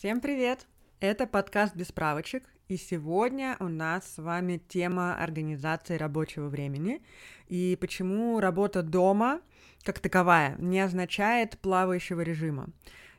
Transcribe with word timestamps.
Всем 0.00 0.22
привет! 0.22 0.66
Это 1.00 1.26
подкаст 1.26 1.76
без 1.76 1.88
справочек, 1.88 2.42
и 2.68 2.78
сегодня 2.78 3.58
у 3.60 3.68
нас 3.68 4.14
с 4.14 4.16
вами 4.16 4.56
тема 4.56 5.14
организации 5.14 5.98
рабочего 5.98 6.48
времени 6.48 7.02
и 7.48 7.76
почему 7.78 8.40
работа 8.40 8.82
дома 8.82 9.42
как 9.82 9.98
таковая 9.98 10.56
не 10.56 10.80
означает 10.80 11.58
плавающего 11.58 12.22
режима. 12.22 12.68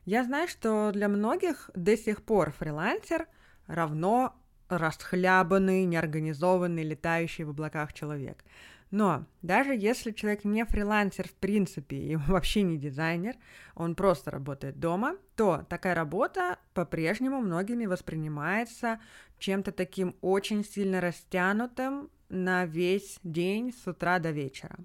Я 0.06 0.24
знаю, 0.24 0.48
что 0.48 0.92
для 0.92 1.08
многих 1.08 1.70
до 1.76 1.96
сих 1.96 2.24
пор 2.24 2.50
фрилансер 2.52 3.28
равно 3.68 4.34
расхлябанный, 4.68 5.86
неорганизованный, 5.86 6.82
летающий 6.82 7.44
в 7.44 7.52
облаках 7.52 7.94
человек. 7.94 8.44
Но 8.92 9.26
даже 9.42 9.74
если 9.74 10.12
человек 10.12 10.44
не 10.44 10.66
фрилансер 10.66 11.28
в 11.28 11.34
принципе 11.34 11.96
и 11.96 12.16
вообще 12.28 12.62
не 12.62 12.78
дизайнер, 12.78 13.36
он 13.74 13.96
просто 13.96 14.32
работает 14.32 14.80
дома, 14.80 15.16
то 15.36 15.66
такая 15.70 15.96
работа 15.96 16.60
по-прежнему 16.74 17.40
многими 17.40 17.86
воспринимается 17.86 19.00
чем-то 19.40 19.72
таким 19.72 20.16
очень 20.22 20.64
сильно 20.64 21.02
растянутым 21.02 22.10
на 22.30 22.66
весь 22.66 23.20
день 23.24 23.74
с 23.74 23.88
утра 23.88 24.20
до 24.20 24.32
вечера. 24.32 24.78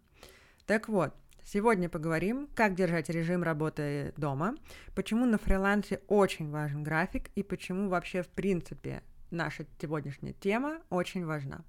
Так 0.66 0.88
вот, 0.88 1.14
сегодня 1.44 1.88
поговорим, 1.88 2.48
как 2.54 2.74
держать 2.74 3.10
режим 3.10 3.42
работы 3.42 4.14
дома, 4.16 4.56
почему 4.94 5.26
на 5.26 5.38
фрилансе 5.38 6.00
очень 6.06 6.50
важен 6.50 6.82
график 6.82 7.30
и 7.34 7.42
почему 7.42 7.88
вообще 7.88 8.22
в 8.22 8.28
принципе 8.28 9.02
наша 9.30 9.66
сегодняшняя 9.80 10.32
тема 10.32 10.78
очень 10.90 11.26
важна. 11.26 11.64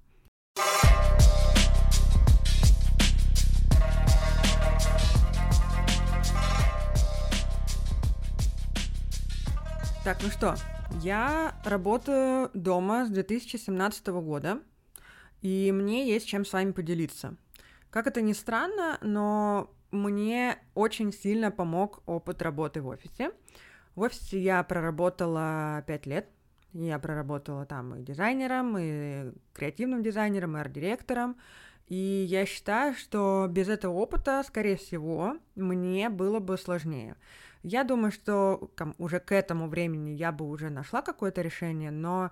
Так, 10.08 10.22
ну 10.22 10.30
что, 10.30 10.54
я 11.02 11.54
работаю 11.66 12.50
дома 12.54 13.04
с 13.04 13.10
2017 13.10 14.06
года, 14.06 14.60
и 15.42 15.70
мне 15.70 16.08
есть 16.08 16.26
чем 16.26 16.46
с 16.46 16.54
вами 16.54 16.70
поделиться. 16.72 17.36
Как 17.90 18.06
это 18.06 18.22
ни 18.22 18.32
странно, 18.32 18.96
но 19.02 19.70
мне 19.90 20.56
очень 20.74 21.12
сильно 21.12 21.50
помог 21.50 22.02
опыт 22.06 22.40
работы 22.40 22.80
в 22.80 22.86
офисе. 22.86 23.32
В 23.96 24.00
офисе 24.00 24.40
я 24.40 24.62
проработала 24.62 25.84
5 25.86 26.06
лет. 26.06 26.30
Я 26.72 26.98
проработала 26.98 27.66
там 27.66 27.94
и 27.94 28.02
дизайнером, 28.02 28.78
и 28.78 29.32
креативным 29.52 30.02
дизайнером, 30.02 30.56
и 30.56 30.60
арт-директором. 30.60 31.36
И 31.86 32.24
я 32.26 32.46
считаю, 32.46 32.94
что 32.94 33.46
без 33.50 33.68
этого 33.68 33.92
опыта, 33.92 34.42
скорее 34.46 34.76
всего, 34.76 35.36
мне 35.54 36.08
было 36.08 36.38
бы 36.38 36.56
сложнее. 36.56 37.14
Я 37.70 37.84
думаю, 37.84 38.12
что 38.12 38.70
там, 38.76 38.94
уже 38.96 39.20
к 39.20 39.30
этому 39.30 39.68
времени 39.68 40.10
я 40.10 40.32
бы 40.32 40.48
уже 40.48 40.70
нашла 40.70 41.02
какое-то 41.02 41.42
решение, 41.42 41.90
но 41.90 42.30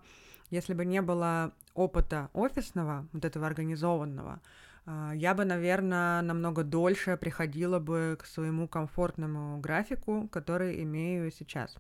если 0.48 0.72
бы 0.72 0.86
не 0.86 1.02
было 1.02 1.52
опыта 1.74 2.30
офисного, 2.32 3.06
вот 3.12 3.26
этого 3.26 3.46
организованного, 3.46 4.40
а, 4.86 5.12
я 5.14 5.34
бы, 5.34 5.44
наверное, 5.44 6.22
намного 6.22 6.64
дольше 6.64 7.18
приходила 7.18 7.78
бы 7.78 8.16
к 8.18 8.24
своему 8.24 8.66
комфортному 8.66 9.60
графику, 9.60 10.26
который 10.32 10.82
имею 10.84 11.30
сейчас. 11.30 11.76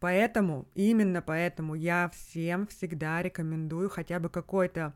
Поэтому, 0.00 0.66
именно 0.74 1.22
поэтому 1.22 1.76
я 1.76 2.10
всем 2.12 2.66
всегда 2.66 3.22
рекомендую 3.22 3.90
хотя 3.90 4.18
бы 4.18 4.28
какой-то 4.28 4.92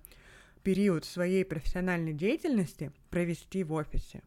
период 0.64 1.04
своей 1.04 1.44
профессиональной 1.44 2.14
деятельности 2.14 2.90
провести 3.10 3.62
в 3.62 3.72
офисе. 3.72 4.22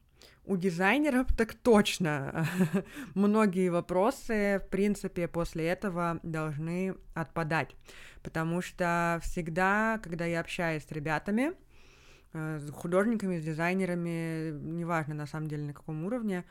У 0.45 0.57
дизайнеров 0.57 1.27
так 1.37 1.53
точно. 1.53 2.47
Многие 3.13 3.69
вопросы, 3.69 4.61
в 4.65 4.69
принципе, 4.69 5.27
после 5.27 5.67
этого 5.67 6.19
должны 6.23 6.95
отпадать. 7.13 7.75
Потому 8.23 8.61
что 8.61 9.19
всегда, 9.23 9.99
когда 10.03 10.25
я 10.25 10.39
общаюсь 10.39 10.85
с 10.85 10.91
ребятами, 10.91 11.53
э, 12.33 12.59
с 12.59 12.71
художниками, 12.71 13.39
с 13.39 13.43
дизайнерами, 13.43 14.51
неважно 14.51 15.13
на 15.13 15.27
самом 15.27 15.47
деле 15.47 15.63
на 15.67 15.73
каком 15.73 16.03
уровне, 16.05 16.45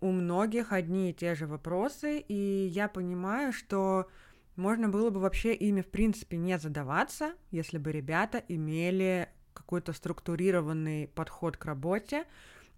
у 0.00 0.12
многих 0.12 0.72
одни 0.72 1.10
и 1.10 1.14
те 1.14 1.34
же 1.34 1.46
вопросы, 1.46 2.18
и 2.18 2.66
я 2.66 2.88
понимаю, 2.88 3.52
что 3.52 4.08
можно 4.56 4.88
было 4.88 5.10
бы 5.10 5.20
вообще 5.20 5.54
ими, 5.54 5.82
в 5.82 5.88
принципе, 5.88 6.36
не 6.36 6.58
задаваться, 6.58 7.34
если 7.50 7.78
бы 7.78 7.92
ребята 7.92 8.42
имели 8.48 9.28
какой-то 9.52 9.92
структурированный 9.92 11.08
подход 11.08 11.56
к 11.56 11.64
работе, 11.64 12.24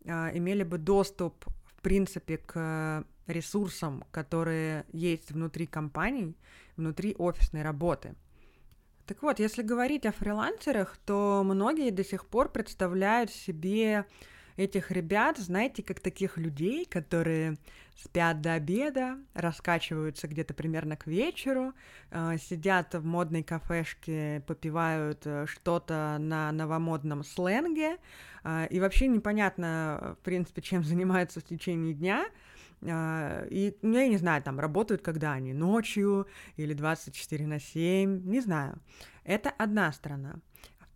имели 0.04 0.62
бы 0.62 0.78
доступ, 0.78 1.44
в 1.66 1.80
принципе, 1.82 2.38
к 2.38 3.04
ресурсам, 3.26 4.04
которые 4.10 4.84
есть 4.92 5.30
внутри 5.30 5.66
компаний, 5.66 6.36
внутри 6.76 7.14
офисной 7.18 7.62
работы. 7.62 8.14
Так 9.06 9.22
вот, 9.22 9.38
если 9.38 9.62
говорить 9.62 10.04
о 10.04 10.12
фрилансерах, 10.12 10.98
то 11.06 11.42
многие 11.44 11.90
до 11.90 12.04
сих 12.04 12.26
пор 12.26 12.50
представляют 12.50 13.30
себе 13.30 14.04
этих 14.58 14.90
ребят, 14.90 15.38
знаете, 15.38 15.82
как 15.82 16.00
таких 16.00 16.36
людей, 16.36 16.84
которые 16.84 17.56
спят 17.96 18.40
до 18.40 18.54
обеда, 18.54 19.18
раскачиваются 19.34 20.26
где-то 20.28 20.52
примерно 20.52 20.96
к 20.96 21.06
вечеру, 21.06 21.72
э, 22.10 22.36
сидят 22.38 22.94
в 22.94 23.04
модной 23.04 23.42
кафешке, 23.42 24.42
попивают 24.46 25.22
э, 25.24 25.46
что-то 25.46 26.16
на 26.20 26.52
новомодном 26.52 27.24
сленге, 27.24 27.98
э, 28.44 28.66
и 28.70 28.80
вообще 28.80 29.06
непонятно, 29.06 30.16
в 30.20 30.24
принципе, 30.24 30.60
чем 30.60 30.84
занимаются 30.84 31.40
в 31.40 31.44
течение 31.44 31.94
дня, 31.94 32.26
и, 32.80 33.76
ну, 33.82 33.98
я 33.98 34.06
не 34.06 34.18
знаю, 34.18 34.40
там, 34.40 34.60
работают 34.60 35.02
когда 35.02 35.32
они, 35.32 35.52
ночью 35.52 36.28
или 36.56 36.74
24 36.74 37.44
на 37.44 37.58
7, 37.58 38.22
не 38.24 38.40
знаю. 38.40 38.78
Это 39.24 39.50
одна 39.50 39.90
сторона. 39.90 40.36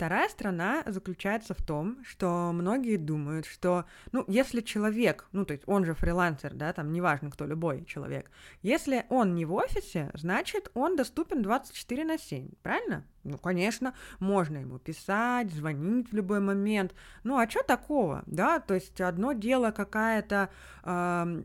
Вторая 0.03 0.29
сторона 0.29 0.83
заключается 0.85 1.55
в 1.55 1.63
том, 1.63 1.99
что 2.03 2.51
многие 2.53 2.97
думают, 2.97 3.47
что, 3.47 3.85
ну, 4.11 4.25
если 4.27 4.61
человек, 4.61 5.29
ну, 5.31 5.45
то 5.45 5.53
есть 5.53 5.63
он 5.69 5.85
же 5.85 5.95
фрилансер, 5.95 6.55
да, 6.55 6.73
там, 6.73 6.93
неважно 6.93 7.31
кто, 7.31 7.47
любой 7.47 7.85
человек, 7.85 8.29
если 8.63 9.07
он 9.11 9.37
не 9.37 9.45
в 9.45 9.55
офисе, 9.55 10.11
значит, 10.15 10.73
он 10.75 10.97
доступен 10.97 11.41
24 11.41 12.05
на 12.05 12.19
7, 12.19 12.49
правильно? 12.65 13.05
Ну, 13.23 13.39
конечно, 13.39 13.95
можно 14.19 14.59
ему 14.59 14.81
писать, 14.81 15.53
звонить 15.53 16.11
в 16.11 16.17
любой 16.17 16.41
момент. 16.41 16.93
Ну, 17.23 17.39
а 17.39 17.49
что 17.49 17.63
такого, 17.63 18.25
да? 18.27 18.59
То 18.59 18.75
есть 18.75 19.01
одно 19.01 19.35
дело 19.35 19.71
какая-то... 19.71 20.49
Э, 20.83 21.45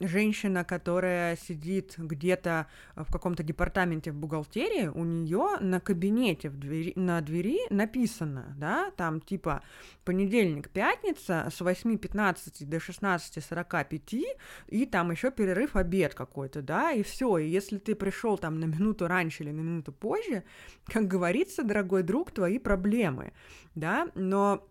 женщина, 0.00 0.64
которая 0.64 1.36
сидит 1.36 1.94
где-то 1.96 2.66
в 2.94 3.10
каком-то 3.12 3.42
департаменте 3.42 4.12
в 4.12 4.14
бухгалтерии, 4.14 4.86
у 4.88 5.04
нее 5.04 5.56
на 5.60 5.80
кабинете 5.80 6.50
в 6.50 6.58
двери, 6.58 6.92
на 6.96 7.20
двери 7.20 7.60
написано, 7.70 8.54
да, 8.56 8.90
там 8.96 9.20
типа 9.20 9.62
понедельник, 10.04 10.70
пятница 10.70 11.48
с 11.52 11.60
8.15 11.60 12.64
до 12.64 12.76
16.45, 12.76 14.24
и 14.68 14.86
там 14.86 15.10
еще 15.10 15.30
перерыв 15.30 15.76
обед 15.76 16.14
какой-то, 16.14 16.62
да, 16.62 16.92
и 16.92 17.02
все. 17.02 17.38
И 17.38 17.48
если 17.48 17.78
ты 17.78 17.94
пришел 17.94 18.38
там 18.38 18.60
на 18.60 18.66
минуту 18.66 19.06
раньше 19.08 19.42
или 19.42 19.50
на 19.50 19.60
минуту 19.60 19.92
позже, 19.92 20.44
как 20.86 21.06
говорится, 21.06 21.62
дорогой 21.62 22.02
друг, 22.02 22.30
твои 22.30 22.58
проблемы, 22.58 23.32
да, 23.74 24.08
но 24.14 24.66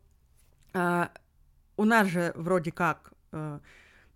а, 0.73 1.11
у 1.75 1.85
нас 1.85 2.07
же 2.07 2.33
вроде 2.35 2.71
как 2.71 3.13
а, 3.31 3.59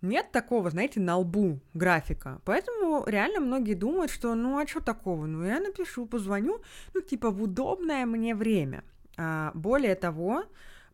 нет 0.02 0.32
такого, 0.32 0.70
знаете, 0.70 1.00
на 1.00 1.16
лбу 1.16 1.60
графика. 1.74 2.40
Поэтому 2.44 3.04
реально 3.06 3.40
многие 3.40 3.74
думают, 3.74 4.10
что 4.10 4.34
ну 4.34 4.58
а 4.58 4.66
что 4.66 4.80
такого? 4.80 5.26
Ну 5.26 5.44
я 5.44 5.60
напишу, 5.60 6.06
позвоню, 6.06 6.60
ну 6.92 7.00
типа 7.00 7.30
в 7.30 7.42
удобное 7.42 8.04
мне 8.04 8.34
время. 8.34 8.84
А, 9.16 9.52
более 9.54 9.94
того, 9.94 10.44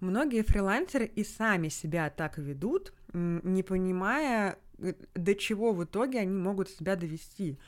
многие 0.00 0.42
фрилансеры 0.42 1.06
и 1.06 1.24
сами 1.24 1.68
себя 1.68 2.10
так 2.10 2.38
ведут, 2.38 2.92
не 3.12 3.62
понимая, 3.62 4.58
э, 4.78 4.92
до 5.14 5.34
чего 5.34 5.72
в 5.72 5.84
итоге 5.84 6.20
они 6.20 6.34
могут 6.34 6.68
себя 6.68 6.94
довести. 6.94 7.58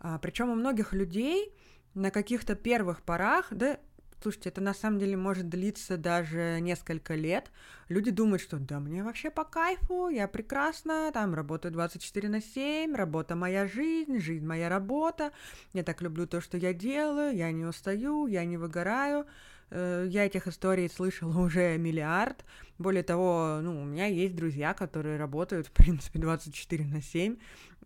А, 0.00 0.18
причем 0.18 0.50
у 0.50 0.54
многих 0.54 0.92
людей 0.92 1.52
на 1.94 2.10
каких-то 2.10 2.54
первых 2.54 3.02
порах, 3.02 3.48
да 3.50 3.78
Слушайте, 4.22 4.50
это 4.50 4.60
на 4.60 4.74
самом 4.74 4.98
деле 4.98 5.16
может 5.16 5.48
длиться 5.48 5.96
даже 5.96 6.58
несколько 6.60 7.14
лет. 7.14 7.50
Люди 7.88 8.10
думают, 8.10 8.42
что 8.42 8.58
да, 8.58 8.78
мне 8.78 9.02
вообще 9.02 9.30
по 9.30 9.44
кайфу, 9.44 10.08
я 10.10 10.28
прекрасно, 10.28 11.10
там 11.12 11.34
работаю 11.34 11.72
24 11.72 12.28
на 12.28 12.42
7, 12.42 12.94
работа 12.94 13.34
моя 13.34 13.66
жизнь, 13.66 14.18
жизнь 14.18 14.44
моя 14.44 14.68
работа, 14.68 15.32
я 15.72 15.82
так 15.82 16.02
люблю 16.02 16.26
то, 16.26 16.42
что 16.42 16.58
я 16.58 16.74
делаю, 16.74 17.34
я 17.34 17.50
не 17.50 17.64
устаю, 17.64 18.26
я 18.26 18.44
не 18.44 18.58
выгораю. 18.58 19.26
Э, 19.70 20.06
я 20.08 20.26
этих 20.26 20.46
историй 20.46 20.88
слышала 20.90 21.38
уже 21.44 21.78
миллиард. 21.78 22.44
Более 22.78 23.02
того, 23.02 23.60
ну, 23.62 23.82
у 23.82 23.84
меня 23.84 24.06
есть 24.06 24.36
друзья, 24.36 24.74
которые 24.74 25.16
работают, 25.16 25.68
в 25.68 25.72
принципе, 25.72 26.18
24 26.18 26.84
на 26.84 27.00
7. 27.00 27.36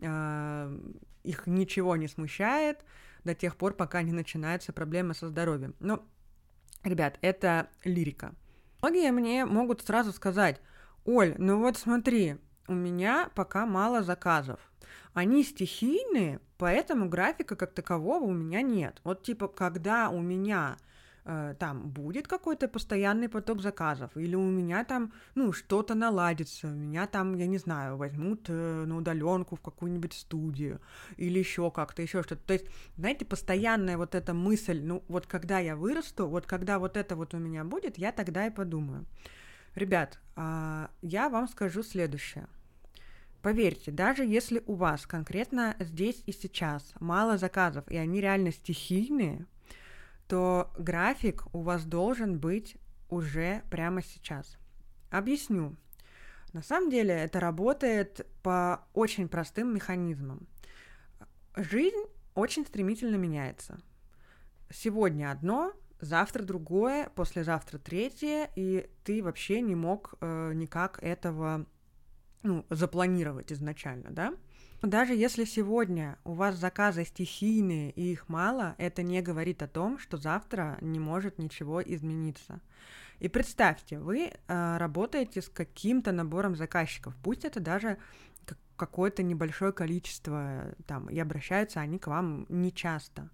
А, 0.01 0.69
их 1.23 1.47
ничего 1.47 1.95
не 1.95 2.07
смущает 2.07 2.83
до 3.23 3.33
тех 3.33 3.55
пор, 3.55 3.73
пока 3.73 4.01
не 4.01 4.11
начинаются 4.11 4.73
проблемы 4.73 5.13
со 5.13 5.27
здоровьем. 5.27 5.75
Но 5.79 6.05
Ребят, 6.85 7.17
это 7.21 7.67
лирика. 7.83 8.35
Многие 8.81 9.11
мне 9.11 9.43
могут 9.43 9.81
сразу 9.81 10.13
сказать, 10.13 10.61
Оль, 11.03 11.33
ну 11.39 11.59
вот 11.59 11.77
смотри, 11.77 12.37
у 12.67 12.73
меня 12.73 13.31
пока 13.33 13.65
мало 13.65 14.03
заказов. 14.03 14.59
Они 15.15 15.43
стихийные, 15.43 16.39
поэтому 16.59 17.09
графика 17.09 17.55
как 17.55 17.73
такового 17.73 18.25
у 18.25 18.33
меня 18.33 18.61
нет. 18.61 19.01
Вот 19.03 19.23
типа, 19.23 19.47
когда 19.47 20.09
у 20.09 20.21
меня 20.21 20.77
Э, 21.27 21.55
там 21.57 21.89
будет 21.89 22.27
какой-то 22.27 22.67
постоянный 22.67 23.27
поток 23.29 23.59
заказов, 23.61 24.15
или 24.15 24.35
у 24.35 24.43
меня 24.43 24.85
там, 24.85 25.11
ну, 25.33 25.53
что-то 25.53 25.95
наладится, 25.95 26.67
меня 26.67 27.07
там, 27.07 27.35
я 27.35 27.47
не 27.47 27.57
знаю, 27.57 27.97
возьмут 27.97 28.45
э, 28.47 28.83
на 28.85 28.95
удаленку 28.95 29.55
в 29.55 29.61
какую-нибудь 29.61 30.13
студию, 30.13 30.79
или 31.17 31.39
еще 31.39 31.71
как-то, 31.71 32.03
еще 32.03 32.21
что-то. 32.21 32.43
То 32.45 32.53
есть, 32.53 32.67
знаете, 32.95 33.25
постоянная 33.25 33.97
вот 33.97 34.13
эта 34.13 34.35
мысль, 34.35 34.79
ну, 34.83 35.03
вот 35.07 35.25
когда 35.25 35.57
я 35.57 35.75
вырасту, 35.75 36.27
вот 36.27 36.45
когда 36.45 36.77
вот 36.77 36.95
это 36.95 37.15
вот 37.15 37.33
у 37.33 37.37
меня 37.37 37.63
будет, 37.63 37.97
я 37.97 38.11
тогда 38.11 38.45
и 38.45 38.51
подумаю. 38.51 39.05
Ребят, 39.73 40.19
э, 40.35 40.87
я 41.01 41.29
вам 41.29 41.47
скажу 41.47 41.81
следующее. 41.81 42.47
Поверьте, 43.41 43.89
даже 43.89 44.23
если 44.23 44.61
у 44.67 44.75
вас 44.75 45.07
конкретно 45.07 45.75
здесь 45.79 46.21
и 46.27 46.31
сейчас 46.31 46.93
мало 46.99 47.39
заказов, 47.39 47.89
и 47.89 47.97
они 47.97 48.21
реально 48.21 48.51
стихийные, 48.51 49.47
то 50.27 50.71
график 50.77 51.43
у 51.53 51.61
вас 51.61 51.85
должен 51.85 52.39
быть 52.39 52.77
уже 53.09 53.63
прямо 53.69 54.01
сейчас. 54.01 54.57
Объясню. 55.09 55.75
На 56.53 56.61
самом 56.61 56.89
деле 56.89 57.13
это 57.13 57.39
работает 57.39 58.25
по 58.41 58.85
очень 58.93 59.27
простым 59.27 59.73
механизмам. 59.73 60.47
Жизнь 61.55 62.05
очень 62.33 62.65
стремительно 62.65 63.15
меняется. 63.15 63.79
Сегодня 64.69 65.31
одно, 65.31 65.73
завтра 65.99 66.43
другое, 66.43 67.09
послезавтра 67.09 67.77
третье, 67.77 68.49
и 68.55 68.89
ты 69.03 69.23
вообще 69.23 69.61
не 69.61 69.75
мог 69.75 70.15
э, 70.21 70.53
никак 70.53 71.01
этого 71.03 71.65
ну, 72.43 72.65
запланировать 72.69 73.51
изначально, 73.51 74.11
да? 74.11 74.33
Даже 74.81 75.13
если 75.13 75.45
сегодня 75.45 76.17
у 76.23 76.33
вас 76.33 76.55
заказы 76.55 77.05
стихийные 77.05 77.91
и 77.91 78.11
их 78.11 78.29
мало, 78.29 78.75
это 78.77 79.03
не 79.03 79.21
говорит 79.21 79.63
о 79.63 79.67
том, 79.67 79.97
что 79.97 80.17
завтра 80.17 80.77
не 80.81 80.99
может 80.99 81.39
ничего 81.39 81.81
измениться. 81.81 82.61
И 83.19 83.29
представьте, 83.29 83.97
вы 83.99 84.31
э, 84.31 84.77
работаете 84.77 85.41
с 85.41 85.49
каким-то 85.49 86.11
набором 86.11 86.55
заказчиков, 86.55 87.15
пусть 87.23 87.45
это 87.45 87.59
даже 87.59 87.97
какое-то 88.75 89.23
небольшое 89.23 89.71
количество, 89.71 90.75
там, 90.85 91.07
и 91.09 91.17
обращаются 91.17 91.79
они 91.79 91.97
к 91.97 92.07
вам 92.07 92.45
нечасто 92.49 93.29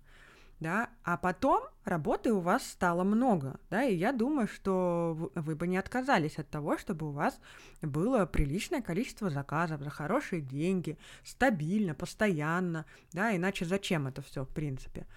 да, 0.61 0.91
а 1.03 1.17
потом 1.17 1.63
работы 1.85 2.31
у 2.31 2.39
вас 2.39 2.63
стало 2.63 3.03
много, 3.03 3.59
да, 3.71 3.83
и 3.83 3.95
я 3.95 4.13
думаю, 4.13 4.47
что 4.47 5.31
вы 5.33 5.55
бы 5.55 5.67
не 5.67 5.75
отказались 5.75 6.37
от 6.37 6.49
того, 6.49 6.77
чтобы 6.77 7.09
у 7.09 7.11
вас 7.11 7.39
было 7.81 8.27
приличное 8.27 8.83
количество 8.83 9.31
заказов 9.31 9.81
за 9.81 9.89
хорошие 9.89 10.39
деньги, 10.39 10.99
стабильно, 11.23 11.95
постоянно, 11.95 12.85
да, 13.11 13.35
иначе 13.35 13.65
зачем 13.65 14.05
это 14.05 14.21
все, 14.21 14.45
в 14.45 14.49
принципе. 14.49 15.07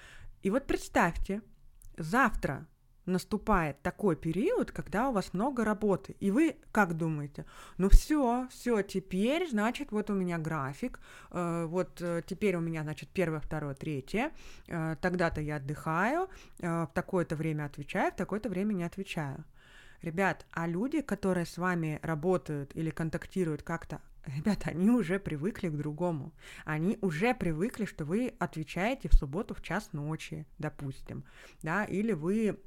И 0.42 0.48
вот 0.48 0.66
представьте, 0.66 1.42
завтра 1.98 2.66
наступает 3.06 3.80
такой 3.82 4.16
период, 4.16 4.72
когда 4.72 5.08
у 5.08 5.12
вас 5.12 5.32
много 5.32 5.64
работы, 5.64 6.16
и 6.20 6.30
вы 6.30 6.56
как 6.72 6.96
думаете, 6.96 7.44
ну 7.78 7.88
все, 7.88 8.48
все, 8.50 8.82
теперь, 8.82 9.48
значит, 9.48 9.92
вот 9.92 10.10
у 10.10 10.14
меня 10.14 10.38
график, 10.38 11.00
э, 11.30 11.66
вот 11.66 12.00
э, 12.00 12.22
теперь 12.26 12.56
у 12.56 12.60
меня, 12.60 12.82
значит, 12.82 13.08
первое, 13.10 13.40
второе, 13.40 13.74
третье, 13.74 14.32
э, 14.66 14.96
тогда-то 15.00 15.40
я 15.40 15.56
отдыхаю, 15.56 16.28
э, 16.60 16.84
в 16.84 16.90
такое-то 16.94 17.36
время 17.36 17.64
отвечаю, 17.64 18.12
в 18.12 18.16
такое-то 18.16 18.48
время 18.48 18.72
не 18.72 18.84
отвечаю. 18.84 19.44
Ребят, 20.02 20.46
а 20.50 20.66
люди, 20.66 21.00
которые 21.00 21.46
с 21.46 21.56
вами 21.56 21.98
работают 22.02 22.76
или 22.76 22.90
контактируют 22.90 23.62
как-то, 23.62 24.00
ребята, 24.36 24.70
они 24.70 24.90
уже 24.90 25.18
привыкли 25.18 25.68
к 25.68 25.76
другому. 25.76 26.32
Они 26.64 26.98
уже 27.00 27.34
привыкли, 27.34 27.84
что 27.84 28.04
вы 28.04 28.34
отвечаете 28.38 29.08
в 29.08 29.14
субботу 29.14 29.54
в 29.54 29.62
час 29.62 29.92
ночи, 29.92 30.46
допустим, 30.58 31.24
да, 31.62 31.84
или 31.84 32.12
вы 32.12 32.58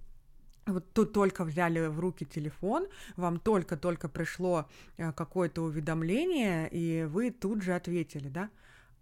вот 0.67 0.93
тут 0.93 1.13
только 1.13 1.43
взяли 1.43 1.87
в 1.87 1.99
руки 1.99 2.25
телефон, 2.25 2.87
вам 3.15 3.39
только-только 3.39 4.09
пришло 4.09 4.67
э, 4.97 5.11
какое-то 5.13 5.63
уведомление, 5.63 6.69
и 6.69 7.05
вы 7.05 7.31
тут 7.31 7.61
же 7.61 7.73
ответили, 7.73 8.29
да? 8.29 8.49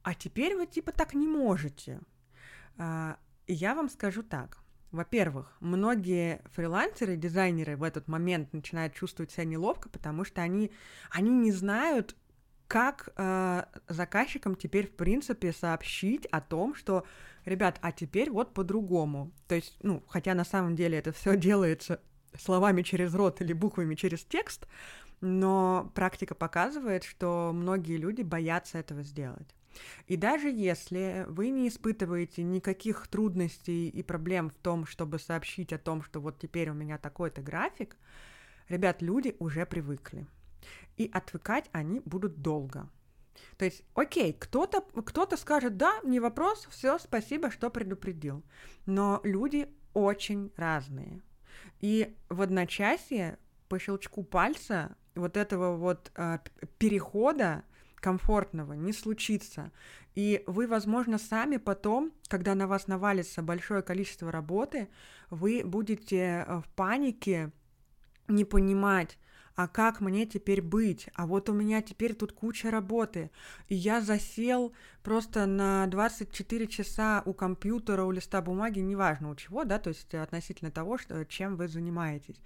А 0.03 0.13
теперь 0.13 0.55
вы 0.55 0.67
типа 0.67 0.91
так 0.91 1.13
не 1.13 1.27
можете. 1.27 1.99
А, 2.77 3.17
я 3.47 3.75
вам 3.75 3.89
скажу 3.89 4.23
так. 4.23 4.59
Во-первых, 4.91 5.57
многие 5.59 6.41
фрилансеры, 6.53 7.17
дизайнеры 7.17 7.75
в 7.75 7.83
этот 7.83 8.07
момент 8.07 8.53
начинают 8.53 8.93
чувствовать 8.93 9.31
себя 9.31 9.43
неловко, 9.43 9.89
потому 9.89 10.23
что 10.23 10.41
они, 10.41 10.71
они 11.09 11.31
не 11.31 11.51
знают, 11.51 12.15
как 12.67 13.09
э, 13.15 13.63
заказчикам 13.87 14.55
теперь, 14.55 14.87
в 14.87 14.95
принципе, 14.95 15.53
сообщить 15.53 16.25
о 16.27 16.41
том, 16.41 16.75
что 16.75 17.05
ребят, 17.45 17.77
а 17.81 17.91
теперь 17.91 18.29
вот 18.31 18.53
по-другому. 18.53 19.31
То 19.47 19.55
есть, 19.55 19.77
ну, 19.81 20.03
хотя 20.07 20.33
на 20.33 20.45
самом 20.45 20.75
деле 20.75 20.97
это 20.97 21.11
все 21.11 21.37
делается 21.37 22.01
словами 22.37 22.81
через 22.81 23.13
рот 23.13 23.41
или 23.41 23.53
буквами 23.53 23.95
через 23.95 24.23
текст, 24.23 24.67
но 25.21 25.91
практика 25.95 26.35
показывает, 26.35 27.03
что 27.03 27.51
многие 27.53 27.97
люди 27.97 28.21
боятся 28.21 28.77
этого 28.77 29.03
сделать. 29.03 29.55
И 30.07 30.15
даже 30.15 30.49
если 30.49 31.25
вы 31.27 31.49
не 31.49 31.67
испытываете 31.67 32.43
никаких 32.43 33.07
трудностей 33.07 33.89
и 33.89 34.03
проблем 34.03 34.49
в 34.49 34.53
том, 34.53 34.85
чтобы 34.85 35.19
сообщить 35.19 35.73
о 35.73 35.77
том, 35.77 36.01
что 36.01 36.21
вот 36.21 36.39
теперь 36.39 36.69
у 36.69 36.73
меня 36.73 36.97
такой-то 36.97 37.41
график, 37.41 37.97
ребят, 38.69 39.01
люди 39.01 39.35
уже 39.39 39.65
привыкли. 39.65 40.25
И 40.97 41.09
отвыкать 41.13 41.69
они 41.71 42.01
будут 42.05 42.41
долго. 42.41 42.89
То 43.57 43.65
есть, 43.65 43.83
окей, 43.93 44.33
кто-то 44.33 44.81
кто 44.81 45.27
скажет, 45.35 45.77
да, 45.77 45.99
не 46.03 46.19
вопрос, 46.19 46.67
все, 46.69 46.97
спасибо, 46.99 47.51
что 47.51 47.69
предупредил. 47.69 48.43
Но 48.85 49.21
люди 49.23 49.67
очень 49.93 50.51
разные. 50.55 51.21
И 51.81 52.15
в 52.29 52.41
одночасье 52.41 53.37
по 53.67 53.79
щелчку 53.79 54.23
пальца 54.23 54.95
вот 55.15 55.37
этого 55.37 55.75
вот 55.75 56.11
э, 56.15 56.39
перехода 56.77 57.63
комфортного 57.95 58.73
не 58.73 58.93
случится. 58.93 59.71
И 60.13 60.43
вы, 60.47 60.67
возможно, 60.67 61.17
сами 61.17 61.57
потом, 61.57 62.13
когда 62.27 62.55
на 62.55 62.67
вас 62.67 62.87
навалится 62.87 63.41
большое 63.41 63.81
количество 63.81 64.31
работы, 64.31 64.89
вы 65.29 65.63
будете 65.65 66.45
в 66.47 66.69
панике 66.75 67.51
не 68.27 68.45
понимать, 68.45 69.17
а 69.55 69.67
как 69.67 70.01
мне 70.01 70.25
теперь 70.25 70.61
быть? 70.61 71.09
А 71.15 71.25
вот 71.25 71.49
у 71.49 71.53
меня 71.53 71.81
теперь 71.81 72.13
тут 72.13 72.33
куча 72.33 72.69
работы, 72.69 73.31
и 73.69 73.75
я 73.75 74.01
засел 74.01 74.73
просто 75.01 75.45
на 75.45 75.87
24 75.87 76.67
часа 76.67 77.23
у 77.25 77.33
компьютера, 77.33 78.03
у 78.03 78.11
листа 78.11 78.41
бумаги, 78.41 78.79
неважно 78.79 79.29
у 79.29 79.35
чего, 79.35 79.63
да, 79.63 79.79
то 79.79 79.89
есть 79.89 80.13
относительно 80.13 80.71
того, 80.71 80.97
что, 80.97 81.25
чем 81.25 81.55
вы 81.55 81.67
занимаетесь. 81.67 82.41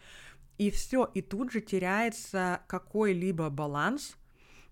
И 0.60 0.70
все, 0.72 1.10
и 1.14 1.22
тут 1.22 1.52
же 1.52 1.62
теряется 1.62 2.62
какой-либо 2.68 3.50
баланс, 3.50 4.16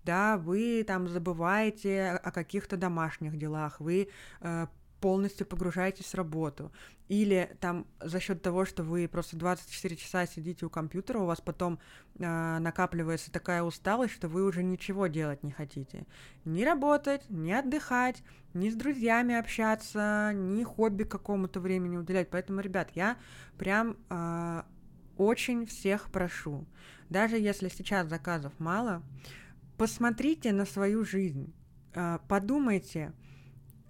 да, 0.04 0.36
вы 0.38 0.84
там 0.86 1.08
забываете 1.08 2.10
о 2.10 2.30
каких-то 2.30 2.76
домашних 2.76 3.36
делах, 3.36 3.80
вы 3.80 4.08
э, 4.40 4.66
полностью 5.00 5.46
погружаетесь 5.46 6.06
в 6.06 6.14
работу. 6.14 6.72
Или 7.08 7.56
там 7.60 7.86
за 8.00 8.20
счет 8.20 8.42
того, 8.42 8.64
что 8.64 8.82
вы 8.82 9.08
просто 9.08 9.36
24 9.36 9.96
часа 9.96 10.26
сидите 10.26 10.66
у 10.66 10.70
компьютера, 10.70 11.20
у 11.20 11.26
вас 11.26 11.40
потом 11.40 11.78
э, 12.18 12.58
накапливается 12.58 13.32
такая 13.32 13.62
усталость, 13.62 14.14
что 14.14 14.28
вы 14.28 14.44
уже 14.44 14.62
ничего 14.62 15.06
делать 15.06 15.42
не 15.42 15.52
хотите. 15.52 16.04
Ни 16.44 16.64
работать, 16.64 17.22
ни 17.30 17.50
отдыхать, 17.50 18.22
ни 18.52 18.68
с 18.68 18.74
друзьями 18.74 19.34
общаться, 19.34 20.32
ни 20.34 20.62
хобби 20.64 21.04
какому-то 21.04 21.60
времени 21.60 21.96
уделять. 21.96 22.28
Поэтому, 22.30 22.60
ребят, 22.60 22.90
я 22.94 23.16
прям 23.56 23.96
э, 24.10 24.62
очень 25.16 25.66
всех 25.66 26.10
прошу, 26.10 26.66
даже 27.08 27.38
если 27.38 27.68
сейчас 27.68 28.08
заказов 28.08 28.52
мало, 28.58 29.02
посмотрите 29.76 30.52
на 30.52 30.66
свою 30.66 31.04
жизнь, 31.04 31.54
э, 31.94 32.18
подумайте, 32.28 33.12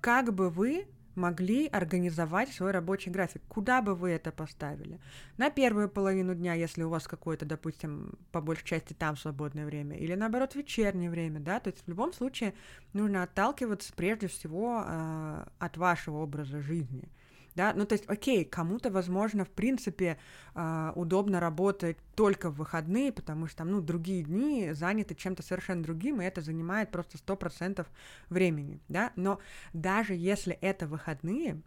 как 0.01 0.33
бы 0.33 0.51
вы 0.51 0.87
могли 1.19 1.67
организовать 1.67 2.51
свой 2.51 2.71
рабочий 2.71 3.11
график. 3.11 3.43
Куда 3.49 3.83
бы 3.83 3.95
вы 3.95 4.11
это 4.11 4.33
поставили? 4.33 4.99
На 5.37 5.51
первую 5.51 5.91
половину 5.91 6.35
дня, 6.35 6.55
если 6.55 6.83
у 6.83 6.89
вас 6.89 7.07
какое-то, 7.07 7.45
допустим, 7.45 8.19
по 8.33 8.41
большей 8.41 8.65
части 8.65 8.95
там 8.95 9.17
свободное 9.17 9.67
время, 9.67 9.99
или 9.99 10.15
наоборот 10.15 10.55
вечернее 10.55 11.11
время, 11.11 11.41
да, 11.41 11.61
то 11.61 11.69
есть 11.69 11.85
в 11.85 11.89
любом 11.89 12.15
случае 12.15 12.55
нужно 12.95 13.25
отталкиваться 13.25 13.93
прежде 13.95 14.29
всего 14.29 14.83
э, 14.87 15.45
от 15.59 15.77
вашего 15.77 16.19
образа 16.19 16.61
жизни 16.61 17.11
да, 17.59 17.73
ну 17.75 17.87
то 17.87 17.95
есть, 17.95 18.05
окей, 18.09 18.45
кому-то, 18.45 18.89
возможно, 18.89 19.45
в 19.45 19.51
принципе, 19.51 20.17
э, 20.55 20.93
удобно 20.95 21.41
работать 21.41 21.97
только 22.15 22.51
в 22.51 22.55
выходные, 22.55 23.11
потому 23.11 23.49
что 23.49 23.57
там, 23.59 23.73
ну, 23.73 23.81
другие 23.81 24.23
дни 24.23 24.71
заняты 24.75 25.17
чем-то 25.17 25.43
совершенно 25.43 25.83
другим, 25.83 26.23
и 26.23 26.25
это 26.25 26.41
занимает 26.41 26.93
просто 26.93 27.19
сто 27.19 27.35
процентов 27.35 27.89
времени, 28.29 28.81
да, 28.87 29.11
но 29.17 29.41
даже 29.73 30.15
если 30.15 30.55
это 30.55 30.87
выходные, 30.87 31.61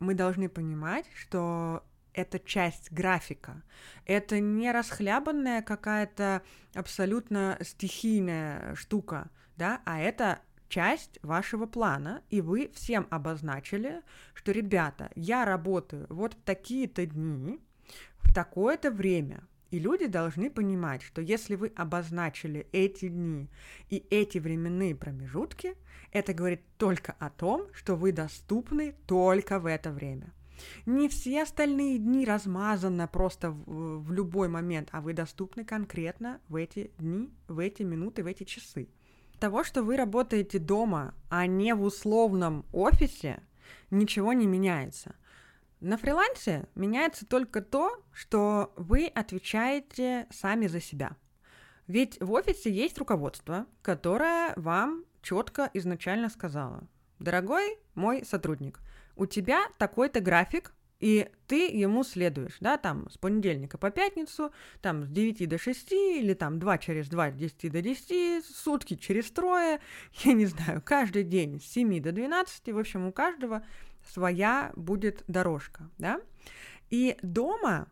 мы 0.00 0.12
должны 0.12 0.50
понимать, 0.50 1.06
что 1.14 1.82
это 2.12 2.38
часть 2.38 2.92
графика. 2.92 3.62
Это 4.04 4.40
не 4.40 4.70
расхлябанная 4.70 5.62
какая-то 5.62 6.42
абсолютно 6.74 7.56
стихийная 7.62 8.74
штука, 8.74 9.30
да, 9.56 9.80
а 9.86 9.98
это 9.98 10.40
часть 10.68 11.18
вашего 11.22 11.66
плана, 11.66 12.22
и 12.30 12.40
вы 12.40 12.70
всем 12.74 13.06
обозначили, 13.10 14.02
что, 14.34 14.52
ребята, 14.52 15.10
я 15.14 15.44
работаю 15.44 16.06
вот 16.08 16.34
в 16.34 16.42
такие-то 16.42 17.06
дни, 17.06 17.60
в 18.18 18.32
такое-то 18.34 18.90
время. 18.90 19.42
И 19.70 19.78
люди 19.78 20.06
должны 20.06 20.50
понимать, 20.50 21.02
что 21.02 21.20
если 21.20 21.54
вы 21.54 21.72
обозначили 21.76 22.66
эти 22.72 23.08
дни 23.08 23.50
и 23.90 24.02
эти 24.10 24.38
временные 24.38 24.94
промежутки, 24.94 25.76
это 26.10 26.32
говорит 26.32 26.62
только 26.78 27.12
о 27.18 27.28
том, 27.28 27.66
что 27.74 27.94
вы 27.94 28.12
доступны 28.12 28.94
только 29.06 29.60
в 29.60 29.66
это 29.66 29.90
время. 29.90 30.32
Не 30.86 31.08
все 31.08 31.42
остальные 31.42 31.98
дни 31.98 32.24
размазаны 32.24 33.06
просто 33.08 33.50
в, 33.50 34.02
в 34.02 34.12
любой 34.12 34.48
момент, 34.48 34.88
а 34.92 35.00
вы 35.00 35.12
доступны 35.12 35.64
конкретно 35.64 36.40
в 36.48 36.56
эти 36.56 36.90
дни, 36.98 37.30
в 37.46 37.58
эти 37.58 37.82
минуты, 37.82 38.22
в 38.22 38.26
эти 38.26 38.44
часы. 38.44 38.88
Того, 39.40 39.62
что 39.62 39.82
вы 39.82 39.96
работаете 39.96 40.58
дома, 40.58 41.14
а 41.30 41.46
не 41.46 41.74
в 41.74 41.82
условном 41.82 42.66
офисе, 42.72 43.40
ничего 43.90 44.32
не 44.32 44.46
меняется. 44.46 45.14
На 45.80 45.96
фрилансе 45.96 46.68
меняется 46.74 47.24
только 47.24 47.62
то, 47.62 48.02
что 48.12 48.72
вы 48.76 49.06
отвечаете 49.06 50.26
сами 50.30 50.66
за 50.66 50.80
себя. 50.80 51.16
Ведь 51.86 52.20
в 52.20 52.32
офисе 52.32 52.70
есть 52.72 52.98
руководство, 52.98 53.66
которое 53.80 54.52
вам 54.56 55.04
четко 55.22 55.70
изначально 55.72 56.30
сказала, 56.30 56.88
дорогой 57.20 57.78
мой 57.94 58.24
сотрудник, 58.24 58.80
у 59.14 59.26
тебя 59.26 59.68
такой-то 59.78 60.20
график, 60.20 60.74
и 61.00 61.30
ты 61.46 61.68
ему 61.68 62.02
следуешь, 62.02 62.56
да, 62.60 62.76
там, 62.76 63.08
с 63.10 63.18
понедельника 63.18 63.78
по 63.78 63.90
пятницу, 63.90 64.52
там, 64.80 65.04
с 65.04 65.08
9 65.08 65.48
до 65.48 65.58
6, 65.58 65.92
или 65.92 66.34
там 66.34 66.58
2 66.58 66.78
через 66.78 67.08
2, 67.08 67.30
с 67.32 67.34
10 67.34 67.72
до 67.72 67.82
10, 67.82 68.44
сутки 68.44 68.94
через 68.94 69.30
трое, 69.30 69.80
я 70.24 70.32
не 70.32 70.46
знаю, 70.46 70.82
каждый 70.84 71.22
день 71.22 71.60
с 71.60 71.64
7 71.66 72.00
до 72.02 72.12
12, 72.12 72.72
в 72.72 72.78
общем, 72.78 73.06
у 73.06 73.12
каждого 73.12 73.64
своя 74.12 74.72
будет 74.74 75.22
дорожка, 75.28 75.88
да. 75.98 76.20
И 76.90 77.16
дома 77.22 77.88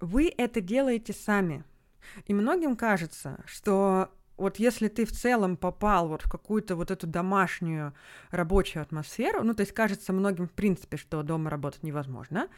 вы 0.00 0.32
это 0.36 0.60
делаете 0.60 1.12
сами. 1.12 1.64
И 2.26 2.34
многим 2.34 2.76
кажется, 2.76 3.42
что 3.46 4.10
вот 4.36 4.56
если 4.58 4.88
ты 4.88 5.04
в 5.04 5.12
целом 5.12 5.56
попал 5.56 6.08
вот 6.08 6.22
в 6.22 6.30
какую-то 6.30 6.76
вот 6.76 6.90
эту 6.90 7.06
домашнюю 7.06 7.94
рабочую 8.30 8.82
атмосферу, 8.82 9.42
ну, 9.44 9.54
то 9.54 9.60
есть 9.60 9.72
кажется 9.72 10.12
многим, 10.12 10.48
в 10.48 10.52
принципе, 10.52 10.96
что 10.96 11.22
дома 11.22 11.50
работать 11.50 11.82
невозможно, 11.82 12.48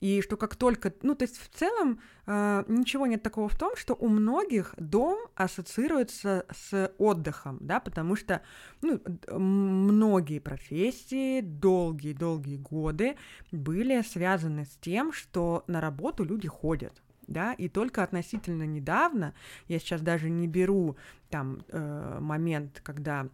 и 0.00 0.22
что 0.22 0.36
как 0.36 0.56
только, 0.56 0.92
ну, 1.02 1.14
то 1.14 1.24
есть 1.24 1.38
в 1.38 1.48
целом 1.48 2.00
э, 2.26 2.64
ничего 2.68 3.06
нет 3.06 3.22
такого 3.22 3.48
в 3.48 3.58
том, 3.58 3.76
что 3.76 3.94
у 3.94 4.08
многих 4.08 4.74
дом 4.78 5.18
ассоциируется 5.34 6.46
с 6.54 6.92
отдыхом, 6.98 7.58
да, 7.60 7.80
потому 7.80 8.16
что, 8.16 8.42
ну, 8.82 9.00
многие 9.28 10.38
профессии 10.38 11.40
долгие-долгие 11.40 12.56
годы 12.56 13.16
были 13.52 14.00
связаны 14.02 14.64
с 14.64 14.76
тем, 14.80 15.12
что 15.12 15.64
на 15.66 15.80
работу 15.80 16.24
люди 16.24 16.48
ходят, 16.48 17.02
да, 17.26 17.52
и 17.54 17.68
только 17.68 18.02
относительно 18.02 18.64
недавно, 18.64 19.34
я 19.68 19.78
сейчас 19.78 20.00
даже 20.00 20.30
не 20.30 20.46
беру 20.46 20.96
там 21.30 21.62
э, 21.68 22.18
момент, 22.20 22.80
когда 22.82 23.28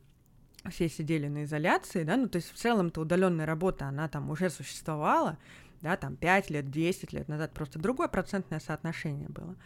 все 0.70 0.88
сидели 0.88 1.28
на 1.28 1.44
изоляции, 1.44 2.04
да, 2.04 2.16
ну, 2.16 2.28
то 2.28 2.36
есть 2.36 2.52
в 2.52 2.56
целом-то 2.56 3.00
удаленная 3.00 3.46
работа, 3.46 3.86
она 3.86 4.08
там 4.08 4.30
уже 4.30 4.48
существовала, 4.48 5.38
да, 5.80 5.96
там 5.96 6.16
5 6.16 6.50
лет, 6.50 6.70
10 6.70 7.12
лет 7.12 7.28
назад, 7.28 7.52
просто 7.52 7.78
другое 7.78 8.06
процентное 8.06 8.60
соотношение 8.60 9.28
было. 9.28 9.56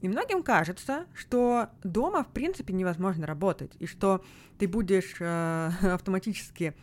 И 0.00 0.08
многим 0.08 0.42
кажется, 0.42 1.06
что 1.14 1.70
дома, 1.82 2.22
в 2.22 2.28
принципе, 2.28 2.72
невозможно 2.72 3.26
работать, 3.26 3.72
и 3.80 3.86
что 3.86 4.24
ты 4.58 4.68
будешь 4.68 5.16
э, 5.18 5.70
автоматически 5.92 6.74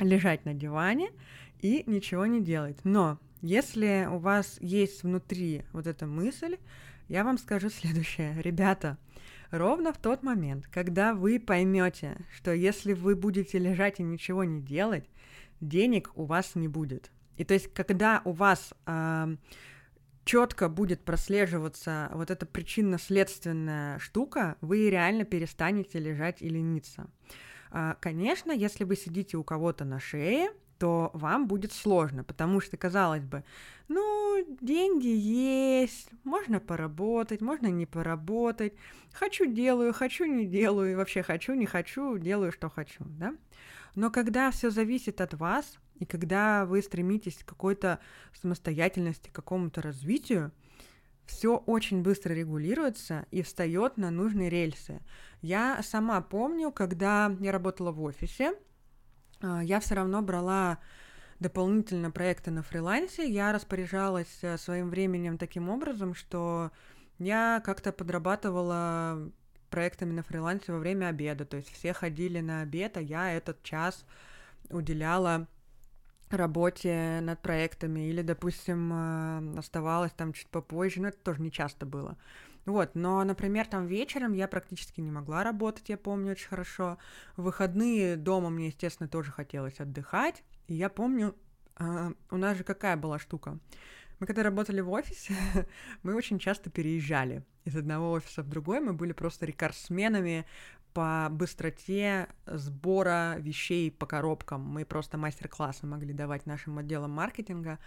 лежать 0.00 0.44
на 0.44 0.54
диване 0.54 1.12
и 1.60 1.84
ничего 1.86 2.26
не 2.26 2.40
делать. 2.40 2.78
Но 2.84 3.18
если 3.40 4.06
у 4.10 4.18
вас 4.18 4.58
есть 4.60 5.02
внутри 5.02 5.64
вот 5.72 5.86
эта 5.86 6.06
мысль, 6.06 6.58
я 7.08 7.24
вам 7.24 7.38
скажу 7.38 7.70
следующее. 7.70 8.40
Ребята, 8.42 8.98
ровно 9.50 9.92
в 9.92 9.98
тот 9.98 10.22
момент, 10.22 10.66
когда 10.66 11.14
вы 11.14 11.40
поймете, 11.40 12.16
что 12.34 12.52
если 12.52 12.92
вы 12.92 13.16
будете 13.16 13.58
лежать 13.58 14.00
и 14.00 14.02
ничего 14.02 14.44
не 14.44 14.60
делать, 14.60 15.08
денег 15.60 16.10
у 16.14 16.24
вас 16.24 16.54
не 16.54 16.68
будет. 16.68 17.10
И 17.36 17.44
то 17.44 17.54
есть, 17.54 17.72
когда 17.72 18.22
у 18.24 18.32
вас 18.32 18.74
э, 18.86 19.36
четко 20.24 20.68
будет 20.68 21.02
прослеживаться 21.02 22.10
вот 22.12 22.30
эта 22.30 22.46
причинно-следственная 22.46 23.98
штука, 23.98 24.56
вы 24.60 24.90
реально 24.90 25.24
перестанете 25.24 25.98
лежать 25.98 26.42
и 26.42 26.48
лениться. 26.48 27.08
Э, 27.72 27.94
конечно, 28.00 28.52
если 28.52 28.84
вы 28.84 28.96
сидите 28.96 29.36
у 29.36 29.44
кого-то 29.44 29.84
на 29.84 29.98
шее, 30.00 30.50
то 30.80 31.10
вам 31.12 31.46
будет 31.46 31.72
сложно, 31.72 32.24
потому 32.24 32.58
что, 32.62 32.78
казалось 32.78 33.22
бы, 33.22 33.44
ну, 33.88 34.42
деньги 34.62 35.08
есть, 35.08 36.08
можно 36.24 36.58
поработать, 36.58 37.42
можно 37.42 37.66
не 37.66 37.84
поработать, 37.84 38.72
хочу 39.12 39.44
делаю, 39.44 39.92
хочу 39.92 40.24
не 40.24 40.46
делаю, 40.46 40.96
вообще 40.96 41.22
хочу, 41.22 41.52
не 41.52 41.66
хочу, 41.66 42.16
делаю, 42.16 42.50
что 42.50 42.70
хочу, 42.70 43.04
да? 43.04 43.34
Но 43.94 44.10
когда 44.10 44.50
все 44.50 44.70
зависит 44.70 45.20
от 45.20 45.34
вас, 45.34 45.78
и 45.96 46.06
когда 46.06 46.64
вы 46.64 46.80
стремитесь 46.80 47.36
к 47.44 47.48
какой-то 47.48 47.98
самостоятельности, 48.40 49.28
к 49.28 49.34
какому-то 49.34 49.82
развитию, 49.82 50.50
все 51.26 51.58
очень 51.58 52.00
быстро 52.00 52.32
регулируется 52.32 53.26
и 53.30 53.42
встает 53.42 53.98
на 53.98 54.10
нужные 54.10 54.48
рельсы. 54.48 55.02
Я 55.42 55.82
сама 55.82 56.22
помню, 56.22 56.72
когда 56.72 57.36
я 57.38 57.52
работала 57.52 57.92
в 57.92 58.02
офисе, 58.02 58.54
я 59.42 59.80
все 59.80 59.94
равно 59.94 60.22
брала 60.22 60.78
дополнительно 61.40 62.10
проекты 62.10 62.50
на 62.50 62.62
фрилансе. 62.62 63.28
Я 63.28 63.52
распоряжалась 63.52 64.38
э, 64.42 64.56
своим 64.58 64.90
временем 64.90 65.38
таким 65.38 65.68
образом, 65.70 66.14
что 66.14 66.70
я 67.18 67.62
как-то 67.64 67.92
подрабатывала 67.92 69.30
проектами 69.70 70.12
на 70.12 70.22
фрилансе 70.22 70.72
во 70.72 70.78
время 70.78 71.06
обеда. 71.06 71.46
То 71.46 71.56
есть 71.56 71.72
все 71.72 71.92
ходили 71.92 72.40
на 72.40 72.60
обед, 72.60 72.96
а 72.96 73.00
я 73.00 73.32
этот 73.32 73.62
час 73.62 74.04
уделяла 74.68 75.48
работе 76.30 77.20
над 77.22 77.40
проектами 77.40 78.08
или, 78.08 78.22
допустим, 78.22 78.92
э, 78.92 79.58
оставалась 79.58 80.12
там 80.12 80.32
чуть 80.32 80.48
попозже, 80.48 81.00
но 81.00 81.08
это 81.08 81.18
тоже 81.18 81.40
не 81.40 81.50
часто 81.50 81.86
было. 81.86 82.16
Вот, 82.66 82.94
но, 82.94 83.24
например, 83.24 83.66
там 83.66 83.86
вечером 83.86 84.32
я 84.32 84.46
практически 84.46 85.00
не 85.00 85.10
могла 85.10 85.42
работать, 85.42 85.88
я 85.88 85.96
помню 85.96 86.32
очень 86.32 86.48
хорошо. 86.48 86.98
В 87.36 87.42
выходные 87.42 88.16
дома 88.16 88.50
мне, 88.50 88.66
естественно, 88.66 89.08
тоже 89.08 89.32
хотелось 89.32 89.80
отдыхать. 89.80 90.42
И 90.66 90.74
я 90.74 90.88
помню, 90.88 91.34
э, 91.78 92.12
у 92.30 92.36
нас 92.36 92.58
же 92.58 92.64
какая 92.64 92.96
была 92.96 93.18
штука. 93.18 93.58
Мы 94.20 94.26
когда 94.26 94.42
работали 94.42 94.82
в 94.82 94.90
офисе, 94.90 95.34
мы 96.02 96.14
очень 96.14 96.38
часто 96.38 96.68
переезжали 96.70 97.42
из 97.64 97.74
одного 97.74 98.12
офиса 98.12 98.42
в 98.42 98.48
другой. 98.48 98.80
Мы 98.80 98.92
были 98.92 99.12
просто 99.12 99.46
рекордсменами 99.46 100.44
по 100.92 101.28
быстроте 101.30 102.28
сбора 102.46 103.36
вещей 103.38 103.90
по 103.90 104.06
коробкам. 104.06 104.60
Мы 104.60 104.84
просто 104.84 105.16
мастер-классы 105.16 105.86
могли 105.86 106.12
давать 106.12 106.46
нашим 106.46 106.78
отделам 106.78 107.12
маркетинга. 107.12 107.78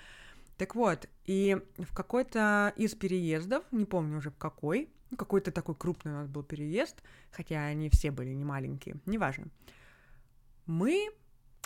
Так 0.57 0.75
вот, 0.75 1.09
и 1.25 1.57
в 1.77 1.93
какой-то 1.93 2.73
из 2.75 2.93
переездов, 2.95 3.63
не 3.71 3.85
помню 3.85 4.17
уже 4.17 4.29
в 4.29 4.37
какой, 4.37 4.89
какой-то 5.15 5.51
такой 5.51 5.75
крупный 5.75 6.11
у 6.11 6.15
нас 6.15 6.27
был 6.27 6.43
переезд, 6.43 7.01
хотя 7.31 7.65
они 7.65 7.89
все 7.89 8.11
были 8.11 8.33
не 8.33 8.45
маленькие, 8.45 8.97
неважно. 9.05 9.47
Мы 10.65 11.09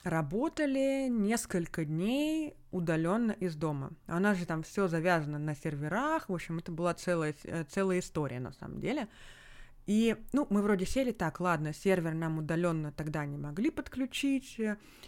работали 0.04 1.08
несколько 1.10 1.86
дней 1.86 2.56
удаленно 2.72 3.32
из 3.32 3.56
дома. 3.56 3.92
У 4.08 4.20
нас 4.20 4.38
же 4.38 4.46
там 4.46 4.64
все 4.64 4.88
завязано 4.88 5.38
на 5.38 5.56
серверах. 5.56 6.30
В 6.30 6.34
общем, 6.34 6.60
это 6.60 6.72
была 6.72 6.94
целая, 6.94 7.36
э, 7.44 7.64
целая 7.66 8.00
история 8.00 8.40
на 8.40 8.54
самом 8.54 8.80
деле. 8.80 9.08
И, 9.88 10.18
ну, 10.34 10.46
мы 10.50 10.62
вроде 10.62 10.86
сели 10.86 11.14
так, 11.14 11.40
ладно, 11.40 11.74
сервер 11.74 12.14
нам 12.14 12.40
удаленно 12.40 12.92
тогда 12.92 13.26
не 13.26 13.38
могли 13.38 13.70
подключить. 13.70 14.60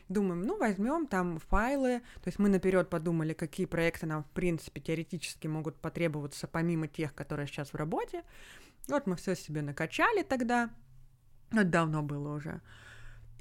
Думаем, 0.07 0.43
ну, 0.43 0.57
возьмем 0.57 1.05
там 1.05 1.37
файлы. 1.39 1.99
То 2.23 2.27
есть 2.27 2.39
мы 2.39 2.47
наперед 2.47 2.89
подумали, 2.89 3.33
какие 3.33 3.65
проекты 3.65 4.05
нам, 4.05 4.23
в 4.23 4.29
принципе, 4.29 4.79
теоретически 4.79 5.47
могут 5.47 5.75
потребоваться, 5.75 6.47
помимо 6.47 6.87
тех, 6.87 7.13
которые 7.13 7.45
сейчас 7.45 7.73
в 7.73 7.75
работе. 7.75 8.23
Вот 8.87 9.05
мы 9.05 9.17
все 9.17 9.35
себе 9.35 9.61
накачали 9.61 10.23
тогда. 10.23 10.69
Это 11.51 11.65
давно 11.65 12.01
было 12.01 12.33
уже. 12.33 12.61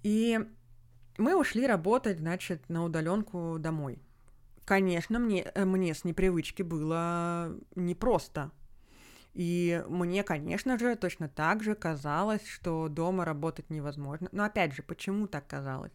И 0.02 0.40
мы 1.18 1.38
ушли 1.38 1.68
работать, 1.68 2.18
значит, 2.18 2.68
на 2.68 2.82
удаленку 2.82 3.58
домой. 3.60 4.02
Конечно, 4.64 5.20
мне, 5.20 5.42
э, 5.54 5.64
мне 5.64 5.94
с 5.94 6.02
непривычки 6.02 6.62
было 6.62 7.56
непросто 7.76 8.50
и 9.38 9.84
мне, 9.88 10.24
конечно 10.24 10.76
же, 10.80 10.96
точно 10.96 11.28
так 11.28 11.62
же 11.62 11.76
казалось, 11.76 12.44
что 12.44 12.88
дома 12.88 13.24
работать 13.24 13.70
невозможно. 13.70 14.28
Но 14.32 14.42
опять 14.42 14.74
же, 14.74 14.82
почему 14.82 15.28
так 15.28 15.46
казалось? 15.46 15.92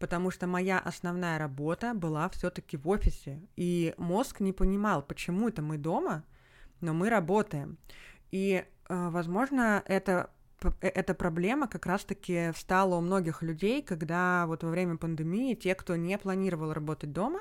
Потому 0.00 0.32
что 0.32 0.48
моя 0.48 0.80
основная 0.80 1.38
работа 1.38 1.94
была 1.94 2.28
все-таки 2.30 2.76
в 2.76 2.88
офисе, 2.88 3.40
и 3.54 3.94
мозг 3.96 4.40
не 4.40 4.52
понимал, 4.52 5.02
почему 5.02 5.48
это 5.48 5.62
мы 5.62 5.78
дома, 5.78 6.24
но 6.80 6.92
мы 6.92 7.10
работаем. 7.10 7.78
И, 8.32 8.64
э, 8.88 9.08
возможно, 9.10 9.84
это 9.86 10.30
эта 10.80 11.14
проблема 11.14 11.68
как 11.68 11.86
раз-таки 11.86 12.50
встала 12.54 12.96
у 12.96 13.00
многих 13.00 13.42
людей, 13.42 13.82
когда 13.82 14.46
вот 14.48 14.64
во 14.64 14.68
время 14.68 14.96
пандемии 14.96 15.54
те, 15.54 15.76
кто 15.76 15.94
не 15.94 16.18
планировал 16.18 16.72
работать 16.72 17.12
дома, 17.12 17.40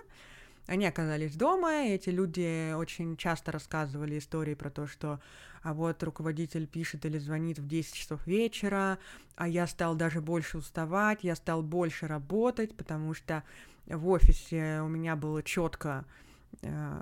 они 0.69 0.85
оказались 0.85 1.35
дома, 1.35 1.87
и 1.87 1.93
эти 1.93 2.09
люди 2.09 2.73
очень 2.73 3.17
часто 3.17 3.51
рассказывали 3.51 4.19
истории 4.19 4.53
про 4.53 4.69
то, 4.69 4.85
что 4.85 5.19
а 5.63 5.73
вот 5.73 6.03
руководитель 6.03 6.67
пишет 6.67 7.05
или 7.05 7.17
звонит 7.17 7.57
в 7.57 7.67
10 7.67 7.93
часов 7.93 8.25
вечера, 8.27 8.99
а 9.35 9.47
я 9.47 9.65
стал 9.65 9.95
даже 9.95 10.21
больше 10.21 10.59
уставать, 10.59 11.23
я 11.23 11.35
стал 11.35 11.63
больше 11.63 12.05
работать, 12.05 12.77
потому 12.77 13.15
что 13.15 13.43
в 13.87 14.07
офисе 14.09 14.81
у 14.83 14.87
меня 14.87 15.15
было 15.15 15.41
четко 15.41 16.05
э, 16.61 17.01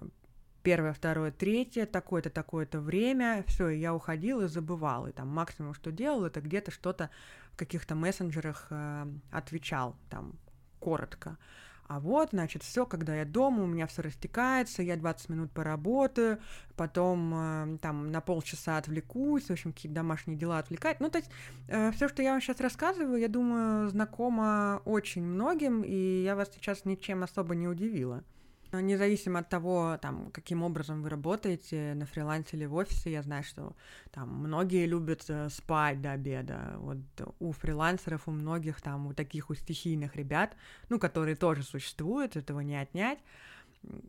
первое, 0.64 0.94
второе, 0.94 1.32
третье, 1.32 1.86
такое-то, 1.86 2.30
такое-то 2.30 2.80
время, 2.80 3.44
все, 3.48 3.68
я 3.68 3.94
уходил 3.94 4.42
и 4.42 4.48
забывал, 4.48 5.08
и 5.08 5.12
там 5.12 5.28
максимум, 5.28 5.74
что 5.74 5.92
делал, 5.92 6.24
это 6.24 6.40
где-то 6.40 6.72
что-то 6.72 7.10
в 7.52 7.58
каких-то 7.58 7.96
мессенджерах 7.96 8.68
э, 8.70 9.08
отвечал, 9.30 9.98
там, 10.10 10.36
коротко. 10.80 11.38
А 11.88 12.00
вот, 12.00 12.29
значит, 12.32 12.63
все, 12.63 12.86
когда 12.86 13.15
я 13.15 13.24
дома, 13.24 13.63
у 13.63 13.67
меня 13.67 13.88
все 13.88 14.01
растекается, 14.01 14.84
я 14.84 14.98
20 14.98 15.29
минут 15.29 15.51
поработаю, 15.51 16.39
потом 16.75 17.34
э, 17.34 17.77
там 17.82 18.12
на 18.12 18.20
полчаса 18.20 18.77
отвлекусь, 18.77 19.46
в 19.46 19.51
общем, 19.51 19.72
какие-то 19.72 19.96
домашние 19.96 20.38
дела 20.38 20.60
отвлекать. 20.60 21.00
Ну, 21.00 21.10
то 21.10 21.20
есть 21.20 21.32
э, 21.67 21.91
все, 21.94 22.10
что 22.10 22.22
я 22.22 22.32
вам 22.32 22.41
сейчас 22.41 22.60
рассказываю, 22.60 23.20
я 23.20 23.29
думаю, 23.29 23.88
знакомо 23.89 24.82
очень 24.84 25.24
многим, 25.24 25.82
и 25.82 26.24
я 26.24 26.36
вас 26.36 26.50
сейчас 26.53 26.84
ничем 26.84 27.24
особо 27.24 27.56
не 27.56 27.67
удивила. 27.67 28.24
Независимо 28.72 29.40
от 29.40 29.50
того, 29.50 29.98
там, 30.02 30.30
каким 30.32 30.64
образом 30.64 31.02
вы 31.02 31.10
работаете, 31.10 31.94
на 31.96 32.06
фрилансе 32.06 32.58
или 32.58 32.66
в 32.66 32.76
офисе, 32.76 33.12
я 33.12 33.22
знаю, 33.22 33.44
что 33.44 33.76
там 34.12 34.30
многие 34.30 34.86
любят 34.86 35.24
э, 35.30 35.50
спать 35.50 36.02
до 36.02 36.12
обеда. 36.12 36.76
Вот 36.78 36.98
у 37.40 37.52
фрилансеров, 37.52 38.28
у 38.28 38.32
многих 38.32 38.82
там, 38.82 39.08
у 39.08 39.14
таких, 39.14 39.50
у 39.50 39.56
стихийных 39.56 40.16
ребят, 40.16 40.56
ну, 40.90 41.00
которые 41.00 41.36
тоже 41.36 41.64
существуют, 41.64 42.36
этого 42.36 42.60
не 42.60 42.76
отнять, 42.76 43.20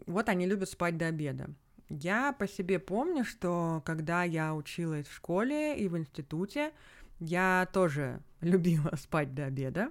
вот 0.07 0.29
они 0.29 0.47
любят 0.47 0.69
спать 0.69 0.97
до 0.97 1.07
обеда. 1.07 1.51
Я 1.89 2.33
по 2.33 2.47
себе 2.47 2.79
помню, 2.79 3.25
что 3.25 3.83
когда 3.85 4.25
я 4.25 4.55
училась 4.55 5.07
в 5.07 5.15
школе 5.15 5.79
и 5.79 5.89
в 5.89 5.97
институте, 5.97 6.73
я 7.21 7.69
тоже 7.73 8.21
любила 8.41 8.95
спать 8.97 9.35
до 9.35 9.47
обеда. 9.47 9.91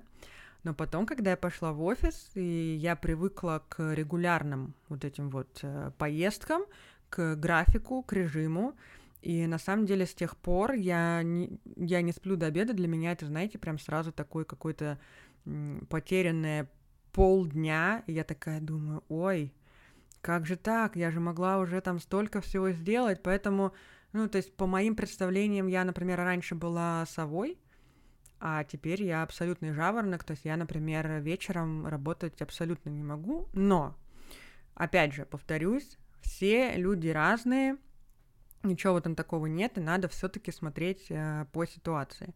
Но 0.68 0.74
потом, 0.74 1.06
когда 1.06 1.32
я 1.32 1.38
пошла 1.38 1.72
в 1.72 1.82
офис, 1.82 2.30
и 2.36 2.78
я 2.78 2.98
привыкла 2.98 3.64
к 3.70 3.94
регулярным 3.94 4.74
вот 4.90 5.06
этим 5.06 5.30
вот 5.30 5.60
э, 5.62 5.92
поездкам, 5.98 6.64
к 7.10 7.38
графику, 7.38 8.04
к 8.04 8.12
режиму, 8.12 8.76
и 9.22 9.48
на 9.48 9.60
самом 9.60 9.86
деле 9.86 10.06
с 10.06 10.14
тех 10.14 10.36
пор 10.36 10.74
я 10.74 11.24
не, 11.24 11.58
я 11.78 12.02
не 12.02 12.12
сплю 12.12 12.36
до 12.36 12.48
обеда. 12.48 12.74
Для 12.74 12.90
меня 12.90 13.14
это, 13.14 13.28
знаете, 13.28 13.58
прям 13.58 13.80
сразу 13.80 14.12
такой 14.12 14.44
какой-то 14.44 15.00
потерянное 15.88 16.70
полдня. 17.14 18.04
И 18.06 18.12
я 18.12 18.26
такая 18.26 18.60
думаю, 18.60 19.06
ой, 19.08 19.54
как 20.20 20.46
же 20.46 20.58
так? 20.58 20.98
Я 20.98 21.12
же 21.12 21.22
могла 21.22 21.60
уже 21.60 21.80
там 21.80 21.98
столько 21.98 22.42
всего 22.42 22.72
сделать. 22.72 23.24
Поэтому, 23.24 23.72
ну, 24.12 24.28
то 24.28 24.38
есть 24.38 24.54
по 24.58 24.68
моим 24.68 24.98
представлениям, 24.98 25.68
я, 25.68 25.86
например, 25.86 26.18
раньше 26.18 26.56
была 26.56 27.06
совой, 27.06 27.58
а 28.40 28.64
теперь 28.64 29.04
я 29.04 29.24
абсолютный 29.24 29.74
жаворонок, 29.74 30.24
то 30.24 30.32
есть 30.32 30.46
я, 30.46 30.58
например, 30.58 31.20
вечером 31.22 31.88
работать 31.88 32.42
абсолютно 32.42 32.90
не 32.90 33.04
могу, 33.04 33.48
но, 33.54 33.96
опять 34.76 35.14
же, 35.14 35.26
повторюсь, 35.26 35.98
все 36.22 36.74
люди 36.76 37.10
разные, 37.10 37.78
ничего 38.64 38.94
в 38.94 38.98
этом 38.98 39.16
такого 39.16 39.46
нет, 39.48 39.78
и 39.78 39.82
надо 39.82 40.08
все-таки 40.08 40.52
смотреть 40.52 41.06
э, 41.10 41.46
по 41.52 41.66
ситуации. 41.66 42.34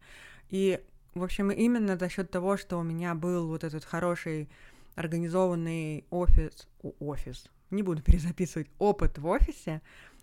И, 0.48 0.80
в 1.14 1.22
общем, 1.22 1.50
именно 1.50 1.96
за 1.96 2.08
счет 2.08 2.30
того, 2.30 2.56
что 2.56 2.78
у 2.78 2.82
меня 2.82 3.14
был 3.14 3.48
вот 3.48 3.64
этот 3.64 3.84
хороший 3.84 4.48
организованный 4.94 6.06
офис, 6.10 6.68
офис, 7.00 7.50
не 7.70 7.82
буду 7.82 8.02
перезаписывать, 8.04 8.68
опыт 8.78 9.18
в 9.18 9.26
офисе, 9.26 9.82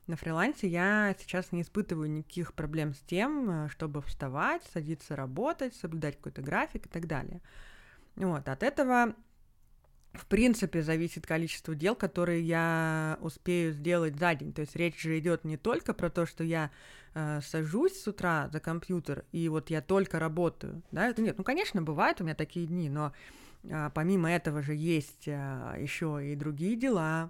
на 0.10 0.15
фрилансе 0.15 0.67
я 0.67 1.15
сейчас 1.19 1.52
не 1.52 1.62
испытываю 1.62 2.10
никаких 2.10 2.54
проблем 2.54 2.93
с 2.93 3.00
тем, 3.00 3.65
э, 3.65 3.69
чтобы 3.69 4.02
вставать, 4.02 4.63
садиться 4.74 5.15
работать, 5.15 5.76
соблюдать 5.76 6.17
какой-то 6.17 6.41
график 6.41 6.88
и 6.88 6.89
так 6.89 7.08
далее. 7.08 7.41
Вот, 8.15 8.50
от 8.50 8.63
этого 8.63 9.15
в 10.13 10.26
принципе, 10.26 10.82
зависит 10.82 11.28
количество 11.28 11.76
дел, 11.76 11.95
которые 11.95 12.41
я 12.41 13.19
успею 13.22 13.72
сделать 13.72 14.17
за 14.17 14.34
день. 14.34 14.52
То 14.52 14.62
есть 14.62 14.76
речь 14.76 15.00
же 15.00 15.17
идет 15.19 15.45
не 15.45 15.56
только 15.56 15.93
про 15.93 16.10
то, 16.10 16.26
что 16.26 16.43
я 16.43 16.72
э, 17.13 17.41
сажусь 17.41 18.02
с 18.02 18.08
утра 18.08 18.50
за 18.52 18.60
компьютер, 18.60 19.26
и 19.32 19.48
вот 19.50 19.69
я 19.69 19.82
только 19.82 20.17
работаю. 20.17 20.82
Да? 20.91 21.08
Это 21.08 21.22
нет, 21.22 21.38
ну, 21.38 21.43
конечно, 21.43 21.84
бывают 21.84 22.19
у 22.19 22.24
меня 22.24 22.34
такие 22.34 22.65
дни, 22.65 22.89
но 22.89 23.13
э, 23.63 23.91
помимо 23.93 24.32
этого 24.32 24.63
же 24.63 24.74
есть 24.74 25.28
э, 25.28 25.76
еще 25.80 26.19
и 26.24 26.36
другие 26.36 26.76
дела, 26.76 27.30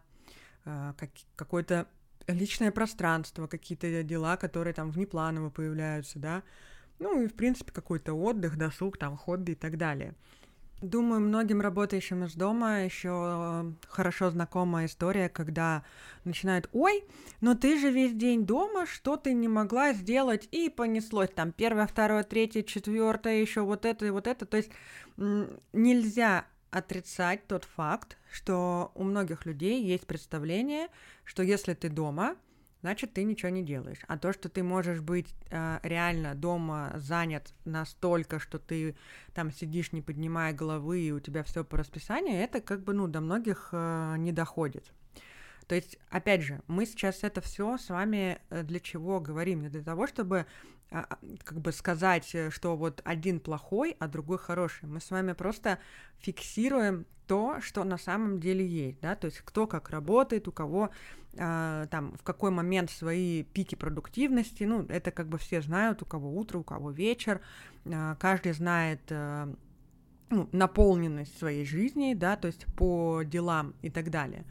э, 0.63 0.93
как, 0.97 1.09
какой-то 1.35 1.85
личное 2.33 2.71
пространство, 2.71 3.47
какие-то 3.47 4.03
дела, 4.03 4.37
которые 4.37 4.73
там 4.73 4.91
внепланово 4.91 5.49
появляются, 5.49 6.19
да, 6.19 6.43
ну 6.99 7.21
и, 7.21 7.27
в 7.27 7.33
принципе, 7.33 7.71
какой-то 7.71 8.13
отдых, 8.13 8.57
досуг, 8.57 8.97
там, 8.97 9.15
хобби 9.17 9.51
и 9.51 9.55
так 9.55 9.77
далее. 9.77 10.13
Думаю, 10.81 11.19
многим 11.19 11.59
работающим 11.59 12.23
из 12.23 12.35
дома 12.35 12.85
еще 12.85 13.73
хорошо 13.89 14.29
знакомая 14.29 14.85
история, 14.85 15.27
когда 15.27 15.83
начинают, 16.23 16.69
ой, 16.71 17.03
но 17.41 17.53
ты 17.53 17.77
же 17.77 17.91
весь 17.91 18.13
день 18.13 18.45
дома, 18.45 18.85
что 18.85 19.17
ты 19.17 19.33
не 19.33 19.49
могла 19.49 19.91
сделать, 19.91 20.47
и 20.51 20.69
понеслось 20.69 21.31
там 21.35 21.51
первое, 21.51 21.85
второе, 21.85 22.23
третье, 22.23 22.63
четвертое, 22.63 23.41
еще 23.41 23.61
вот 23.61 23.85
это 23.85 24.05
и 24.05 24.09
вот 24.09 24.25
это. 24.25 24.45
То 24.45 24.55
есть 24.55 24.71
нельзя 25.73 26.45
отрицать 26.71 27.47
тот 27.47 27.65
факт, 27.65 28.17
что 28.31 28.91
у 28.95 29.03
многих 29.03 29.45
людей 29.45 29.83
есть 29.83 30.07
представление, 30.07 30.87
что 31.23 31.43
если 31.43 31.73
ты 31.73 31.89
дома, 31.89 32.35
значит, 32.81 33.13
ты 33.13 33.23
ничего 33.23 33.49
не 33.49 33.63
делаешь. 33.63 33.99
А 34.07 34.17
то, 34.17 34.33
что 34.33 34.49
ты 34.49 34.63
можешь 34.63 35.01
быть 35.01 35.33
э, 35.49 35.79
реально 35.83 36.35
дома 36.35 36.93
занят 36.95 37.53
настолько, 37.65 38.39
что 38.39 38.59
ты 38.59 38.95
там 39.33 39.51
сидишь, 39.51 39.91
не 39.91 40.01
поднимая 40.01 40.53
головы, 40.53 41.01
и 41.01 41.11
у 41.11 41.19
тебя 41.19 41.43
все 41.43 41.63
по 41.63 41.77
расписанию, 41.77 42.41
это 42.41 42.61
как 42.61 42.83
бы, 42.83 42.93
ну, 42.93 43.07
до 43.07 43.21
многих 43.21 43.69
э, 43.71 44.15
не 44.17 44.31
доходит. 44.31 44.91
То 45.67 45.75
есть, 45.75 45.99
опять 46.09 46.41
же, 46.41 46.61
мы 46.67 46.85
сейчас 46.87 47.23
это 47.23 47.41
все 47.41 47.77
с 47.77 47.89
вами 47.89 48.39
э, 48.49 48.63
для 48.63 48.79
чего 48.79 49.19
говорим? 49.19 49.69
Для 49.69 49.83
того, 49.83 50.07
чтобы 50.07 50.45
как 50.89 51.59
бы 51.59 51.71
сказать, 51.71 52.33
э, 52.33 52.49
что 52.49 52.75
вот 52.75 53.01
один 53.03 53.39
плохой, 53.39 53.95
а 53.99 54.07
другой 54.07 54.37
хороший. 54.37 54.87
Мы 54.87 54.99
с 54.99 55.11
вами 55.11 55.33
просто 55.33 55.79
фиксируем 56.19 57.05
то, 57.27 57.61
что 57.61 57.83
на 57.83 57.97
самом 57.97 58.39
деле 58.39 58.65
есть, 58.65 58.99
да, 59.01 59.15
то 59.15 59.25
есть 59.25 59.41
кто 59.41 59.67
как 59.67 59.91
работает, 59.91 60.47
у 60.47 60.51
кого 60.51 60.89
э, 61.33 61.87
там 61.91 62.17
в 62.17 62.23
какой 62.23 62.49
момент 62.49 62.89
свои 62.89 63.43
пики 63.43 63.75
продуктивности, 63.75 64.63
ну, 64.63 64.83
это 64.89 65.11
как 65.11 65.27
бы 65.27 65.37
все 65.37 65.61
знают, 65.61 66.01
у 66.01 66.05
кого 66.05 66.35
утро, 66.35 66.57
у 66.57 66.63
кого 66.63 66.89
вечер, 66.89 67.41
э, 67.85 68.15
каждый 68.19 68.53
знает 68.53 69.01
э, 69.09 69.53
ну, 70.31 70.49
наполненность 70.51 71.37
своей 71.37 71.65
жизни, 71.65 72.15
да, 72.15 72.35
то 72.35 72.47
есть 72.47 72.65
по 72.75 73.21
делам 73.23 73.75
и 73.83 73.91
так 73.91 74.09
далее. 74.09 74.43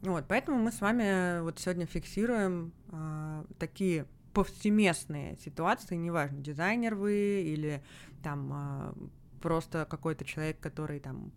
Вот, 0.00 0.24
поэтому 0.28 0.58
мы 0.58 0.72
с 0.72 0.80
вами 0.80 1.40
вот 1.40 1.60
сегодня 1.60 1.86
фиксируем 1.86 2.72
э, 2.90 3.44
такие 3.60 4.06
повсеместные 4.32 5.36
ситуации, 5.38 5.96
неважно, 5.96 6.40
дизайнер 6.40 6.94
вы 6.94 7.42
или 7.42 7.82
там 8.22 8.50
э, 8.52 8.92
просто 9.40 9.86
какой-то 9.88 10.24
человек, 10.24 10.60
который 10.60 11.00
там 11.00 11.32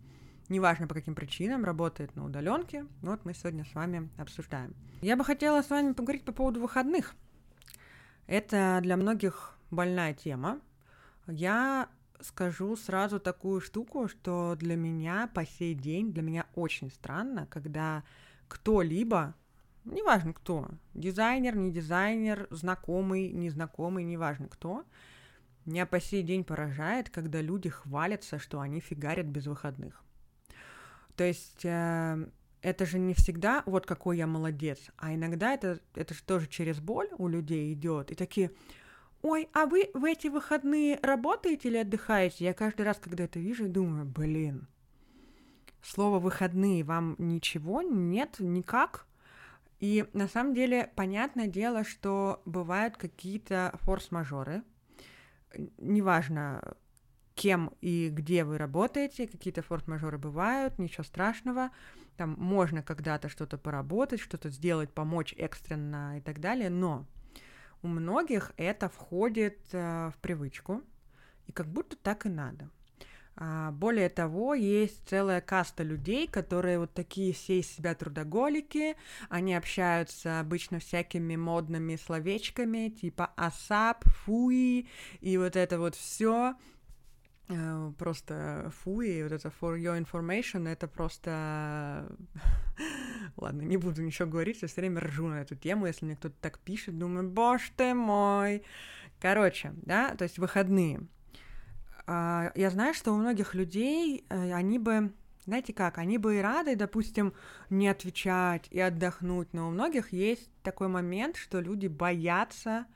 неважно 0.48 0.86
по 0.86 0.94
каким 0.94 1.14
причинам, 1.14 1.64
работает 1.64 2.14
на 2.16 2.24
удаленке. 2.24 2.86
Вот 3.00 3.24
мы 3.24 3.34
сегодня 3.34 3.64
с 3.64 3.74
вами 3.74 4.10
обсуждаем. 4.18 4.74
Я 5.00 5.16
бы 5.16 5.24
хотела 5.24 5.62
с 5.62 5.70
вами 5.70 5.92
поговорить 5.92 6.24
по 6.24 6.32
поводу 6.32 6.60
выходных. 6.60 7.14
Это 8.26 8.78
для 8.82 8.96
многих 8.96 9.58
больная 9.70 10.14
тема. 10.14 10.60
Я 11.26 11.88
скажу 12.20 12.76
сразу 12.76 13.18
такую 13.18 13.60
штуку, 13.60 14.08
что 14.08 14.56
для 14.56 14.76
меня 14.76 15.28
по 15.34 15.44
сей 15.44 15.74
день, 15.74 16.12
для 16.12 16.22
меня 16.22 16.46
очень 16.54 16.90
странно, 16.90 17.46
когда 17.46 18.04
кто-либо, 18.48 19.34
неважно 19.84 20.32
кто, 20.32 20.68
дизайнер, 20.94 21.56
не 21.56 21.72
дизайнер, 21.72 22.46
знакомый, 22.50 23.32
незнакомый, 23.32 24.04
неважно 24.04 24.48
кто, 24.48 24.84
меня 25.64 25.86
по 25.86 26.00
сей 26.00 26.22
день 26.22 26.44
поражает, 26.44 27.10
когда 27.10 27.40
люди 27.40 27.68
хвалятся, 27.68 28.38
что 28.38 28.60
они 28.60 28.80
фигарят 28.80 29.26
без 29.26 29.46
выходных. 29.46 30.02
То 31.16 31.24
есть 31.24 31.64
э, 31.64 32.26
это 32.62 32.86
же 32.86 32.98
не 32.98 33.14
всегда 33.14 33.62
вот 33.66 33.86
какой 33.86 34.18
я 34.18 34.26
молодец, 34.26 34.78
а 34.96 35.14
иногда 35.14 35.52
это, 35.52 35.80
это 35.94 36.14
же 36.14 36.22
тоже 36.22 36.46
через 36.48 36.80
боль 36.80 37.08
у 37.18 37.28
людей 37.28 37.72
идет. 37.72 38.10
И 38.10 38.14
такие, 38.14 38.50
ой, 39.20 39.48
а 39.52 39.66
вы 39.66 39.90
в 39.94 40.04
эти 40.04 40.28
выходные 40.28 40.98
работаете 41.02 41.68
или 41.68 41.78
отдыхаете? 41.78 42.44
Я 42.44 42.54
каждый 42.54 42.82
раз, 42.82 42.98
когда 42.98 43.24
это 43.24 43.38
вижу, 43.38 43.68
думаю, 43.68 44.06
блин, 44.06 44.68
слово 45.82 46.18
выходные 46.18 46.84
вам 46.84 47.16
ничего 47.18 47.82
нет, 47.82 48.36
никак. 48.38 49.06
И 49.82 50.08
на 50.12 50.28
самом 50.28 50.54
деле, 50.54 50.92
понятное 50.94 51.48
дело, 51.48 51.82
что 51.82 52.40
бывают 52.44 52.96
какие-то 52.96 53.76
форс-мажоры, 53.80 54.62
неважно, 55.76 56.76
кем 57.34 57.74
и 57.80 58.08
где 58.08 58.44
вы 58.44 58.58
работаете, 58.58 59.26
какие-то 59.26 59.60
форс-мажоры 59.62 60.18
бывают, 60.18 60.78
ничего 60.78 61.02
страшного, 61.02 61.70
там 62.16 62.36
можно 62.38 62.84
когда-то 62.84 63.28
что-то 63.28 63.58
поработать, 63.58 64.20
что-то 64.20 64.50
сделать, 64.50 64.94
помочь 64.94 65.34
экстренно 65.36 66.16
и 66.16 66.20
так 66.20 66.38
далее, 66.38 66.70
но 66.70 67.04
у 67.82 67.88
многих 67.88 68.52
это 68.56 68.88
входит 68.88 69.58
э, 69.72 70.12
в 70.14 70.18
привычку, 70.20 70.82
и 71.48 71.52
как 71.52 71.66
будто 71.66 71.96
так 71.96 72.24
и 72.24 72.28
надо. 72.28 72.70
А, 73.34 73.70
более 73.72 74.08
того, 74.08 74.54
есть 74.54 75.08
целая 75.08 75.40
каста 75.40 75.82
людей, 75.82 76.26
которые 76.26 76.78
вот 76.78 76.92
такие 76.92 77.32
все 77.32 77.60
из 77.60 77.68
себя 77.68 77.94
трудоголики, 77.94 78.96
они 79.30 79.54
общаются 79.54 80.40
обычно 80.40 80.80
всякими 80.80 81.36
модными 81.36 81.96
словечками, 81.96 82.90
типа 82.90 83.32
асап, 83.36 84.04
фуи, 84.04 84.86
и 85.20 85.38
вот 85.38 85.56
это 85.56 85.78
вот 85.78 85.94
все 85.94 86.56
э, 87.48 87.92
просто 87.98 88.70
фуи, 88.82 89.22
вот 89.22 89.32
это 89.32 89.50
for 89.60 89.78
your 89.78 89.98
information, 89.98 90.68
это 90.68 90.86
просто... 90.86 92.14
Ладно, 93.38 93.62
не 93.62 93.78
буду 93.78 94.02
ничего 94.02 94.28
говорить, 94.28 94.60
я 94.60 94.68
все 94.68 94.82
время 94.82 95.00
ржу 95.00 95.28
на 95.28 95.40
эту 95.40 95.56
тему, 95.56 95.86
если 95.86 96.04
мне 96.04 96.16
кто-то 96.16 96.36
так 96.42 96.58
пишет, 96.58 96.98
думаю, 96.98 97.30
боже 97.30 97.70
ты 97.76 97.94
мой. 97.94 98.62
Короче, 99.20 99.72
да, 99.76 100.14
то 100.16 100.24
есть 100.24 100.38
выходные— 100.38 101.00
я 102.06 102.70
знаю, 102.70 102.94
что 102.94 103.12
у 103.12 103.16
многих 103.16 103.54
людей 103.54 104.24
э, 104.28 104.52
они 104.52 104.78
бы, 104.78 105.12
знаете 105.44 105.72
как, 105.72 105.98
они 105.98 106.18
бы 106.18 106.38
и 106.38 106.40
рады, 106.40 106.76
допустим, 106.76 107.32
не 107.70 107.88
отвечать 107.88 108.66
и 108.70 108.80
отдохнуть, 108.80 109.52
но 109.52 109.68
у 109.68 109.70
многих 109.70 110.12
есть 110.12 110.50
такой 110.62 110.88
момент, 110.88 111.36
что 111.36 111.60
люди 111.60 111.86
боятся 111.86 112.86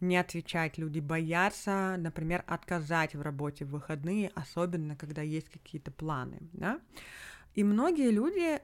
не 0.00 0.16
отвечать, 0.16 0.78
люди 0.78 0.98
боятся, 0.98 1.96
например, 1.96 2.44
отказать 2.46 3.14
в 3.14 3.22
работе 3.22 3.64
в 3.64 3.70
выходные, 3.70 4.32
особенно 4.34 4.96
когда 4.96 5.22
есть 5.22 5.48
какие-то 5.48 5.90
планы, 5.92 6.38
да. 6.52 6.80
И 7.54 7.62
многие 7.62 8.10
люди, 8.10 8.60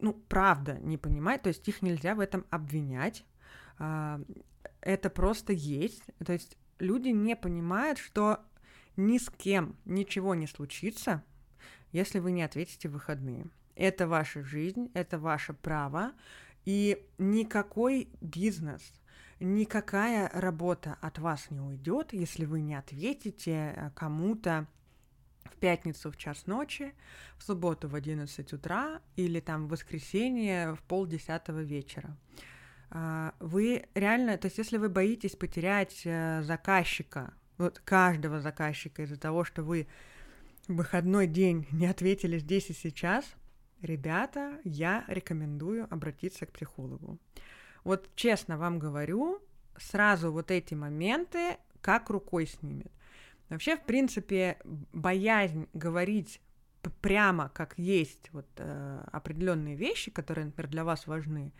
ну, 0.00 0.14
правда, 0.28 0.78
не 0.80 0.98
понимают, 0.98 1.42
то 1.42 1.48
есть 1.48 1.66
их 1.68 1.82
нельзя 1.82 2.14
в 2.14 2.20
этом 2.20 2.44
обвинять, 2.50 3.24
а, 3.78 4.20
это 4.80 5.10
просто 5.10 5.52
есть, 5.52 6.02
то 6.24 6.32
есть 6.32 6.56
люди 6.78 7.08
не 7.08 7.36
понимают, 7.36 7.98
что 7.98 8.40
ни 8.96 9.18
с 9.18 9.30
кем 9.30 9.76
ничего 9.84 10.34
не 10.34 10.46
случится, 10.46 11.22
если 11.92 12.18
вы 12.18 12.32
не 12.32 12.42
ответите 12.42 12.88
в 12.88 12.92
выходные. 12.92 13.46
Это 13.74 14.06
ваша 14.06 14.42
жизнь, 14.42 14.90
это 14.94 15.18
ваше 15.18 15.54
право, 15.54 16.12
и 16.64 17.02
никакой 17.18 18.08
бизнес, 18.20 18.82
никакая 19.40 20.30
работа 20.34 20.98
от 21.00 21.18
вас 21.18 21.50
не 21.50 21.60
уйдет, 21.60 22.12
если 22.12 22.44
вы 22.44 22.60
не 22.60 22.74
ответите 22.74 23.74
э, 23.74 23.90
кому-то 23.94 24.66
в 25.44 25.56
пятницу 25.56 26.10
в 26.10 26.16
час 26.16 26.46
ночи, 26.46 26.92
в 27.38 27.42
субботу 27.42 27.88
в 27.88 27.94
11 27.94 28.52
утра 28.52 29.00
или 29.16 29.40
там 29.40 29.66
в 29.66 29.70
воскресенье 29.70 30.74
в 30.74 30.82
полдесятого 30.82 31.60
вечера. 31.60 32.16
А, 32.90 33.34
вы 33.40 33.86
реально, 33.94 34.36
то 34.36 34.46
есть 34.46 34.58
если 34.58 34.76
вы 34.76 34.88
боитесь 34.88 35.36
потерять 35.36 36.02
э, 36.04 36.42
заказчика, 36.42 37.32
вот 37.60 37.78
каждого 37.80 38.40
заказчика 38.40 39.02
из-за 39.02 39.18
того, 39.18 39.44
что 39.44 39.62
вы 39.62 39.86
в 40.66 40.74
выходной 40.76 41.26
день 41.26 41.66
не 41.70 41.86
ответили 41.86 42.38
здесь 42.38 42.70
и 42.70 42.72
сейчас, 42.72 43.24
ребята, 43.82 44.58
я 44.64 45.04
рекомендую 45.08 45.86
обратиться 45.92 46.46
к 46.46 46.52
психологу. 46.52 47.18
Вот 47.84 48.08
честно 48.14 48.56
вам 48.58 48.78
говорю, 48.78 49.40
сразу 49.76 50.32
вот 50.32 50.50
эти 50.50 50.74
моменты 50.74 51.58
как 51.80 52.10
рукой 52.10 52.46
снимет. 52.46 52.92
Вообще, 53.48 53.76
в 53.76 53.84
принципе, 53.84 54.58
боязнь 54.92 55.68
говорить 55.72 56.40
прямо 57.02 57.50
как 57.50 57.78
есть 57.78 58.30
вот 58.32 58.46
э, 58.56 59.04
определенные 59.12 59.76
вещи, 59.76 60.10
которые, 60.10 60.46
например, 60.46 60.70
для 60.70 60.84
вас 60.84 61.06
важны, 61.06 61.52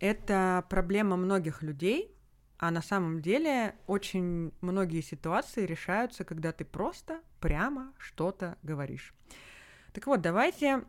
это 0.00 0.64
проблема 0.68 1.16
многих 1.16 1.62
людей, 1.62 2.10
а 2.58 2.70
на 2.70 2.82
самом 2.82 3.20
деле 3.20 3.74
очень 3.86 4.52
многие 4.60 5.00
ситуации 5.00 5.66
решаются, 5.66 6.24
когда 6.24 6.52
ты 6.52 6.64
просто 6.64 7.20
прямо 7.40 7.92
что-то 7.98 8.56
говоришь. 8.62 9.14
Так 9.92 10.06
вот, 10.06 10.20
давайте 10.20 10.84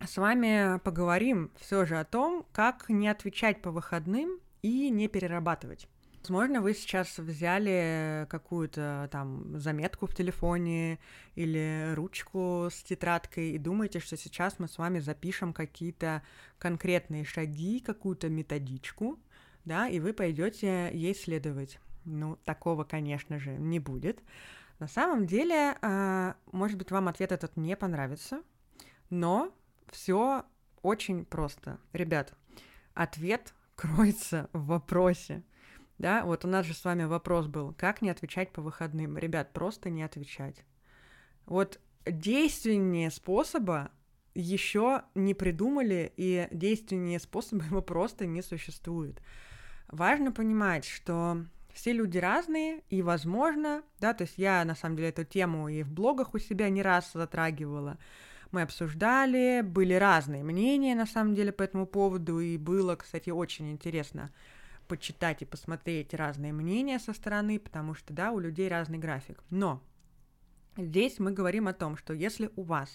с 0.00 0.16
вами 0.16 0.78
поговорим 0.80 1.50
все 1.58 1.84
же 1.84 1.98
о 1.98 2.04
том, 2.04 2.46
как 2.52 2.88
не 2.88 3.08
отвечать 3.08 3.62
по 3.62 3.70
выходным 3.70 4.40
и 4.62 4.90
не 4.90 5.08
перерабатывать. 5.08 5.88
Возможно, 6.22 6.62
вы 6.62 6.72
сейчас 6.72 7.18
взяли 7.18 8.26
какую-то 8.30 9.10
там 9.12 9.58
заметку 9.58 10.06
в 10.06 10.14
телефоне 10.14 10.98
или 11.34 11.92
ручку 11.94 12.68
с 12.72 12.82
тетрадкой 12.82 13.50
и 13.50 13.58
думаете, 13.58 14.00
что 14.00 14.16
сейчас 14.16 14.58
мы 14.58 14.66
с 14.66 14.78
вами 14.78 15.00
запишем 15.00 15.52
какие-то 15.52 16.22
конкретные 16.58 17.26
шаги, 17.26 17.78
какую-то 17.80 18.30
методичку, 18.30 19.20
да, 19.64 19.88
и 19.88 20.00
вы 20.00 20.12
пойдете 20.12 20.90
ей 20.92 21.14
следовать. 21.14 21.78
Ну, 22.04 22.36
такого, 22.44 22.84
конечно 22.84 23.38
же, 23.38 23.50
не 23.56 23.78
будет. 23.78 24.22
На 24.78 24.88
самом 24.88 25.26
деле, 25.26 25.76
а, 25.80 26.36
может 26.52 26.76
быть, 26.76 26.90
вам 26.90 27.08
ответ 27.08 27.32
этот 27.32 27.56
не 27.56 27.76
понравится, 27.76 28.42
но 29.08 29.54
все 29.90 30.44
очень 30.82 31.24
просто. 31.24 31.78
Ребят, 31.92 32.34
ответ 32.92 33.54
кроется 33.74 34.48
в 34.52 34.66
вопросе. 34.66 35.42
Да, 35.98 36.24
вот 36.24 36.44
у 36.44 36.48
нас 36.48 36.66
же 36.66 36.74
с 36.74 36.84
вами 36.84 37.04
вопрос 37.04 37.46
был, 37.46 37.72
как 37.72 38.02
не 38.02 38.10
отвечать 38.10 38.52
по 38.52 38.60
выходным. 38.60 39.16
Ребят, 39.16 39.52
просто 39.52 39.90
не 39.90 40.02
отвечать. 40.02 40.64
Вот 41.46 41.80
действеннее 42.04 43.10
способа 43.10 43.90
еще 44.34 45.02
не 45.14 45.34
придумали, 45.34 46.12
и 46.16 46.48
действеннее 46.50 47.20
способа 47.20 47.64
его 47.70 47.80
просто 47.80 48.26
не 48.26 48.42
существует. 48.42 49.20
Важно 49.94 50.32
понимать, 50.32 50.84
что 50.84 51.44
все 51.72 51.92
люди 51.92 52.18
разные, 52.18 52.82
и 52.90 53.00
возможно, 53.00 53.84
да, 54.00 54.12
то 54.12 54.24
есть 54.24 54.38
я 54.38 54.64
на 54.64 54.74
самом 54.74 54.96
деле 54.96 55.10
эту 55.10 55.22
тему 55.22 55.68
и 55.68 55.84
в 55.84 55.92
блогах 55.92 56.34
у 56.34 56.40
себя 56.40 56.68
не 56.68 56.82
раз 56.82 57.12
затрагивала. 57.14 57.96
Мы 58.50 58.62
обсуждали, 58.62 59.60
были 59.62 59.94
разные 59.94 60.42
мнения 60.42 60.96
на 60.96 61.06
самом 61.06 61.36
деле 61.36 61.52
по 61.52 61.62
этому 61.62 61.86
поводу, 61.86 62.40
и 62.40 62.58
было, 62.58 62.96
кстати, 62.96 63.30
очень 63.30 63.70
интересно 63.70 64.32
почитать 64.88 65.42
и 65.42 65.44
посмотреть 65.44 66.12
разные 66.12 66.52
мнения 66.52 66.98
со 66.98 67.12
стороны, 67.12 67.60
потому 67.60 67.94
что, 67.94 68.12
да, 68.12 68.32
у 68.32 68.40
людей 68.40 68.66
разный 68.66 68.98
график. 68.98 69.44
Но 69.48 69.80
здесь 70.76 71.20
мы 71.20 71.30
говорим 71.30 71.68
о 71.68 71.72
том, 71.72 71.96
что 71.96 72.14
если 72.14 72.50
у 72.56 72.62
вас 72.62 72.90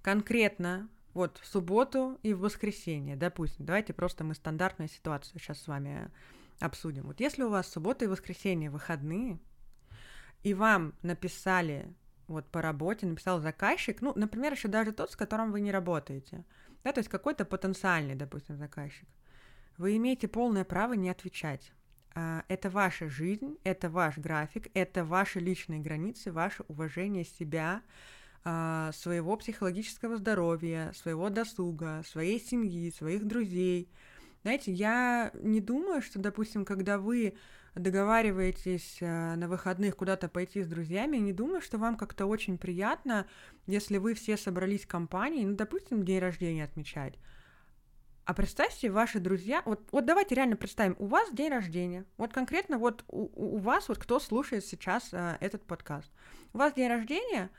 конкретно 0.00 0.88
вот 1.14 1.38
в 1.38 1.46
субботу 1.46 2.18
и 2.22 2.32
в 2.34 2.40
воскресенье, 2.40 3.16
допустим, 3.16 3.66
давайте 3.66 3.92
просто 3.92 4.24
мы 4.24 4.34
стандартную 4.34 4.88
ситуацию 4.88 5.40
сейчас 5.40 5.60
с 5.60 5.66
вами 5.66 6.10
обсудим. 6.60 7.06
Вот 7.06 7.20
если 7.20 7.42
у 7.42 7.50
вас 7.50 7.68
суббота 7.68 8.04
и 8.04 8.08
воскресенье 8.08 8.70
выходные, 8.70 9.38
и 10.42 10.54
вам 10.54 10.94
написали 11.02 11.92
вот 12.28 12.46
по 12.46 12.62
работе, 12.62 13.06
написал 13.06 13.40
заказчик, 13.40 14.00
ну, 14.00 14.12
например, 14.14 14.52
еще 14.52 14.68
даже 14.68 14.92
тот, 14.92 15.10
с 15.10 15.16
которым 15.16 15.52
вы 15.52 15.60
не 15.60 15.72
работаете, 15.72 16.44
да, 16.84 16.92
то 16.92 16.98
есть 16.98 17.10
какой-то 17.10 17.44
потенциальный, 17.44 18.14
допустим, 18.14 18.56
заказчик, 18.56 19.08
вы 19.76 19.96
имеете 19.96 20.28
полное 20.28 20.64
право 20.64 20.92
не 20.94 21.10
отвечать. 21.10 21.72
А, 22.14 22.44
это 22.48 22.70
ваша 22.70 23.08
жизнь, 23.08 23.56
это 23.64 23.90
ваш 23.90 24.18
график, 24.18 24.68
это 24.74 25.04
ваши 25.04 25.40
личные 25.40 25.80
границы, 25.80 26.32
ваше 26.32 26.64
уважение 26.68 27.24
себя, 27.24 27.82
своего 28.42 29.36
психологического 29.36 30.16
здоровья, 30.16 30.92
своего 30.94 31.28
досуга, 31.28 32.02
своей 32.06 32.40
семьи, 32.40 32.90
своих 32.90 33.26
друзей. 33.26 33.90
Знаете, 34.42 34.72
я 34.72 35.30
не 35.34 35.60
думаю, 35.60 36.00
что, 36.00 36.18
допустим, 36.18 36.64
когда 36.64 36.98
вы 36.98 37.34
договариваетесь 37.74 38.98
а, 39.00 39.36
на 39.36 39.48
выходных 39.48 39.96
куда-то 39.96 40.28
пойти 40.28 40.62
с 40.62 40.66
друзьями, 40.66 41.18
не 41.18 41.32
думаю, 41.32 41.60
что 41.60 41.78
вам 41.78 41.96
как-то 41.96 42.26
очень 42.26 42.58
приятно, 42.58 43.26
если 43.66 43.98
вы 43.98 44.14
все 44.14 44.36
собрались 44.36 44.84
в 44.84 44.88
компании, 44.88 45.44
ну, 45.44 45.54
допустим, 45.54 46.04
день 46.04 46.18
рождения 46.18 46.64
отмечать. 46.64 47.14
А 48.24 48.34
представьте, 48.34 48.90
ваши 48.90 49.18
друзья, 49.18 49.62
вот, 49.64 49.88
вот 49.92 50.04
давайте 50.04 50.34
реально 50.34 50.56
представим, 50.56 50.94
у 50.98 51.06
вас 51.06 51.32
день 51.32 51.50
рождения, 51.50 52.04
вот 52.16 52.32
конкретно 52.32 52.78
вот 52.78 53.04
у, 53.08 53.56
у 53.56 53.58
вас, 53.58 53.88
вот 53.88 53.98
кто 53.98 54.18
слушает 54.20 54.64
сейчас 54.64 55.10
а, 55.12 55.36
этот 55.40 55.64
подкаст, 55.64 56.10
у 56.52 56.58
вас 56.58 56.74
день 56.74 56.88
рождения, 56.88 57.50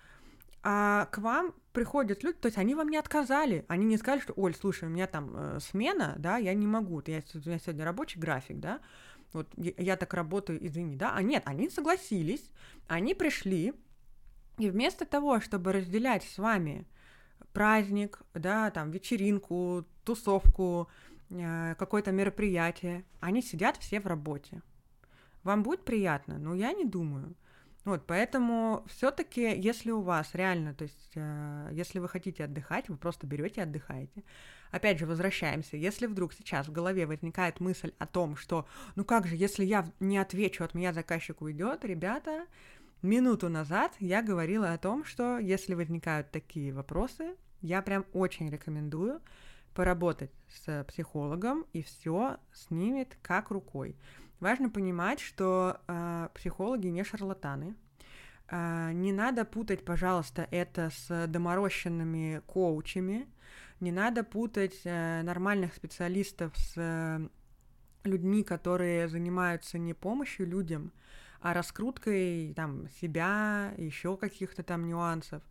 а 0.64 1.06
к 1.12 1.18
вам 1.18 1.54
приходят 1.74 2.24
люди, 2.24 2.38
то 2.38 2.48
есть 2.48 2.58
они 2.58 2.76
вам 2.76 2.90
не 2.90 2.98
отказали, 2.98 3.66
они 3.68 3.86
не 3.86 3.98
сказали, 3.98 4.22
что, 4.22 4.34
Оль, 4.36 4.56
слушай, 4.56 4.88
у 4.88 4.92
меня 4.92 5.08
там 5.08 5.32
э, 5.34 5.60
смена, 5.60 6.16
да, 6.18 6.38
я 6.38 6.54
не 6.54 6.68
могу, 6.68 7.02
я, 7.08 7.22
у 7.34 7.38
меня 7.38 7.60
сегодня 7.60 7.86
рабочий 7.86 8.20
график, 8.20 8.60
да, 8.60 8.80
вот 9.34 9.48
я, 9.56 9.72
я 9.78 9.98
так 9.98 10.14
работаю, 10.14 10.64
извини, 10.66 10.96
да, 10.96 11.14
а 11.16 11.22
нет, 11.22 11.44
они 11.46 11.70
согласились, 11.70 12.52
они 12.88 13.16
пришли, 13.16 13.74
и 14.58 14.70
вместо 14.70 15.06
того, 15.06 15.40
чтобы 15.40 15.72
разделять 15.72 16.24
с 16.24 16.38
вами 16.38 16.86
праздник, 17.54 18.22
да, 18.34 18.70
там, 18.72 18.92
вечеринку, 18.92 19.86
тусовку, 20.04 20.90
э, 21.30 21.76
какое-то 21.78 22.12
мероприятие, 22.12 23.06
они 23.20 23.42
сидят 23.42 23.78
все 23.78 24.00
в 24.00 24.08
работе. 24.08 24.62
Вам 25.44 25.64
будет 25.64 25.84
приятно? 25.84 26.38
Ну, 26.38 26.54
я 26.54 26.74
не 26.74 26.86
думаю. 26.86 27.34
Вот, 27.84 28.06
поэтому 28.06 28.86
все-таки, 28.88 29.42
если 29.42 29.90
у 29.90 30.02
вас 30.02 30.36
реально, 30.36 30.76
то 30.76 30.84
есть, 30.84 31.12
э, 31.16 31.70
если 31.72 31.98
вы 31.98 32.08
хотите 32.08 32.44
отдыхать, 32.44 32.90
вы 32.90 32.98
просто 32.98 33.26
берете 33.26 33.62
и 33.62 33.64
отдыхаете. 33.64 34.24
Опять 34.70 35.00
же, 35.00 35.08
возвращаемся. 35.08 35.78
Если 35.78 36.06
вдруг 36.06 36.34
сейчас 36.34 36.68
в 36.68 36.72
голове 36.72 37.08
возникает 37.08 37.60
мысль 37.60 37.92
о 37.98 38.06
том, 38.06 38.36
что, 38.36 38.68
ну 38.96 39.04
как 39.04 39.26
же, 39.26 39.36
если 39.36 39.66
я 39.66 39.92
не 40.00 40.20
отвечу, 40.20 40.64
от 40.64 40.76
меня 40.76 40.94
заказчик 40.94 41.42
уйдет, 41.42 41.84
ребята, 41.84 42.46
минуту 43.02 43.50
назад 43.50 43.96
я 44.00 44.22
говорила 44.22 44.72
о 44.74 44.78
том, 44.78 45.04
что 45.04 45.40
если 45.40 45.74
возникают 45.74 46.30
такие 46.30 46.72
вопросы, 46.74 47.36
я 47.62 47.82
прям 47.82 48.06
очень 48.14 48.50
рекомендую 48.50 49.22
поработать 49.74 50.32
с 50.50 50.84
психологом, 50.84 51.66
и 51.74 51.82
все 51.82 52.38
снимет 52.54 53.18
как 53.22 53.50
рукой. 53.50 53.96
Важно 54.42 54.72
понимать, 54.72 55.20
что 55.20 55.80
э, 55.88 56.30
психологи 56.34 56.88
не 56.88 57.04
шарлатаны. 57.04 57.76
Э, 58.50 58.92
не 58.92 59.14
надо 59.14 59.46
путать, 59.46 59.86
пожалуйста, 59.86 60.48
это 60.50 60.90
с 60.90 61.28
доморощенными 61.28 62.42
коучами. 62.48 63.28
Не 63.80 63.92
надо 63.92 64.24
путать 64.24 64.82
э, 64.84 65.22
нормальных 65.22 65.76
специалистов 65.76 66.58
с 66.58 66.74
э, 66.76 67.20
людьми, 68.04 68.44
которые 68.44 69.08
занимаются 69.08 69.78
не 69.78 69.94
помощью 69.94 70.48
людям, 70.48 70.92
а 71.40 71.54
раскруткой 71.54 72.54
там 72.56 72.90
себя, 73.00 73.74
еще 73.78 74.18
каких-то 74.18 74.64
там 74.64 74.88
нюансов. 74.88 75.44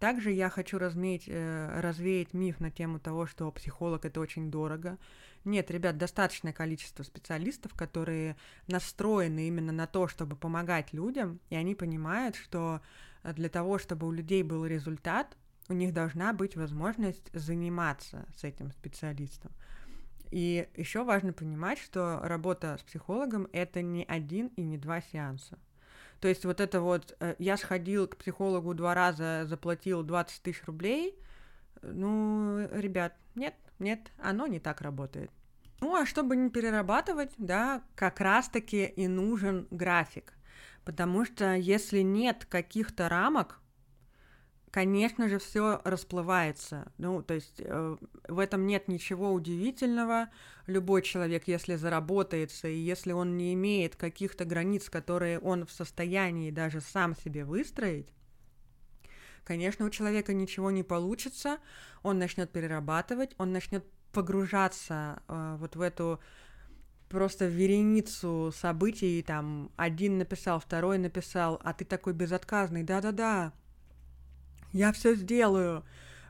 Также 0.00 0.32
я 0.32 0.50
хочу 0.50 0.78
разметь, 0.78 1.28
э, 1.28 1.80
развеять 1.80 2.34
миф 2.34 2.58
на 2.58 2.72
тему 2.72 2.98
того, 2.98 3.26
что 3.26 3.50
психолог 3.52 4.04
это 4.04 4.20
очень 4.20 4.50
дорого. 4.50 4.98
Нет, 5.44 5.70
ребят, 5.70 5.98
достаточное 5.98 6.52
количество 6.52 7.02
специалистов, 7.02 7.74
которые 7.74 8.36
настроены 8.66 9.46
именно 9.46 9.72
на 9.72 9.86
то, 9.86 10.08
чтобы 10.08 10.36
помогать 10.36 10.92
людям, 10.92 11.38
и 11.50 11.56
они 11.56 11.74
понимают, 11.74 12.36
что 12.36 12.80
для 13.22 13.48
того, 13.48 13.78
чтобы 13.78 14.06
у 14.06 14.12
людей 14.12 14.42
был 14.42 14.64
результат, 14.64 15.36
у 15.68 15.74
них 15.74 15.92
должна 15.92 16.32
быть 16.32 16.56
возможность 16.56 17.30
заниматься 17.32 18.26
с 18.36 18.44
этим 18.44 18.70
специалистом. 18.72 19.52
И 20.30 20.68
еще 20.76 21.04
важно 21.04 21.32
понимать, 21.32 21.78
что 21.78 22.20
работа 22.22 22.76
с 22.78 22.82
психологом 22.82 23.48
это 23.52 23.82
не 23.82 24.04
один 24.04 24.48
и 24.56 24.62
не 24.62 24.78
два 24.78 25.00
сеанса. 25.00 25.58
То 26.20 26.28
есть 26.28 26.44
вот 26.44 26.60
это 26.60 26.80
вот, 26.80 27.16
э, 27.20 27.34
я 27.38 27.56
сходил 27.56 28.08
к 28.08 28.16
психологу 28.16 28.74
два 28.74 28.94
раза, 28.94 29.44
заплатил 29.46 30.02
20 30.02 30.42
тысяч 30.42 30.64
рублей, 30.64 31.18
ну, 31.82 32.66
ребят, 32.72 33.14
нет, 33.34 33.54
нет, 33.78 34.12
оно 34.18 34.46
не 34.46 34.60
так 34.60 34.80
работает. 34.80 35.30
Ну, 35.80 35.94
а 35.94 36.06
чтобы 36.06 36.36
не 36.36 36.50
перерабатывать, 36.50 37.32
да, 37.38 37.82
как 37.94 38.20
раз-таки 38.20 38.84
и 38.84 39.06
нужен 39.06 39.66
график. 39.70 40.32
Потому 40.84 41.24
что 41.24 41.54
если 41.54 42.00
нет 42.00 42.46
каких-то 42.48 43.08
рамок, 43.08 43.60
конечно 44.70 45.28
же, 45.28 45.38
все 45.38 45.80
расплывается. 45.84 46.92
Ну, 46.98 47.22
то 47.22 47.34
есть 47.34 47.60
э, 47.60 47.96
в 48.28 48.38
этом 48.38 48.66
нет 48.66 48.88
ничего 48.88 49.32
удивительного. 49.32 50.30
Любой 50.66 51.02
человек, 51.02 51.48
если 51.48 51.76
заработается, 51.76 52.68
и 52.68 52.76
если 52.76 53.12
он 53.12 53.36
не 53.36 53.54
имеет 53.54 53.96
каких-то 53.96 54.44
границ, 54.44 54.90
которые 54.90 55.38
он 55.38 55.66
в 55.66 55.72
состоянии 55.72 56.50
даже 56.50 56.80
сам 56.80 57.14
себе 57.14 57.44
выстроить, 57.44 58.08
конечно, 59.44 59.84
у 59.86 59.90
человека 59.90 60.32
ничего 60.32 60.70
не 60.70 60.82
получится, 60.82 61.58
он 62.02 62.18
начнет 62.18 62.50
перерабатывать, 62.50 63.34
он 63.38 63.52
начнет 63.52 63.84
погружаться 64.12 65.22
э, 65.28 65.56
вот 65.58 65.76
в 65.76 65.80
эту 65.80 66.20
просто 67.08 67.46
вереницу 67.46 68.52
событий, 68.56 69.22
там, 69.22 69.70
один 69.76 70.18
написал, 70.18 70.58
второй 70.58 70.98
написал, 70.98 71.60
а 71.62 71.72
ты 71.72 71.84
такой 71.84 72.12
безотказный, 72.12 72.82
да-да-да, 72.82 73.52
я 74.72 74.92
все 74.92 75.14
сделаю. 75.14 75.84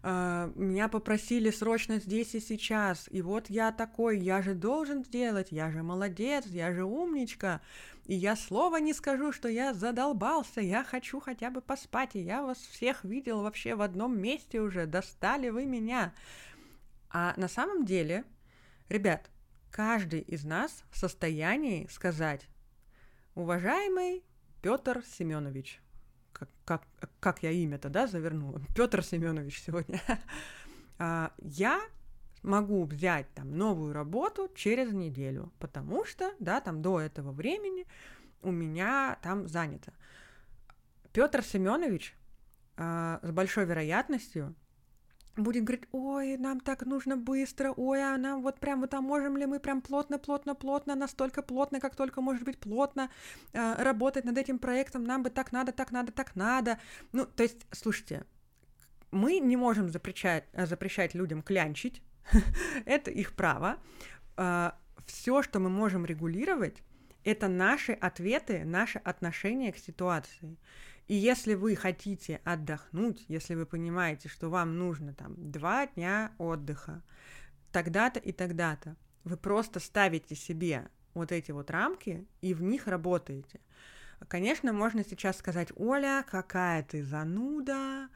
Uh, 0.04 0.52
меня 0.54 0.88
попросили 0.88 1.48
срочно 1.48 1.98
здесь 1.98 2.34
и 2.34 2.40
сейчас, 2.40 3.08
и 3.10 3.22
вот 3.22 3.48
я 3.48 3.72
такой, 3.72 4.18
я 4.18 4.42
же 4.42 4.52
должен 4.52 5.02
сделать, 5.02 5.50
я 5.50 5.70
же 5.70 5.82
молодец, 5.82 6.44
я 6.44 6.74
же 6.74 6.84
умничка, 6.84 7.62
и 8.04 8.14
я 8.14 8.36
слова 8.36 8.80
не 8.80 8.92
скажу, 8.92 9.32
что 9.32 9.48
я 9.48 9.72
задолбался, 9.72 10.60
я 10.60 10.84
хочу 10.84 11.20
хотя 11.20 11.48
бы 11.48 11.62
поспать, 11.62 12.16
и 12.16 12.20
я 12.20 12.42
вас 12.42 12.58
всех 12.58 13.02
видел 13.02 13.40
вообще 13.40 13.76
в 13.76 13.80
одном 13.80 14.20
месте 14.20 14.60
уже, 14.60 14.84
достали 14.84 15.48
вы 15.48 15.64
меня. 15.64 16.12
А 17.08 17.32
на 17.38 17.48
самом 17.48 17.86
деле, 17.86 18.24
ребят, 18.90 19.30
каждый 19.70 20.20
из 20.20 20.44
нас 20.44 20.84
в 20.90 20.98
состоянии 20.98 21.86
сказать, 21.90 22.46
уважаемый 23.34 24.22
Петр 24.60 25.02
Семенович, 25.16 25.80
как, 26.64 26.82
как, 27.20 27.42
я 27.42 27.50
имя-то, 27.50 27.88
да, 27.88 28.06
завернула, 28.06 28.60
Петр 28.76 29.02
Семенович 29.02 29.62
сегодня, 29.62 30.00
а, 30.98 31.32
я 31.38 31.80
могу 32.42 32.84
взять 32.84 33.32
там 33.34 33.56
новую 33.56 33.92
работу 33.92 34.50
через 34.54 34.92
неделю, 34.92 35.52
потому 35.58 36.04
что, 36.04 36.32
да, 36.38 36.60
там 36.60 36.82
до 36.82 37.00
этого 37.00 37.32
времени 37.32 37.86
у 38.42 38.50
меня 38.50 39.18
там 39.22 39.48
занято. 39.48 39.92
Петр 41.12 41.42
Семенович 41.42 42.14
э, 42.76 43.18
с 43.22 43.30
большой 43.30 43.64
вероятностью 43.64 44.54
будет 45.36 45.64
говорить, 45.64 45.88
ой, 45.92 46.36
нам 46.36 46.60
так 46.60 46.86
нужно 46.86 47.16
быстро, 47.16 47.72
ой, 47.76 48.02
а 48.02 48.16
нам 48.16 48.42
вот 48.42 48.60
прям 48.60 48.80
вот, 48.80 48.94
а 48.94 49.00
можем 49.00 49.36
ли 49.36 49.46
мы 49.46 49.58
прям 49.58 49.80
плотно, 49.80 50.18
плотно, 50.18 50.54
плотно, 50.54 50.94
настолько 50.94 51.42
плотно, 51.42 51.80
как 51.80 51.96
только 51.96 52.20
может 52.20 52.44
быть 52.44 52.58
плотно 52.58 53.10
э, 53.52 53.82
работать 53.82 54.24
над 54.24 54.38
этим 54.38 54.58
проектом, 54.58 55.04
нам 55.04 55.22
бы 55.22 55.30
так 55.30 55.52
надо, 55.52 55.72
так 55.72 55.92
надо, 55.92 56.12
так 56.12 56.36
надо. 56.36 56.78
Ну, 57.12 57.26
то 57.26 57.42
есть, 57.42 57.66
слушайте, 57.72 58.24
мы 59.10 59.38
не 59.38 59.56
можем 59.56 59.88
запрещать, 59.88 60.44
запрещать 60.52 61.14
людям 61.14 61.42
клянчить, 61.42 62.02
это 62.84 63.10
их 63.10 63.34
право. 63.34 63.78
А, 64.36 64.76
Все, 65.06 65.42
что 65.42 65.60
мы 65.60 65.70
можем 65.70 66.04
регулировать, 66.04 66.82
это 67.24 67.48
наши 67.48 67.92
ответы, 67.92 68.64
наше 68.64 68.98
отношение 68.98 69.72
к 69.72 69.78
ситуации. 69.78 70.56
И 71.06 71.14
если 71.14 71.54
вы 71.54 71.76
хотите 71.76 72.40
отдохнуть, 72.44 73.24
если 73.28 73.54
вы 73.54 73.66
понимаете, 73.66 74.28
что 74.28 74.48
вам 74.48 74.78
нужно 74.78 75.12
там 75.12 75.34
два 75.36 75.86
дня 75.86 76.32
отдыха, 76.38 77.02
тогда-то 77.72 78.20
и 78.20 78.32
тогда-то, 78.32 78.96
вы 79.24 79.36
просто 79.36 79.80
ставите 79.80 80.34
себе 80.34 80.88
вот 81.12 81.32
эти 81.32 81.50
вот 81.50 81.70
рамки 81.70 82.26
и 82.40 82.54
в 82.54 82.62
них 82.62 82.86
работаете. 82.86 83.60
Конечно, 84.28 84.72
можно 84.72 85.04
сейчас 85.04 85.38
сказать, 85.38 85.68
Оля, 85.76 86.24
какая 86.28 86.82
ты 86.82 87.04
зануда, 87.04 88.08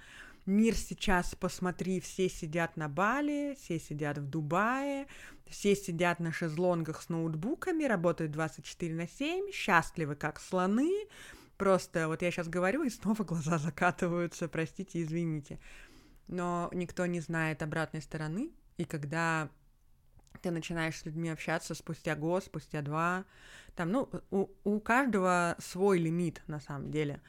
мир 0.46 0.74
сейчас, 0.74 1.34
посмотри, 1.34 2.00
все 2.00 2.28
сидят 2.28 2.76
на 2.76 2.88
Бали, 2.88 3.56
все 3.60 3.78
сидят 3.78 4.18
в 4.18 4.28
Дубае, 4.28 5.06
все 5.46 5.76
сидят 5.76 6.20
на 6.20 6.32
шезлонгах 6.32 7.02
с 7.02 7.08
ноутбуками, 7.10 7.84
работают 7.84 8.32
24 8.32 8.94
на 8.94 9.06
7, 9.06 9.50
счастливы 9.52 10.14
как 10.14 10.40
слоны, 10.40 11.06
Просто 11.58 12.06
вот 12.06 12.22
я 12.22 12.30
сейчас 12.30 12.48
говорю, 12.48 12.84
и 12.84 12.90
снова 12.90 13.24
глаза 13.24 13.58
закатываются, 13.58 14.48
простите, 14.48 15.02
извините. 15.02 15.58
Но 16.28 16.70
никто 16.72 17.04
не 17.06 17.20
знает 17.20 17.62
обратной 17.62 18.00
стороны, 18.00 18.52
и 18.76 18.84
когда 18.84 19.50
ты 20.40 20.50
начинаешь 20.52 20.96
с 20.96 21.04
людьми 21.04 21.28
общаться 21.28 21.74
спустя 21.74 22.14
год, 22.14 22.44
спустя 22.44 22.80
два, 22.80 23.24
там, 23.74 23.90
ну, 23.90 24.08
у, 24.30 24.48
у 24.62 24.78
каждого 24.78 25.56
свой 25.58 25.98
лимит, 25.98 26.42
на 26.46 26.60
самом 26.60 26.90
деле. 26.92 27.20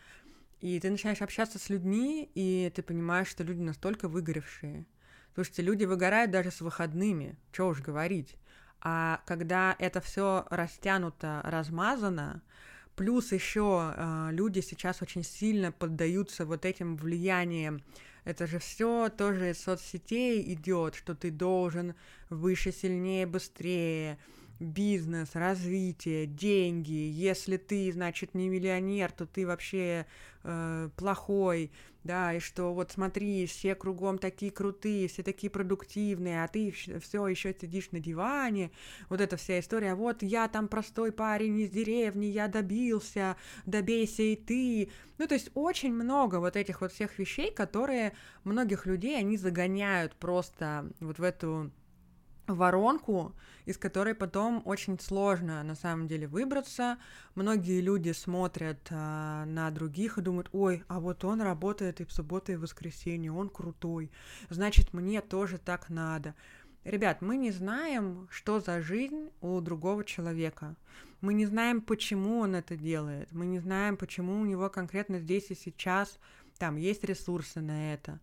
И 0.60 0.80
ты 0.80 0.92
начинаешь 0.92 1.22
общаться 1.22 1.58
с 1.58 1.70
людьми, 1.70 2.30
и 2.36 2.72
ты 2.76 2.84
понимаешь, 2.84 3.30
что 3.30 3.44
люди 3.44 3.62
настолько 3.62 4.08
выгоревшие. 4.08 4.86
Слушайте, 5.34 5.64
люди 5.64 5.86
выгорают 5.86 6.32
даже 6.32 6.52
с 6.52 6.62
выходными, 6.62 7.38
что 7.52 7.70
уж 7.70 7.82
говорить. 7.82 8.36
А 8.82 9.22
когда 9.26 9.76
это 9.80 10.02
все 10.02 10.46
растянуто, 10.50 11.42
размазано, 11.44 12.44
Плюс 13.00 13.32
еще 13.32 13.94
э, 13.96 14.28
люди 14.34 14.60
сейчас 14.60 15.02
очень 15.02 15.24
сильно 15.24 15.72
поддаются 15.72 16.46
вот 16.46 16.66
этим 16.66 16.98
влияниям. 16.98 17.82
Это 18.26 18.46
же 18.46 18.60
все 18.60 19.08
тоже 19.08 19.52
из 19.52 19.62
соцсетей 19.64 20.54
идет, 20.54 20.96
что 20.96 21.16
ты 21.16 21.32
должен 21.32 21.96
выше, 22.30 22.74
сильнее, 22.74 23.26
быстрее 23.26 24.18
бизнес, 24.60 25.30
развитие, 25.34 26.26
деньги. 26.26 26.92
Если 26.92 27.58
ты, 27.58 27.92
значит, 27.92 28.34
не 28.34 28.50
миллионер, 28.50 29.12
то 29.12 29.26
ты 29.26 29.48
вообще 29.48 30.06
э, 30.44 30.90
плохой, 30.96 31.72
да, 32.04 32.34
и 32.34 32.40
что 32.40 32.74
вот 32.74 32.92
смотри, 32.92 33.46
все 33.46 33.76
кругом 33.76 34.18
такие 34.18 34.52
крутые, 34.52 35.08
все 35.08 35.22
такие 35.22 35.50
продуктивные, 35.50 36.44
а 36.44 36.48
ты 36.48 36.72
все 36.72 37.28
еще 37.28 37.54
сидишь 37.60 37.92
на 37.92 38.00
диване. 38.00 38.72
Вот 39.10 39.22
эта 39.22 39.38
вся 39.38 39.60
история. 39.60 39.96
Вот 39.96 40.24
я 40.24 40.48
там 40.48 40.68
простой 40.68 41.12
парень 41.12 41.60
из 41.60 41.70
деревни, 41.70 42.26
я 42.26 42.48
добился, 42.48 43.36
добейся 43.66 44.24
и 44.24 44.36
ты. 44.36 44.90
Ну, 45.18 45.28
то 45.28 45.34
есть 45.36 45.52
очень 45.56 45.94
много 45.94 46.38
вот 46.40 46.56
этих 46.56 46.82
вот 46.82 46.94
всех 46.94 47.20
вещей, 47.20 47.52
которые 47.52 48.14
многих 48.44 48.86
людей, 48.86 49.18
они 49.18 49.38
загоняют 49.38 50.16
просто 50.16 50.90
вот 51.02 51.20
в 51.20 51.24
эту 51.24 51.72
воронку, 52.56 53.34
из 53.66 53.78
которой 53.78 54.16
потом 54.16 54.62
очень 54.66 55.00
сложно 55.00 55.64
на 55.64 55.76
самом 55.76 56.08
деле 56.08 56.28
выбраться. 56.28 56.98
Многие 57.36 57.82
люди 57.82 58.12
смотрят 58.12 58.80
а, 58.90 59.46
на 59.46 59.70
других 59.72 60.18
и 60.18 60.22
думают, 60.22 60.50
ой, 60.52 60.84
а 60.88 61.00
вот 61.00 61.24
он 61.24 61.42
работает 61.42 62.02
и 62.02 62.06
в 62.06 62.12
субботу, 62.12 62.52
и 62.52 62.56
в 62.56 62.62
воскресенье, 62.62 63.32
он 63.32 63.50
крутой, 63.50 64.12
значит, 64.50 64.94
мне 64.94 65.22
тоже 65.22 65.58
так 65.58 65.90
надо. 65.90 66.36
Ребят, 66.86 67.22
мы 67.22 67.38
не 67.38 67.52
знаем, 67.52 68.28
что 68.32 68.60
за 68.60 68.82
жизнь 68.82 69.30
у 69.42 69.60
другого 69.60 70.04
человека. 70.06 70.76
Мы 71.22 71.34
не 71.34 71.46
знаем, 71.46 71.82
почему 71.82 72.40
он 72.40 72.56
это 72.56 72.78
делает. 72.78 73.32
Мы 73.34 73.46
не 73.46 73.60
знаем, 73.60 73.98
почему 73.98 74.40
у 74.40 74.46
него 74.46 74.70
конкретно 74.70 75.20
здесь 75.20 75.52
и 75.52 75.56
сейчас 75.56 76.18
там 76.58 76.78
есть 76.78 77.04
ресурсы 77.04 77.60
на 77.60 77.94
это. 77.94 78.20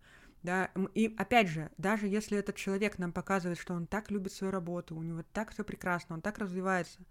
Да, 0.47 0.71
и 0.93 1.13
опять 1.17 1.49
же, 1.49 1.69
даже 1.77 2.07
если 2.07 2.37
этот 2.37 2.55
человек 2.55 2.99
нам 2.99 3.11
показывает, 3.11 3.59
что 3.59 3.73
он 3.73 3.85
так 3.85 4.09
любит 4.09 4.31
свою 4.31 4.49
работу, 4.53 4.95
у 4.95 5.03
него 5.03 5.21
так 5.33 5.51
все 5.51 5.65
прекрасно, 5.65 6.15
он 6.15 6.21
так 6.21 6.37
развивается, 6.37 7.01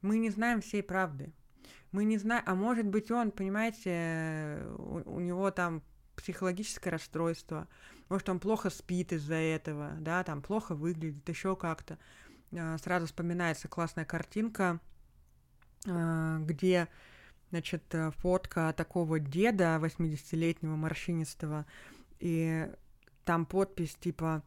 мы 0.00 0.16
не 0.16 0.30
знаем 0.30 0.62
всей 0.62 0.82
правды. 0.82 1.34
Мы 1.92 2.06
не 2.06 2.16
знаем, 2.16 2.42
а 2.46 2.54
может 2.54 2.86
быть 2.86 3.10
он, 3.10 3.32
понимаете, 3.32 4.64
у, 4.78 5.16
у 5.16 5.20
него 5.20 5.50
там 5.50 5.82
психологическое 6.16 6.88
расстройство, 6.88 7.68
может 8.08 8.30
он 8.30 8.40
плохо 8.40 8.70
спит 8.70 9.12
из-за 9.12 9.34
этого, 9.34 9.92
да, 10.00 10.24
там 10.24 10.40
плохо 10.40 10.74
выглядит, 10.74 11.28
еще 11.28 11.56
как-то. 11.56 11.98
А, 12.56 12.78
сразу 12.78 13.04
вспоминается 13.04 13.68
классная 13.68 14.06
картинка, 14.06 14.80
а, 15.86 16.38
где, 16.38 16.88
значит, 17.50 17.94
фотка 18.16 18.72
такого 18.74 19.20
деда 19.20 19.78
80-летнего 19.82 20.76
морщинистого, 20.76 21.66
и 22.20 22.68
там 23.24 23.46
подпись 23.46 23.94
типа 23.94 24.42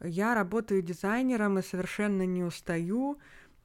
«Я 0.00 0.34
работаю 0.34 0.82
дизайнером 0.82 1.58
и 1.58 1.62
совершенно 1.62 2.26
не 2.26 2.44
устаю», 2.44 3.18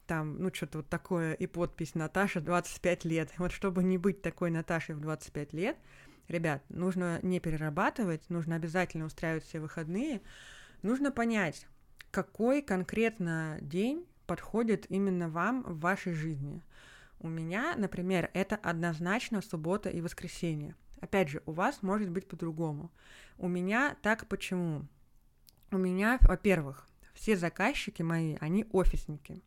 там, 0.06 0.40
ну, 0.40 0.50
что-то 0.52 0.78
вот 0.78 0.88
такое, 0.88 1.34
и 1.34 1.46
подпись 1.46 1.94
«Наташа, 1.94 2.40
25 2.40 3.04
лет». 3.04 3.30
Вот 3.36 3.52
чтобы 3.52 3.84
не 3.84 3.98
быть 3.98 4.22
такой 4.22 4.50
Наташей 4.50 4.94
в 4.94 5.00
25 5.00 5.52
лет, 5.52 5.76
ребят, 6.28 6.62
нужно 6.70 7.20
не 7.22 7.40
перерабатывать, 7.40 8.28
нужно 8.30 8.56
обязательно 8.56 9.04
устраивать 9.04 9.44
все 9.44 9.60
выходные, 9.60 10.22
нужно 10.82 11.12
понять, 11.12 11.66
какой 12.10 12.62
конкретно 12.62 13.58
день 13.60 14.06
подходит 14.26 14.86
именно 14.88 15.28
вам 15.28 15.62
в 15.62 15.78
вашей 15.80 16.14
жизни. 16.14 16.62
У 17.20 17.28
меня, 17.28 17.74
например, 17.76 18.30
это 18.32 18.56
однозначно 18.56 19.42
суббота 19.42 19.90
и 19.90 20.00
воскресенье. 20.00 20.74
Опять 21.00 21.28
же, 21.28 21.42
у 21.46 21.52
вас 21.52 21.82
может 21.82 22.10
быть 22.10 22.28
по-другому. 22.28 22.90
У 23.36 23.48
меня 23.48 23.96
так 24.02 24.26
почему? 24.26 24.86
У 25.70 25.78
меня, 25.78 26.18
во-первых, 26.22 26.86
все 27.14 27.36
заказчики 27.36 28.02
мои, 28.02 28.36
они 28.40 28.66
офисники. 28.72 29.42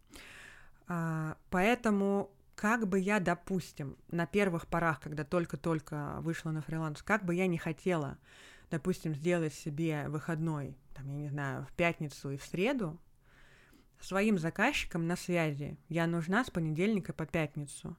А, 0.88 1.38
поэтому 1.50 2.32
как 2.56 2.88
бы 2.88 3.00
я, 3.00 3.20
допустим, 3.20 3.98
на 4.10 4.26
первых 4.26 4.68
порах, 4.68 5.00
когда 5.00 5.24
только-только 5.24 6.18
вышла 6.20 6.52
на 6.52 6.62
фриланс, 6.62 7.02
как 7.02 7.26
бы 7.26 7.34
я 7.34 7.48
не 7.48 7.58
хотела, 7.58 8.18
допустим, 8.70 9.16
сделать 9.16 9.54
себе 9.54 10.06
выходной, 10.10 10.78
там, 10.94 11.08
я 11.08 11.16
не 11.16 11.30
знаю, 11.30 11.66
в 11.66 11.74
пятницу 11.74 12.32
и 12.32 12.38
в 12.38 12.44
среду, 12.44 13.00
своим 14.00 14.38
заказчикам 14.38 15.08
на 15.08 15.16
связи 15.16 15.78
я 15.90 16.08
нужна 16.08 16.44
с 16.44 16.50
понедельника 16.50 17.14
по 17.14 17.26
пятницу. 17.26 17.98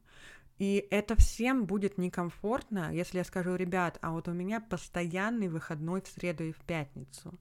И 0.62 0.86
это 0.90 1.16
всем 1.16 1.64
будет 1.66 1.98
некомфортно, 1.98 2.94
если 2.94 3.18
я 3.18 3.24
скажу, 3.24 3.56
ребят, 3.56 3.98
а 4.00 4.12
вот 4.12 4.28
у 4.28 4.32
меня 4.32 4.60
постоянный 4.60 5.48
выходной 5.48 6.02
в 6.02 6.06
среду 6.06 6.44
и 6.44 6.52
в 6.52 6.58
пятницу. 6.58 7.34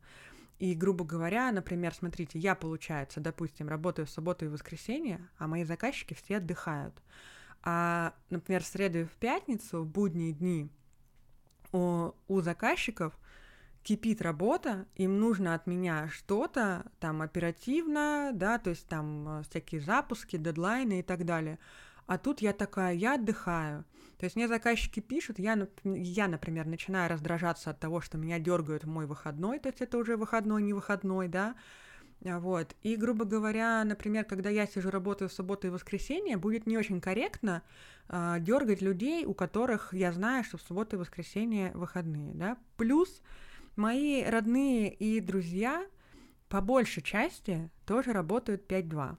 И, 0.58 0.74
грубо 0.74 1.06
говоря, 1.06 1.52
например, 1.52 1.94
смотрите, 1.94 2.40
я, 2.40 2.56
получается, 2.56 3.20
допустим, 3.20 3.70
работаю 3.70 4.08
в 4.08 4.10
субботу 4.10 4.46
и 4.46 4.48
воскресенье, 4.48 5.30
а 5.38 5.46
мои 5.46 5.66
заказчики 5.66 6.16
все 6.16 6.38
отдыхают. 6.38 6.96
А, 7.62 8.16
например, 8.32 8.64
в 8.64 8.66
среду 8.66 9.02
и 9.02 9.04
в 9.04 9.12
пятницу, 9.12 9.84
в 9.84 9.86
будние 9.86 10.32
дни, 10.32 10.72
у, 11.74 12.14
у 12.28 12.42
заказчиков 12.42 13.16
кипит 13.84 14.24
работа, 14.24 14.88
им 14.96 15.20
нужно 15.20 15.54
от 15.54 15.68
меня 15.68 16.10
что-то 16.10 16.92
там 17.00 17.22
оперативно, 17.22 18.32
да, 18.34 18.58
то 18.58 18.72
есть 18.72 18.88
там 18.88 19.42
э, 19.42 19.44
всякие 19.44 19.80
запуски, 19.80 20.38
дедлайны 20.38 21.02
и 21.02 21.04
так 21.04 21.24
далее– 21.24 21.60
а 22.08 22.18
тут 22.18 22.42
я 22.42 22.54
такая, 22.54 22.94
я 22.94 23.16
отдыхаю. 23.16 23.86
То 24.18 24.26
есть 24.26 24.36
мне 24.36 24.48
заказчики 24.48 25.00
пишут, 25.00 25.40
я, 25.40 25.68
я, 25.84 26.28
например, 26.28 26.68
начинаю 26.68 27.10
раздражаться 27.10 27.72
от 27.72 27.80
того, 27.80 28.02
что 28.02 28.18
меня 28.18 28.38
дергают 28.38 28.84
в 28.84 28.88
мой 28.88 29.06
выходной, 29.08 29.60
то 29.60 29.70
есть 29.70 29.82
это 29.82 29.98
уже 29.98 30.16
выходной, 30.16 30.62
не 30.62 30.74
выходной, 30.74 31.28
да, 31.28 31.56
а, 32.24 32.40
вот. 32.40 32.76
И, 32.84 32.96
грубо 32.96 33.26
говоря, 33.26 33.84
например, 33.84 34.26
когда 34.26 34.50
я 34.50 34.68
сижу, 34.68 34.90
работаю 34.90 35.30
в 35.30 35.34
субботу 35.34 35.68
и 35.68 35.70
воскресенье, 35.70 36.38
будет 36.38 36.68
не 36.68 36.78
очень 36.78 37.02
корректно 37.02 37.64
э, 38.10 38.38
дергать 38.40 38.82
людей, 38.82 39.26
у 39.26 39.34
которых 39.34 39.94
я 39.94 40.12
знаю, 40.12 40.44
что 40.44 40.58
в 40.58 40.62
субботу 40.62 40.96
и 40.96 41.00
воскресенье 41.00 41.72
выходные, 41.74 42.34
да. 42.36 42.58
Плюс 42.78 43.22
мои 43.76 44.24
родные 44.24 44.94
и 44.94 45.20
друзья 45.20 45.86
по 46.48 46.62
большей 46.62 47.02
части 47.02 47.72
тоже 47.86 48.12
работают 48.12 48.70
5-2. 48.70 49.18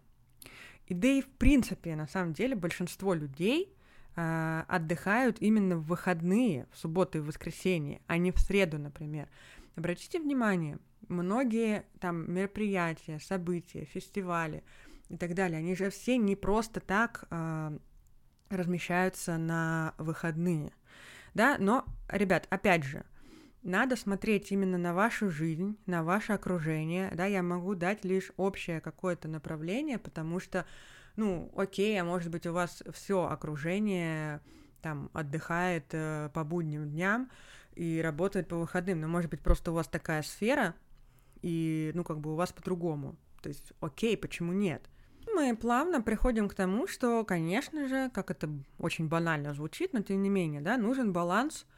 И 0.87 0.95
да 0.95 1.09
и 1.09 1.23
в 1.23 1.29
принципе, 1.29 1.97
на 1.97 2.07
самом 2.07 2.33
деле, 2.33 2.55
большинство 2.55 3.15
людей 3.15 3.75
э, 4.17 4.65
отдыхают 4.69 5.39
именно 5.41 5.77
в 5.77 5.87
выходные, 5.87 6.67
в 6.73 6.79
субботу 6.79 7.19
и 7.19 7.21
в 7.21 7.27
воскресенье, 7.27 8.01
а 8.07 8.19
не 8.19 8.33
в 8.33 8.39
среду, 8.39 8.79
например. 8.79 9.29
Обратите 9.77 10.21
внимание, 10.21 10.79
многие 11.09 11.85
там 12.01 12.31
мероприятия, 12.33 13.19
события, 13.21 13.85
фестивали 13.85 14.65
и 15.09 15.17
так 15.17 15.35
далее, 15.35 15.59
они 15.59 15.75
же 15.75 15.91
все 15.91 16.17
не 16.19 16.37
просто 16.37 16.81
так 16.81 17.25
э, 17.31 17.79
размещаются 18.51 19.39
на 19.39 19.95
выходные, 19.99 20.73
да, 21.35 21.57
но, 21.59 21.87
ребят, 22.09 22.47
опять 22.51 22.85
же, 22.85 23.05
надо 23.63 23.97
смотреть 23.97 24.51
именно 24.51 24.79
на 24.79 24.95
вашу 24.95 25.31
жизнь, 25.31 25.79
на 25.87 26.03
ваше 26.03 26.33
окружение, 26.33 27.13
да, 27.15 27.27
я 27.27 27.43
могу 27.43 27.75
дать 27.75 28.05
лишь 28.05 28.33
общее 28.37 28.81
какое-то 28.81 29.29
направление, 29.29 29.99
потому 29.99 30.41
что, 30.41 30.67
ну, 31.17 31.53
окей, 31.57 32.01
а 32.01 32.05
может 32.05 32.31
быть 32.31 32.47
у 32.47 32.53
вас 32.53 32.83
все 32.93 33.25
окружение 33.25 34.41
там 34.81 35.11
отдыхает 35.13 35.87
э, 35.93 36.31
по 36.35 36.43
будним 36.43 36.91
дням 36.91 37.31
и 37.77 38.01
работает 38.03 38.49
по 38.49 38.57
выходным, 38.57 39.01
но 39.01 39.07
может 39.07 39.31
быть 39.31 39.41
просто 39.41 39.71
у 39.71 39.75
вас 39.75 39.87
такая 39.87 40.23
сфера, 40.23 40.75
и, 41.41 41.93
ну, 41.95 42.03
как 42.03 42.19
бы 42.19 42.33
у 42.33 42.37
вас 42.37 42.53
по-другому, 42.53 43.17
то 43.43 43.49
есть, 43.49 43.73
окей, 43.81 44.17
почему 44.17 44.53
нет? 44.53 44.89
Мы 45.33 45.57
плавно 45.57 46.03
приходим 46.03 46.49
к 46.49 46.55
тому, 46.55 46.89
что, 46.89 47.25
конечно 47.25 47.87
же, 47.87 48.11
как 48.11 48.33
это 48.33 48.51
очень 48.79 49.07
банально 49.07 49.55
звучит, 49.55 49.93
но 49.93 50.03
тем 50.03 50.21
не 50.21 50.29
менее, 50.29 50.61
да, 50.61 50.77
нужен 50.77 51.13
баланс– 51.13 51.65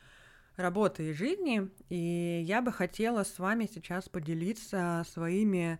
работы 0.56 1.10
и 1.10 1.12
жизни, 1.12 1.68
и 1.88 2.42
я 2.46 2.62
бы 2.62 2.72
хотела 2.72 3.24
с 3.24 3.38
вами 3.38 3.68
сейчас 3.72 4.08
поделиться 4.08 5.04
своими 5.08 5.78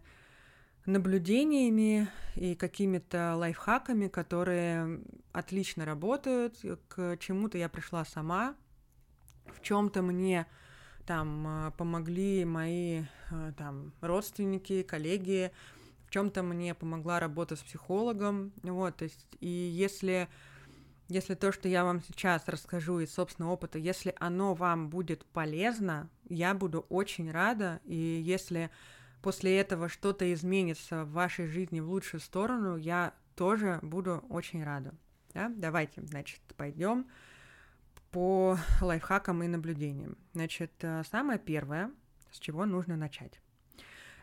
наблюдениями 0.87 2.09
и 2.35 2.55
какими-то 2.55 3.37
лайфхаками, 3.37 4.09
которые 4.09 5.01
отлично 5.33 5.85
работают, 5.85 6.59
к 6.89 7.17
чему-то 7.19 7.57
я 7.57 7.69
пришла 7.69 8.05
сама, 8.05 8.57
в 9.47 9.63
чем-то 9.63 10.03
мне 10.03 10.47
там 11.07 11.73
помогли 11.79 12.45
мои 12.45 13.05
там 13.57 13.93
родственники, 14.01 14.83
коллеги, 14.83 15.53
в 16.07 16.11
чем-то 16.11 16.43
мне 16.43 16.75
помогла 16.75 17.21
работа 17.21 17.57
с 17.57 17.61
психологом, 17.61 18.53
вот, 18.63 18.97
то 18.97 19.05
есть, 19.05 19.27
и 19.41 19.49
если 19.49 20.29
если 21.09 21.35
то, 21.35 21.53
что 21.53 21.69
я 21.69 21.85
вам 21.85 22.03
сейчас 22.03 22.49
расскажу 22.49 23.01
из 23.01 23.13
собственного 23.13 23.53
опыта, 23.53 23.79
если 23.79 24.15
оно 24.19 24.55
вам 24.55 24.89
будет 24.89 25.25
полезно, 25.27 26.09
я 26.29 26.55
буду 26.55 26.87
очень 26.89 27.31
рада. 27.31 27.81
И 27.85 27.95
если 27.95 28.71
после 29.21 29.59
этого 29.59 29.89
что-то 29.89 30.33
изменится 30.33 31.05
в 31.05 31.13
вашей 31.13 31.47
жизни 31.47 31.81
в 31.81 31.91
лучшую 31.91 32.21
сторону, 32.21 32.77
я 32.77 33.15
тоже 33.37 33.81
буду 33.83 34.25
очень 34.29 34.65
рада. 34.65 34.95
Да? 35.35 35.53
Давайте, 35.55 36.03
значит, 36.03 36.41
пойдем 36.57 37.07
по 38.11 38.57
лайфхакам 38.81 39.43
и 39.43 39.49
наблюдениям. 39.49 40.17
Значит, 40.33 40.73
э, 40.83 41.03
самое 41.11 41.39
первое, 41.39 41.91
с 42.31 42.39
чего 42.39 42.65
нужно 42.65 42.97
начать, 42.97 43.41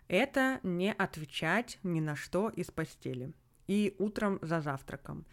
это 0.07 0.59
не 0.63 0.91
отвечать 0.93 1.77
ни 1.83 1.99
на 1.99 2.15
что 2.15 2.49
из 2.49 2.71
постели 2.71 3.33
и 3.67 3.95
утром 3.99 4.39
за 4.41 4.61
завтраком. 4.61 5.25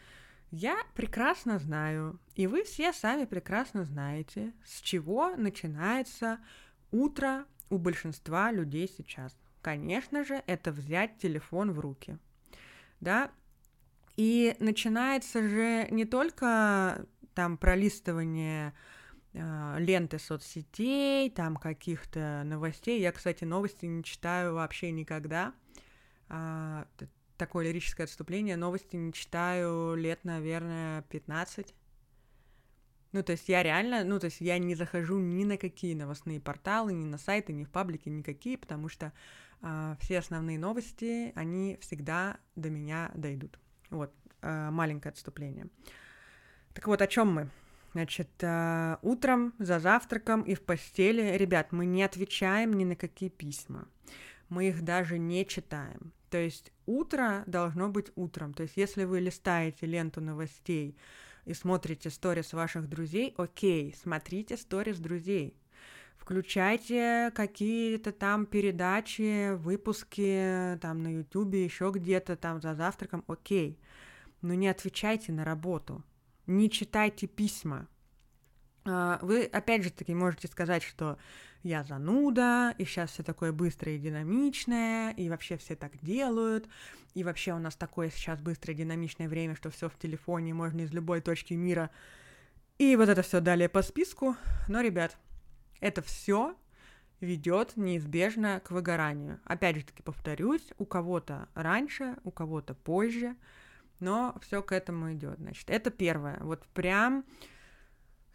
Я 0.51 0.79
прекрасно 0.95 1.59
знаю, 1.59 2.19
и 2.35 2.47
вы 2.47 2.65
все 2.65 2.93
сами 2.93 3.27
прекрасно 3.27 3.85
знаете, 3.85 4.55
с 4.65 4.81
чего 4.81 5.37
начинается 5.37 6.39
утро 6.91 7.45
у 7.69 7.77
большинства 7.77 8.51
людей 8.51 8.89
сейчас. 8.89 9.37
Конечно 9.61 10.25
же, 10.25 10.43
это 10.47 10.73
взять 10.73 11.19
телефон 11.19 11.73
в 11.73 11.81
руки. 11.81 12.19
Да? 13.01 13.31
И 14.17 14.57
начинается 14.59 15.47
же 15.47 15.87
не 15.91 16.07
только 16.07 17.07
там 17.35 17.59
пролистывание 17.59 18.73
э, 19.35 19.77
ленты 19.79 20.19
соцсетей, 20.19 21.31
там 21.31 21.57
каких-то 21.57 22.43
новостей. 22.45 23.01
Я, 23.01 23.13
кстати, 23.13 23.45
новости 23.45 23.85
не 23.85 24.03
читаю 24.03 24.55
вообще 24.55 24.91
никогда. 24.93 25.53
А, 26.29 26.87
такое 27.39 27.67
лирическое 27.67 28.05
отступление. 28.05 28.57
Новости 28.57 28.97
не 28.97 29.13
читаю 29.13 29.95
лет, 29.95 30.25
наверное, 30.25 31.03
15. 31.03 31.75
Ну, 33.13 33.23
то 33.23 33.33
есть 33.33 33.49
я 33.49 33.63
реально, 33.63 34.05
ну, 34.05 34.19
то 34.19 34.27
есть 34.27 34.41
я 34.41 34.59
не 34.59 34.75
захожу 34.75 35.19
ни 35.19 35.45
на 35.45 35.57
какие 35.57 35.95
новостные 35.95 36.41
порталы, 36.41 36.93
ни 36.93 37.07
на 37.07 37.17
сайты, 37.17 37.55
ни 37.55 37.65
в 37.65 37.71
паблике, 37.71 38.11
никакие, 38.11 38.59
потому 38.59 38.89
что 38.89 39.13
э, 39.63 39.97
все 40.01 40.19
основные 40.19 40.59
новости, 40.59 41.33
они 41.35 41.79
всегда 41.81 42.37
до 42.55 42.69
меня 42.69 43.11
дойдут. 43.15 43.59
Вот, 43.89 44.13
э, 44.43 44.71
маленькое 44.71 45.13
отступление. 45.13 45.69
Так 46.75 46.87
вот, 46.87 47.01
о 47.01 47.07
чем 47.07 47.33
мы? 47.33 47.51
Значит, 47.93 48.31
э, 48.41 48.99
утром, 49.01 49.55
за 49.59 49.81
завтраком 49.81 50.43
и 50.43 50.55
в 50.55 50.61
постели, 50.61 51.37
ребят, 51.37 51.73
мы 51.73 51.87
не 51.87 52.03
отвечаем 52.03 52.75
ни 52.75 52.85
на 52.85 52.95
какие 52.95 53.31
письма. 53.31 53.89
Мы 54.51 54.69
их 54.69 54.83
даже 54.83 55.19
не 55.19 55.47
читаем. 55.47 56.13
То 56.31 56.39
есть 56.39 56.73
утро 56.87 57.45
должно 57.47 57.89
быть 57.89 58.11
утром. 58.15 58.53
То 58.55 58.65
есть 58.65 58.77
если 58.77 59.05
вы 59.05 59.21
листаете 59.21 59.87
ленту 59.87 60.21
новостей 60.21 60.97
и 61.45 61.55
смотрите 61.55 62.11
сторис 62.11 62.53
ваших 62.53 62.89
друзей, 62.89 63.35
окей, 63.37 63.95
смотрите 64.01 64.57
сторис 64.57 64.99
друзей. 64.99 65.57
Включайте 66.19 67.33
какие-то 67.35 68.13
там 68.13 68.45
передачи, 68.45 69.55
выпуски 69.55 70.79
там 70.83 71.03
на 71.03 71.09
Ютубе, 71.09 71.65
еще 71.65 71.91
где-то 71.95 72.37
там 72.37 72.61
за 72.61 72.75
завтраком, 72.75 73.25
окей. 73.29 73.79
Но 74.43 74.53
не 74.53 74.69
отвечайте 74.69 75.33
на 75.33 75.45
работу, 75.45 76.05
не 76.47 76.71
читайте 76.71 77.27
письма. 77.27 77.89
А, 78.89 79.19
вы, 79.23 79.45
опять 79.45 79.85
же 79.85 79.91
таки, 79.91 80.15
можете 80.15 80.49
сказать, 80.49 80.83
что 80.83 81.19
я 81.63 81.85
зануда, 81.85 82.75
и 82.79 82.85
сейчас 82.85 83.11
все 83.11 83.23
такое 83.23 83.53
быстрое 83.53 83.97
и 83.97 83.99
динамичное, 83.99 85.13
и 85.13 85.29
вообще 85.29 85.57
все 85.59 85.77
так 85.77 85.93
делают, 86.01 86.69
и 87.15 87.23
вообще 87.23 87.53
у 87.53 87.59
нас 87.59 87.77
такое 87.77 88.11
сейчас 88.11 88.41
быстрое 88.41 88.75
и 88.75 88.79
динамичное 88.79 89.29
время, 89.29 89.57
что 89.57 89.71
все 89.71 89.89
в 89.89 89.99
телефоне, 89.99 90.55
можно 90.55 90.81
из 90.81 90.93
любой 90.93 91.21
точки 91.21 91.55
мира. 91.55 91.91
И 92.79 92.97
вот 92.97 93.09
это 93.09 93.23
все 93.23 93.41
далее 93.41 93.69
по 93.69 93.83
списку. 93.83 94.37
Но, 94.69 94.81
ребят, 94.81 95.19
это 95.81 96.01
все 96.01 96.55
ведет 97.21 97.77
неизбежно 97.77 98.61
к 98.65 98.71
выгоранию. 98.71 99.41
Опять 99.45 99.77
же 99.77 99.85
таки 99.85 100.03
повторюсь, 100.03 100.73
у 100.79 100.87
кого-то 100.87 101.49
раньше, 101.55 102.17
у 102.23 102.31
кого-то 102.31 102.75
позже, 102.75 103.37
но 103.99 104.37
все 104.41 104.63
к 104.63 104.73
этому 104.73 105.13
идет. 105.13 105.39
Значит, 105.39 105.69
это 105.69 105.91
первое. 105.91 106.39
Вот 106.41 106.65
прям 106.69 107.25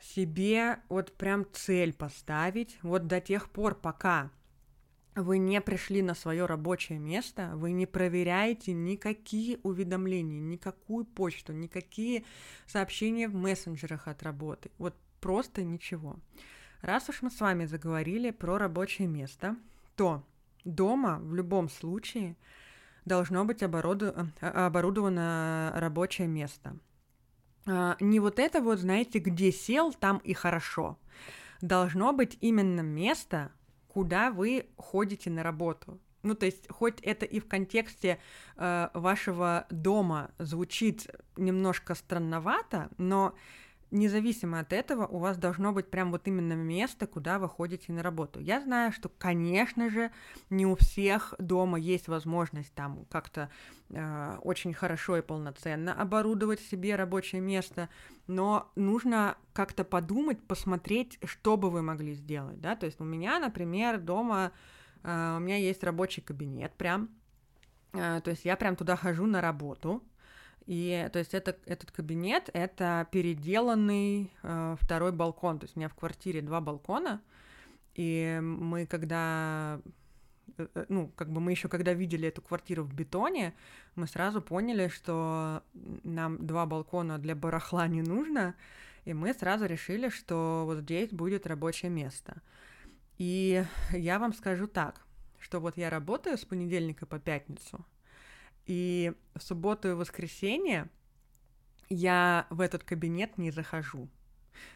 себе 0.03 0.79
вот 0.89 1.13
прям 1.13 1.45
цель 1.53 1.93
поставить, 1.93 2.77
вот 2.81 3.07
до 3.07 3.21
тех 3.21 3.49
пор, 3.49 3.75
пока 3.75 4.31
вы 5.15 5.37
не 5.37 5.61
пришли 5.61 6.01
на 6.01 6.15
свое 6.15 6.45
рабочее 6.45 6.99
место, 6.99 7.51
вы 7.55 7.71
не 7.71 7.85
проверяете 7.85 8.73
никакие 8.73 9.59
уведомления, 9.63 10.39
никакую 10.39 11.05
почту, 11.05 11.53
никакие 11.53 12.25
сообщения 12.65 13.27
в 13.27 13.35
мессенджерах 13.35 14.07
от 14.07 14.23
работы. 14.23 14.71
Вот 14.77 14.95
просто 15.21 15.63
ничего. 15.63 16.17
Раз 16.81 17.07
уж 17.09 17.21
мы 17.21 17.29
с 17.29 17.39
вами 17.39 17.65
заговорили 17.65 18.31
про 18.31 18.57
рабочее 18.57 19.07
место, 19.07 19.55
то 19.95 20.25
дома 20.65 21.19
в 21.21 21.33
любом 21.33 21.69
случае 21.69 22.35
должно 23.05 23.45
быть 23.45 23.63
оборудовано, 23.63 24.33
оборудовано 24.41 25.71
рабочее 25.75 26.27
место– 26.27 26.77
не 27.65 28.19
вот 28.19 28.39
это 28.39 28.61
вот, 28.61 28.79
знаете, 28.79 29.19
где 29.19 29.51
сел, 29.51 29.93
там 29.93 30.17
и 30.17 30.33
хорошо. 30.33 30.97
Должно 31.61 32.11
быть 32.11 32.37
именно 32.41 32.81
место, 32.81 33.51
куда 33.87 34.31
вы 34.31 34.67
ходите 34.77 35.29
на 35.29 35.43
работу. 35.43 35.99
Ну, 36.23 36.35
то 36.35 36.45
есть, 36.45 36.69
хоть 36.69 37.01
это 37.01 37.25
и 37.25 37.39
в 37.39 37.47
контексте 37.47 38.17
э, 38.55 38.89
вашего 38.93 39.67
дома 39.69 40.31
звучит 40.39 41.07
немножко 41.35 41.95
странновато, 41.95 42.89
но 42.97 43.35
независимо 43.93 44.59
от 44.59 44.73
этого, 44.73 45.05
у 45.05 45.19
вас 45.19 45.37
должно 45.37 45.71
быть 45.71 45.89
прям 45.89 46.11
вот 46.11 46.27
именно 46.27 46.53
место, 46.53 47.07
куда 47.07 47.39
вы 47.39 47.47
ходите 47.47 47.93
на 47.93 48.01
работу. 48.01 48.39
Я 48.39 48.59
знаю, 48.59 48.91
что, 48.91 49.07
конечно 49.07 49.89
же, 49.89 50.11
не 50.49 50.65
у 50.65 50.75
всех 50.75 51.35
дома 51.37 51.79
есть 51.79 52.07
возможность 52.07 52.73
там 52.73 53.05
как-то 53.05 53.49
э, 53.89 54.37
очень 54.41 54.73
хорошо 54.73 55.17
и 55.17 55.21
полноценно 55.21 55.93
оборудовать 55.93 56.59
себе 56.59 56.95
рабочее 56.95 57.39
место, 57.39 57.87
но 58.27 58.71
нужно 58.75 59.37
как-то 59.53 59.83
подумать, 59.83 60.41
посмотреть, 60.45 61.19
что 61.23 61.55
бы 61.55 61.69
вы 61.69 61.83
могли 61.83 62.15
сделать, 62.15 62.59
да, 62.59 62.75
то 62.75 62.87
есть 62.87 62.99
у 62.99 63.03
меня, 63.03 63.39
например, 63.39 63.99
дома 63.99 64.51
э, 65.03 65.35
у 65.37 65.39
меня 65.39 65.57
есть 65.57 65.83
рабочий 65.83 66.21
кабинет 66.21 66.73
прям, 66.73 67.09
э, 67.93 68.21
то 68.23 68.31
есть 68.31 68.43
я 68.43 68.57
прям 68.57 68.75
туда 68.75 68.95
хожу 68.95 69.27
на 69.27 69.39
работу, 69.39 70.01
и 70.65 71.09
то 71.11 71.19
есть 71.19 71.33
это, 71.33 71.57
этот 71.65 71.91
кабинет— 71.91 72.49
это 72.53 73.07
переделанный 73.11 74.31
э, 74.43 74.75
второй 74.79 75.11
балкон. 75.11 75.59
То 75.59 75.65
есть 75.65 75.75
у 75.75 75.79
меня 75.79 75.89
в 75.89 75.95
квартире 75.95 76.41
два 76.41 76.61
балкона, 76.61 77.21
и 77.95 78.39
мы 78.41 78.85
когда 78.85 79.81
э, 80.57 80.67
э, 80.73 80.85
ну, 80.87 81.11
как 81.15 81.31
бы 81.31 81.41
мы 81.41 81.51
еще 81.51 81.67
когда 81.67 81.93
видели 81.93 82.29
эту 82.29 82.41
квартиру 82.41 82.83
в 82.83 82.93
бетоне, 82.93 83.53
мы 83.95 84.07
сразу 84.07 84.41
поняли, 84.41 84.87
что 84.87 85.63
нам 86.03 86.45
два 86.45 86.65
балкона 86.65 87.19
для 87.19 87.35
барахла 87.35 87.87
не 87.87 88.01
нужно, 88.01 88.55
и 89.03 89.13
мы 89.13 89.33
сразу 89.33 89.65
решили, 89.65 90.07
что 90.07 90.63
вот 90.65 90.79
здесь 90.79 91.09
будет 91.09 91.45
рабочее 91.45 91.91
место. 91.91 92.41
И 93.17 93.65
я 93.91 94.17
вам 94.17 94.33
скажу 94.33 94.67
так, 94.67 95.05
что 95.39 95.59
вот 95.59 95.77
я 95.77 95.89
работаю 95.89 96.37
с 96.37 96.45
понедельника 96.45 97.05
по 97.05 97.19
пятницу, 97.19 97.85
и 98.65 99.13
в 99.35 99.41
субботу 99.41 99.89
и 99.89 99.93
воскресенье 99.93 100.89
я 101.89 102.47
в 102.49 102.61
этот 102.61 102.83
кабинет 102.83 103.37
не 103.37 103.51
захожу. 103.51 104.09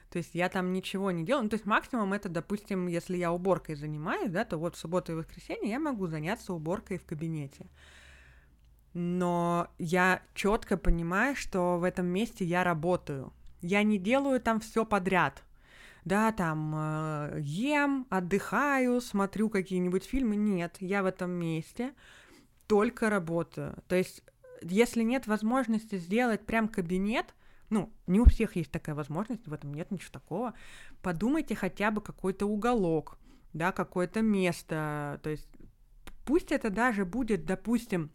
То 0.09 0.17
есть 0.17 0.33
я 0.33 0.49
там 0.49 0.71
ничего 0.71 1.11
не 1.11 1.25
делаю. 1.25 1.43
Ну, 1.43 1.49
то 1.49 1.55
есть 1.55 1.65
максимум 1.65 2.13
это, 2.13 2.29
допустим, 2.29 2.87
если 2.87 3.17
я 3.17 3.31
уборкой 3.31 3.75
занимаюсь, 3.75 4.31
да, 4.31 4.45
то 4.45 4.57
вот 4.57 4.75
в 4.75 4.79
субботу 4.79 5.11
и 5.11 5.15
воскресенье 5.15 5.69
я 5.69 5.79
могу 5.79 6.07
заняться 6.07 6.53
уборкой 6.53 6.97
в 6.97 7.05
кабинете. 7.05 7.67
Но 8.93 9.67
я 9.77 10.21
четко 10.33 10.77
понимаю, 10.77 11.35
что 11.35 11.77
в 11.77 11.83
этом 11.83 12.07
месте 12.07 12.45
я 12.45 12.63
работаю. 12.63 13.33
Я 13.61 13.83
не 13.83 13.97
делаю 13.97 14.39
там 14.39 14.59
все 14.59 14.85
подряд. 14.85 15.43
Да, 16.05 16.31
там 16.31 16.73
э, 16.73 17.39
ем, 17.41 18.07
отдыхаю, 18.09 19.01
смотрю 19.01 19.49
какие-нибудь 19.49 20.05
фильмы. 20.05 20.37
Нет, 20.37 20.77
я 20.79 21.03
в 21.03 21.05
этом 21.05 21.31
месте 21.31 21.93
только 22.67 23.09
работаю. 23.09 23.75
То 23.87 23.95
есть, 23.95 24.23
если 24.61 25.03
нет 25.03 25.27
возможности 25.27 25.97
сделать 25.97 26.45
прям 26.45 26.67
кабинет, 26.67 27.33
ну, 27.69 27.91
не 28.05 28.19
у 28.19 28.25
всех 28.25 28.55
есть 28.55 28.71
такая 28.71 28.95
возможность, 28.95 29.47
в 29.47 29.53
этом 29.53 29.73
нет 29.73 29.91
ничего 29.91 30.11
такого, 30.11 30.53
подумайте 31.01 31.55
хотя 31.55 31.91
бы 31.91 32.01
какой-то 32.01 32.45
уголок, 32.45 33.17
да, 33.53 33.71
какое-то 33.71 34.21
место, 34.21 35.19
то 35.23 35.29
есть 35.29 35.47
пусть 36.25 36.51
это 36.51 36.69
даже 36.69 37.05
будет, 37.05 37.45
допустим, 37.45 38.11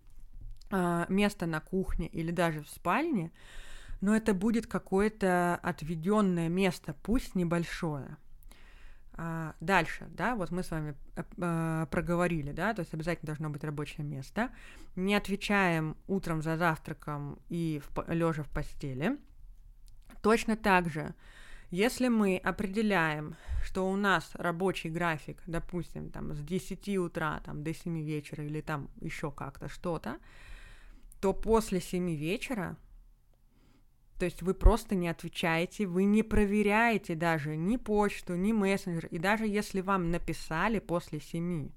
а, 0.70 1.06
место 1.08 1.46
на 1.46 1.60
кухне 1.60 2.06
или 2.08 2.30
даже 2.30 2.62
в 2.62 2.68
спальне, 2.68 3.30
но 4.00 4.16
это 4.16 4.34
будет 4.34 4.66
какое-то 4.66 5.58
отведенное 5.62 6.48
место, 6.48 6.94
пусть 7.02 7.34
небольшое. 7.34 8.16
А, 9.14 9.54
дальше, 9.60 10.06
да, 10.10 10.34
вот 10.34 10.50
мы 10.50 10.62
с 10.62 10.70
вами 10.70 10.94
а, 11.38 11.86
проговорили, 11.86 12.52
да, 12.52 12.72
то 12.72 12.80
есть 12.80 12.94
обязательно 12.94 13.26
должно 13.26 13.50
быть 13.50 13.64
рабочее 13.64 14.06
место. 14.06 14.50
Не 14.96 15.14
отвечаем 15.14 15.96
утром 16.06 16.40
за 16.42 16.56
завтраком 16.56 17.38
и 17.48 17.82
в, 17.84 18.10
лежа 18.12 18.42
в 18.42 18.48
постели. 18.48 19.18
Точно 20.22 20.56
так 20.56 20.88
же, 20.88 21.14
если 21.70 22.08
мы 22.08 22.38
определяем, 22.38 23.36
что 23.62 23.90
у 23.90 23.96
нас 23.96 24.30
рабочий 24.34 24.88
график, 24.88 25.42
допустим, 25.46 26.10
там 26.10 26.34
с 26.34 26.40
10 26.40 26.88
утра 26.98 27.40
там, 27.44 27.62
до 27.62 27.74
7 27.74 28.02
вечера 28.02 28.44
или 28.44 28.60
там 28.60 28.88
еще 29.00 29.30
как-то 29.30 29.68
что-то, 29.68 30.18
то 31.20 31.34
после 31.34 31.80
7 31.80 32.14
вечера 32.14 32.76
то 34.22 34.26
есть 34.26 34.40
вы 34.40 34.54
просто 34.54 34.94
не 34.94 35.08
отвечаете, 35.08 35.84
вы 35.84 36.04
не 36.04 36.22
проверяете 36.22 37.16
даже 37.16 37.56
ни 37.56 37.76
почту, 37.76 38.36
ни 38.36 38.52
мессенджер. 38.52 39.06
И 39.06 39.18
даже 39.18 39.48
если 39.48 39.80
вам 39.80 40.12
написали 40.12 40.78
после 40.78 41.18
семи, 41.18 41.72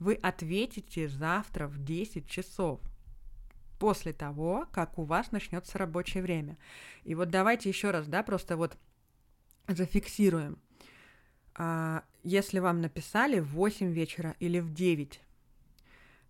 вы 0.00 0.14
ответите 0.14 1.06
завтра 1.06 1.68
в 1.68 1.78
10 1.78 2.28
часов 2.28 2.80
после 3.78 4.12
того, 4.12 4.66
как 4.72 4.98
у 4.98 5.04
вас 5.04 5.30
начнется 5.30 5.78
рабочее 5.78 6.20
время. 6.20 6.58
И 7.04 7.14
вот 7.14 7.30
давайте 7.30 7.68
еще 7.68 7.92
раз, 7.92 8.08
да, 8.08 8.24
просто 8.24 8.56
вот 8.56 8.76
зафиксируем. 9.68 10.58
А, 11.54 12.02
если 12.24 12.58
вам 12.58 12.80
написали 12.80 13.38
в 13.38 13.50
8 13.50 13.92
вечера 13.92 14.34
или 14.40 14.58
в 14.58 14.74
9, 14.74 15.20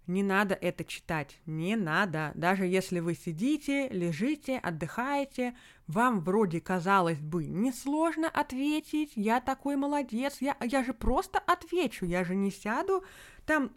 не 0.09 0.23
надо 0.23 0.55
это 0.55 0.85
читать, 0.85 1.39
не 1.47 1.77
надо. 1.77 2.33
Даже 2.35 2.67
если 2.67 2.99
вы 2.99 3.15
сидите, 3.15 3.89
лежите, 3.91 4.59
отдыхаете, 4.59 5.55
вам 5.87 6.21
вроде 6.21 6.61
казалось 6.61 7.21
бы 7.21 7.47
несложно 7.47 8.29
ответить, 8.29 9.13
я 9.15 9.41
такой 9.41 9.77
молодец, 9.77 10.39
я, 10.41 10.57
я 10.63 10.83
же 10.83 10.95
просто 10.95 11.39
отвечу, 11.39 12.07
я 12.07 12.25
же 12.25 12.35
не 12.35 12.51
сяду 12.51 13.05
там 13.47 13.71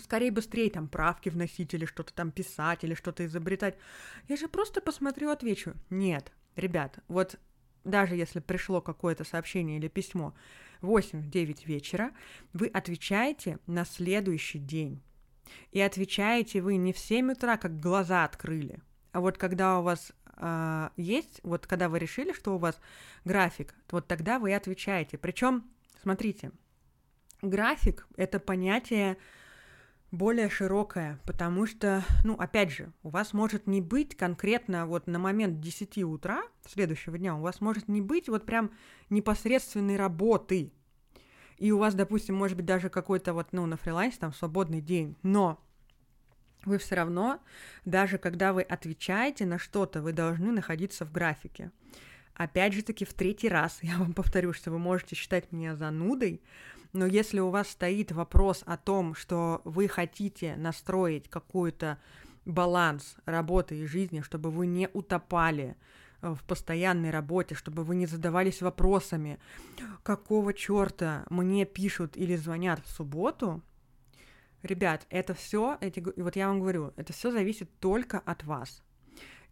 скорее 0.00 0.30
быстрее 0.30 0.70
там 0.70 0.88
правки 0.88 1.28
вносить 1.28 1.74
или 1.74 1.84
что-то 1.84 2.14
там 2.14 2.30
писать 2.30 2.84
или 2.84 2.94
что-то 2.94 3.26
изобретать. 3.26 3.76
Я 4.28 4.36
же 4.36 4.46
просто 4.46 4.80
посмотрю, 4.80 5.30
отвечу. 5.30 5.74
Нет, 5.90 6.32
ребят, 6.54 7.00
вот 7.08 7.36
даже 7.84 8.14
если 8.14 8.38
пришло 8.38 8.80
какое-то 8.80 9.24
сообщение 9.24 9.78
или 9.78 9.88
письмо 9.88 10.34
8-9 10.82 11.66
вечера, 11.66 12.12
вы 12.52 12.68
отвечаете 12.68 13.58
на 13.66 13.84
следующий 13.84 14.58
день. 14.60 15.02
И 15.72 15.80
отвечаете 15.80 16.60
вы 16.60 16.76
не 16.76 16.92
в 16.92 16.98
7 16.98 17.32
утра, 17.32 17.56
как 17.56 17.80
глаза 17.80 18.24
открыли, 18.24 18.80
а 19.12 19.20
вот 19.20 19.38
когда 19.38 19.78
у 19.78 19.82
вас 19.82 20.12
э, 20.36 20.88
есть, 20.96 21.40
вот 21.42 21.66
когда 21.66 21.88
вы 21.88 21.98
решили, 21.98 22.32
что 22.32 22.54
у 22.54 22.58
вас 22.58 22.78
график, 23.24 23.74
вот 23.90 24.06
тогда 24.06 24.38
вы 24.38 24.54
отвечаете. 24.54 25.18
Причем, 25.18 25.64
смотрите, 26.02 26.52
график 27.42 28.06
это 28.16 28.38
понятие 28.38 29.16
более 30.10 30.48
широкое, 30.48 31.20
потому 31.26 31.66
что, 31.66 32.02
ну, 32.24 32.34
опять 32.34 32.70
же, 32.70 32.92
у 33.02 33.10
вас 33.10 33.32
может 33.32 33.66
не 33.66 33.80
быть 33.80 34.16
конкретно 34.16 34.86
вот 34.86 35.06
на 35.06 35.18
момент 35.18 35.60
10 35.60 35.98
утра 36.04 36.42
следующего 36.66 37.18
дня, 37.18 37.36
у 37.36 37.40
вас 37.40 37.60
может 37.60 37.88
не 37.88 38.00
быть 38.00 38.28
вот 38.28 38.46
прям 38.46 38.70
непосредственной 39.10 39.96
работы. 39.96 40.72
И 41.58 41.72
у 41.72 41.78
вас, 41.78 41.94
допустим, 41.94 42.36
может 42.36 42.56
быть 42.56 42.66
даже 42.66 42.88
какой-то 42.88 43.34
вот, 43.34 43.48
ну, 43.52 43.66
на 43.66 43.76
фрилансе 43.76 44.18
там 44.18 44.32
свободный 44.32 44.80
день, 44.80 45.16
но 45.22 45.60
вы 46.64 46.78
все 46.78 46.94
равно, 46.94 47.40
даже 47.84 48.18
когда 48.18 48.52
вы 48.52 48.62
отвечаете 48.62 49.46
на 49.46 49.58
что-то, 49.58 50.02
вы 50.02 50.12
должны 50.12 50.52
находиться 50.52 51.04
в 51.04 51.12
графике. 51.12 51.70
Опять 52.34 52.72
же 52.72 52.82
таки, 52.82 53.04
в 53.04 53.12
третий 53.14 53.48
раз 53.48 53.78
я 53.82 53.98
вам 53.98 54.12
повторю, 54.12 54.52
что 54.52 54.70
вы 54.70 54.78
можете 54.78 55.16
считать 55.16 55.52
меня 55.52 55.76
занудой, 55.76 56.40
но 56.92 57.04
если 57.06 57.40
у 57.40 57.50
вас 57.50 57.68
стоит 57.68 58.12
вопрос 58.12 58.62
о 58.64 58.76
том, 58.76 59.14
что 59.14 59.60
вы 59.64 59.88
хотите 59.88 60.56
настроить 60.56 61.28
какой-то 61.28 61.98
баланс 62.46 63.16
работы 63.26 63.78
и 63.78 63.86
жизни, 63.86 64.22
чтобы 64.22 64.50
вы 64.50 64.66
не 64.66 64.88
утопали 64.92 65.76
в 66.20 66.42
постоянной 66.44 67.10
работе, 67.10 67.54
чтобы 67.54 67.84
вы 67.84 67.94
не 67.96 68.06
задавались 68.06 68.62
вопросами, 68.62 69.38
какого 70.02 70.52
черта 70.52 71.24
мне 71.30 71.64
пишут 71.64 72.16
или 72.16 72.36
звонят 72.36 72.80
в 72.84 72.90
субботу, 72.90 73.62
ребят, 74.62 75.06
это 75.10 75.34
все, 75.34 75.78
эти, 75.80 76.04
вот 76.16 76.36
я 76.36 76.48
вам 76.48 76.60
говорю, 76.60 76.92
это 76.96 77.12
все 77.12 77.30
зависит 77.30 77.70
только 77.78 78.18
от 78.18 78.44
вас. 78.44 78.82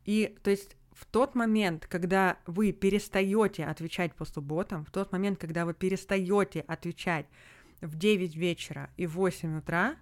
И 0.04 0.36
то 0.42 0.50
есть 0.50 0.76
в 0.92 1.04
тот 1.04 1.34
момент, 1.34 1.86
когда 1.86 2.38
вы 2.46 2.72
перестаете 2.72 3.64
отвечать 3.66 4.14
по 4.14 4.24
субботам, 4.24 4.84
в 4.84 4.90
тот 4.90 5.12
момент, 5.12 5.38
когда 5.38 5.66
вы 5.66 5.74
перестаете 5.74 6.60
отвечать 6.60 7.26
в 7.80 7.96
9 7.96 8.34
вечера 8.34 8.90
и 8.96 9.06
в 9.06 9.12
8 9.12 9.58
утра, 9.58 9.96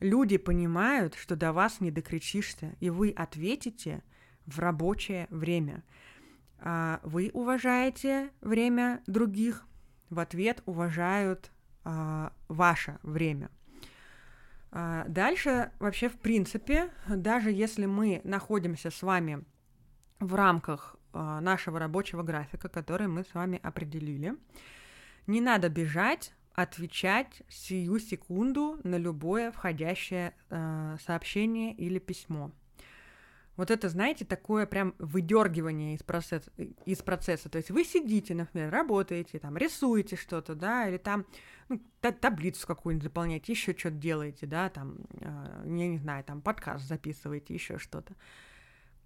люди 0.00 0.38
понимают, 0.38 1.14
что 1.14 1.36
до 1.36 1.52
вас 1.52 1.80
не 1.80 1.90
докричишься, 1.90 2.74
и 2.80 2.90
вы 2.90 3.10
ответите 3.10 4.02
в 4.46 4.58
рабочее 4.58 5.26
время. 5.30 5.82
А 6.58 7.00
вы 7.02 7.30
уважаете 7.34 8.30
время 8.40 9.02
других, 9.06 9.66
в 10.10 10.18
ответ 10.18 10.62
уважают 10.66 11.50
а, 11.84 12.32
ваше 12.48 12.98
время. 13.02 13.50
А 14.70 15.04
дальше 15.06 15.70
вообще, 15.78 16.08
в 16.08 16.18
принципе, 16.18 16.90
даже 17.08 17.50
если 17.52 17.86
мы 17.86 18.20
находимся 18.24 18.90
с 18.90 19.02
вами 19.02 19.44
в 20.20 20.34
рамках 20.34 20.96
нашего 21.12 21.78
рабочего 21.78 22.24
графика, 22.24 22.68
который 22.68 23.06
мы 23.06 23.22
с 23.22 23.34
вами 23.34 23.60
определили. 23.62 24.34
Не 25.28 25.40
надо 25.40 25.68
бежать, 25.68 26.34
отвечать 26.54 27.42
сию 27.48 28.00
секунду 28.00 28.80
на 28.82 28.96
любое 28.96 29.52
входящее 29.52 30.34
сообщение 31.06 31.72
или 31.72 32.00
письмо. 32.00 32.50
Вот 33.56 33.70
это, 33.70 33.88
знаете, 33.88 34.24
такое 34.24 34.66
прям 34.66 34.94
выдергивание 34.98 35.94
из 35.94 36.02
процесса, 36.02 36.50
из 36.84 37.02
процесса. 37.02 37.48
То 37.48 37.58
есть 37.58 37.70
вы 37.70 37.84
сидите, 37.84 38.34
например, 38.34 38.70
работаете, 38.70 39.38
там, 39.38 39.56
рисуете 39.56 40.16
что-то, 40.16 40.54
да, 40.54 40.88
или 40.88 40.96
там 40.96 41.24
ну, 41.68 41.80
таблицу 42.00 42.66
какую-нибудь 42.66 43.04
заполняете, 43.04 43.52
еще 43.52 43.72
что-то 43.76 43.96
делаете, 43.96 44.46
да, 44.46 44.70
там, 44.70 44.98
я 45.20 45.88
не 45.88 45.98
знаю, 45.98 46.24
там, 46.24 46.42
подкаст 46.42 46.86
записываете, 46.86 47.54
еще 47.54 47.78
что-то. 47.78 48.14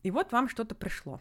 И 0.02 0.10
вот 0.10 0.32
вам 0.32 0.48
что-то 0.48 0.74
пришло. 0.74 1.20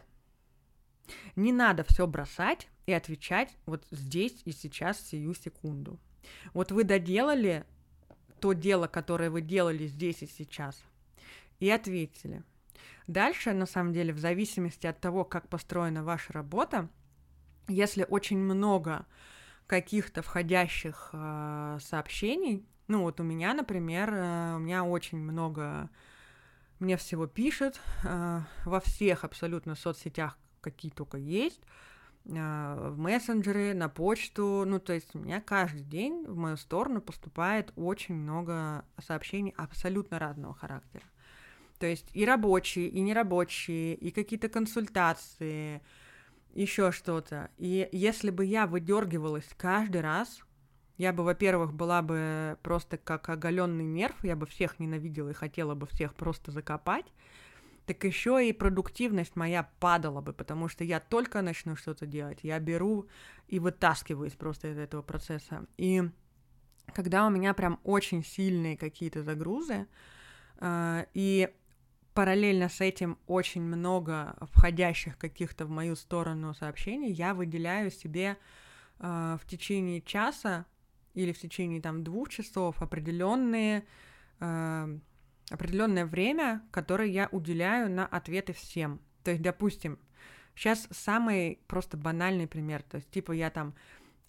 Не 1.36 1.52
надо 1.52 1.84
все 1.84 2.06
бросать 2.06 2.68
и 2.86 2.92
отвечать 2.92 3.56
вот 3.66 3.86
здесь 3.90 4.42
и 4.44 4.52
сейчас, 4.52 5.00
сию 5.00 5.34
секунду. 5.34 5.98
Вот 6.54 6.72
вы 6.72 6.84
доделали 6.84 7.64
то 8.40 8.52
дело, 8.52 8.86
которое 8.86 9.30
вы 9.30 9.40
делали 9.40 9.86
здесь 9.86 10.22
и 10.22 10.26
сейчас, 10.26 10.82
и 11.60 11.68
ответили. 11.70 12.42
Дальше, 13.06 13.52
на 13.52 13.66
самом 13.66 13.92
деле, 13.92 14.12
в 14.12 14.18
зависимости 14.18 14.86
от 14.86 15.00
того, 15.00 15.24
как 15.24 15.48
построена 15.48 16.04
ваша 16.04 16.32
работа, 16.32 16.88
если 17.68 18.06
очень 18.08 18.38
много 18.38 19.06
каких-то 19.66 20.22
входящих 20.22 21.10
э, 21.12 21.78
сообщений, 21.80 22.66
ну 22.88 23.02
вот 23.02 23.20
у 23.20 23.22
меня, 23.22 23.52
например, 23.52 24.10
э, 24.12 24.56
у 24.56 24.58
меня 24.58 24.84
очень 24.84 25.18
много 25.18 25.90
мне 26.78 26.96
всего 26.96 27.26
пишет 27.26 27.80
э, 28.04 28.40
во 28.64 28.80
всех 28.80 29.24
абсолютно 29.24 29.74
соцсетях, 29.74 30.38
какие 30.60 30.90
только 30.90 31.18
есть, 31.18 31.60
э, 32.24 32.90
в 32.90 32.98
мессенджеры, 32.98 33.74
на 33.74 33.88
почту. 33.88 34.64
Ну, 34.66 34.78
то 34.78 34.92
есть 34.92 35.14
у 35.14 35.18
меня 35.18 35.40
каждый 35.40 35.82
день 35.82 36.24
в 36.26 36.36
мою 36.36 36.56
сторону 36.56 37.00
поступает 37.00 37.72
очень 37.76 38.14
много 38.14 38.84
сообщений 38.98 39.54
абсолютно 39.56 40.18
разного 40.18 40.54
характера. 40.54 41.04
То 41.78 41.86
есть 41.86 42.06
и 42.12 42.24
рабочие, 42.24 42.88
и 42.88 43.00
нерабочие, 43.00 43.94
и 43.94 44.10
какие-то 44.10 44.48
консультации, 44.48 45.82
еще 46.54 46.90
что-то. 46.92 47.50
И 47.56 47.88
если 47.92 48.30
бы 48.30 48.44
я 48.44 48.66
выдергивалась 48.66 49.48
каждый 49.56 50.00
раз, 50.00 50.40
я 50.96 51.12
бы, 51.12 51.22
во-первых, 51.22 51.72
была 51.72 52.02
бы 52.02 52.58
просто 52.62 52.96
как 52.96 53.28
оголенный 53.28 53.84
нерв, 53.84 54.24
я 54.24 54.34
бы 54.34 54.46
всех 54.46 54.80
ненавидела 54.80 55.30
и 55.30 55.34
хотела 55.34 55.74
бы 55.74 55.86
всех 55.86 56.14
просто 56.14 56.50
закопать. 56.50 57.06
Так 57.86 58.04
еще 58.04 58.46
и 58.46 58.52
продуктивность 58.52 59.36
моя 59.36 59.70
падала 59.78 60.20
бы, 60.20 60.32
потому 60.32 60.68
что 60.68 60.84
я 60.84 61.00
только 61.00 61.40
начну 61.40 61.76
что-то 61.76 62.04
делать, 62.04 62.40
я 62.42 62.58
беру 62.58 63.06
и 63.46 63.60
вытаскиваюсь 63.60 64.34
просто 64.34 64.72
из 64.72 64.78
этого 64.78 65.00
процесса. 65.00 65.64
И 65.78 66.02
когда 66.92 67.26
у 67.26 67.30
меня 67.30 67.54
прям 67.54 67.80
очень 67.84 68.24
сильные 68.24 68.76
какие-то 68.76 69.22
загрузы, 69.22 69.86
э, 70.60 71.06
и 71.14 71.48
параллельно 72.18 72.68
с 72.68 72.80
этим 72.80 73.16
очень 73.28 73.62
много 73.62 74.34
входящих 74.50 75.16
каких-то 75.18 75.66
в 75.66 75.70
мою 75.70 75.94
сторону 75.94 76.52
сообщений, 76.52 77.12
я 77.12 77.32
выделяю 77.32 77.92
себе 77.92 78.36
э, 78.98 79.38
в 79.40 79.46
течение 79.46 80.00
часа 80.00 80.66
или 81.14 81.30
в 81.30 81.38
течение 81.38 81.80
там 81.80 82.02
двух 82.02 82.28
часов 82.28 82.82
определенные 82.82 83.84
э, 84.40 84.98
определенное 85.48 86.06
время, 86.06 86.60
которое 86.72 87.08
я 87.08 87.28
уделяю 87.30 87.88
на 87.88 88.04
ответы 88.04 88.52
всем. 88.52 89.00
То 89.22 89.30
есть, 89.30 89.42
допустим, 89.44 89.96
сейчас 90.56 90.88
самый 90.90 91.60
просто 91.68 91.96
банальный 91.96 92.48
пример. 92.48 92.82
То 92.82 92.96
есть, 92.96 93.08
типа, 93.12 93.30
я 93.30 93.48
там 93.48 93.76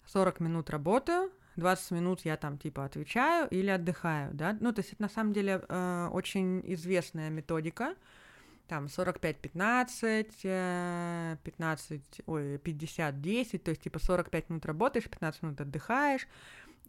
40 0.06 0.38
минут 0.38 0.70
работаю, 0.70 1.32
20 1.56 1.90
минут 1.92 2.20
я 2.24 2.36
там 2.36 2.58
типа 2.58 2.84
отвечаю 2.84 3.48
или 3.48 3.70
отдыхаю, 3.70 4.34
да. 4.34 4.56
Ну, 4.60 4.72
то 4.72 4.80
есть 4.80 4.92
это 4.92 5.02
на 5.02 5.08
самом 5.08 5.32
деле 5.32 5.62
э, 5.68 6.08
очень 6.12 6.62
известная 6.72 7.30
методика. 7.30 7.94
Там 8.68 8.86
45-15, 8.86 11.38
15, 11.42 12.20
ой, 12.26 12.56
50-10, 12.56 13.58
то 13.58 13.70
есть 13.70 13.82
типа 13.82 13.98
45 13.98 14.50
минут 14.50 14.64
работаешь, 14.64 15.08
15 15.08 15.42
минут 15.42 15.60
отдыхаешь, 15.60 16.28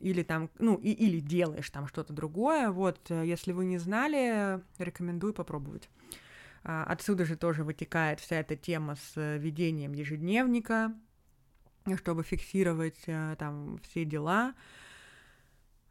или 0.01 0.23
там, 0.23 0.49
ну, 0.59 0.75
и, 0.75 0.91
или 0.91 1.19
делаешь 1.19 1.69
там 1.69 1.87
что-то 1.87 2.13
другое, 2.13 2.69
вот, 2.69 2.99
э, 3.09 3.25
если 3.25 3.51
вы 3.51 3.65
не 3.65 3.77
знали, 3.77 4.61
рекомендую 4.77 5.33
попробовать. 5.33 5.89
А, 6.63 6.83
отсюда 6.83 7.25
же 7.25 7.35
тоже 7.35 7.63
вытекает 7.63 8.19
вся 8.19 8.37
эта 8.37 8.55
тема 8.55 8.95
с 8.95 9.13
э, 9.15 9.37
ведением 9.37 9.93
ежедневника, 9.93 10.93
чтобы 11.97 12.23
фиксировать 12.23 13.01
э, 13.07 13.35
там 13.37 13.79
все 13.83 14.05
дела. 14.05 14.53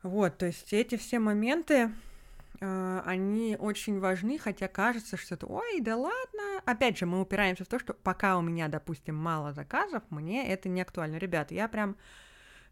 Вот, 0.02 0.38
то 0.38 0.46
есть 0.46 0.72
эти 0.72 0.96
все 0.96 1.18
моменты, 1.18 1.90
они 2.60 3.56
очень 3.58 4.00
важны, 4.00 4.38
хотя 4.38 4.68
кажется, 4.68 5.16
что 5.16 5.34
это, 5.34 5.46
ой, 5.46 5.80
да 5.80 5.96
ладно. 5.96 6.62
Опять 6.64 6.98
же, 6.98 7.06
мы 7.06 7.20
упираемся 7.20 7.64
в 7.64 7.68
то, 7.68 7.78
что 7.78 7.94
пока 7.94 8.38
у 8.38 8.42
меня, 8.42 8.68
допустим, 8.68 9.14
мало 9.14 9.52
заказов, 9.52 10.02
мне 10.10 10.50
это 10.50 10.68
не 10.68 10.80
актуально. 10.80 11.16
Ребята, 11.16 11.54
я 11.54 11.68
прям 11.68 11.96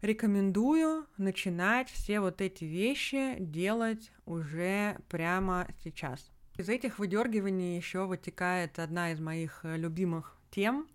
рекомендую 0.01 1.07
начинать 1.17 1.89
все 1.89 2.19
вот 2.19 2.41
эти 2.41 2.63
вещи 2.65 3.35
делать 3.39 4.11
уже 4.25 4.97
прямо 5.09 5.67
сейчас. 5.83 6.31
Из 6.57 6.69
этих 6.69 6.99
выдергиваний 6.99 7.77
еще 7.77 8.05
вытекает 8.05 8.79
одна 8.79 9.11
из 9.11 9.19
моих 9.19 9.61
э, 9.63 9.77
любимых 9.77 10.37
тем, 10.51 10.87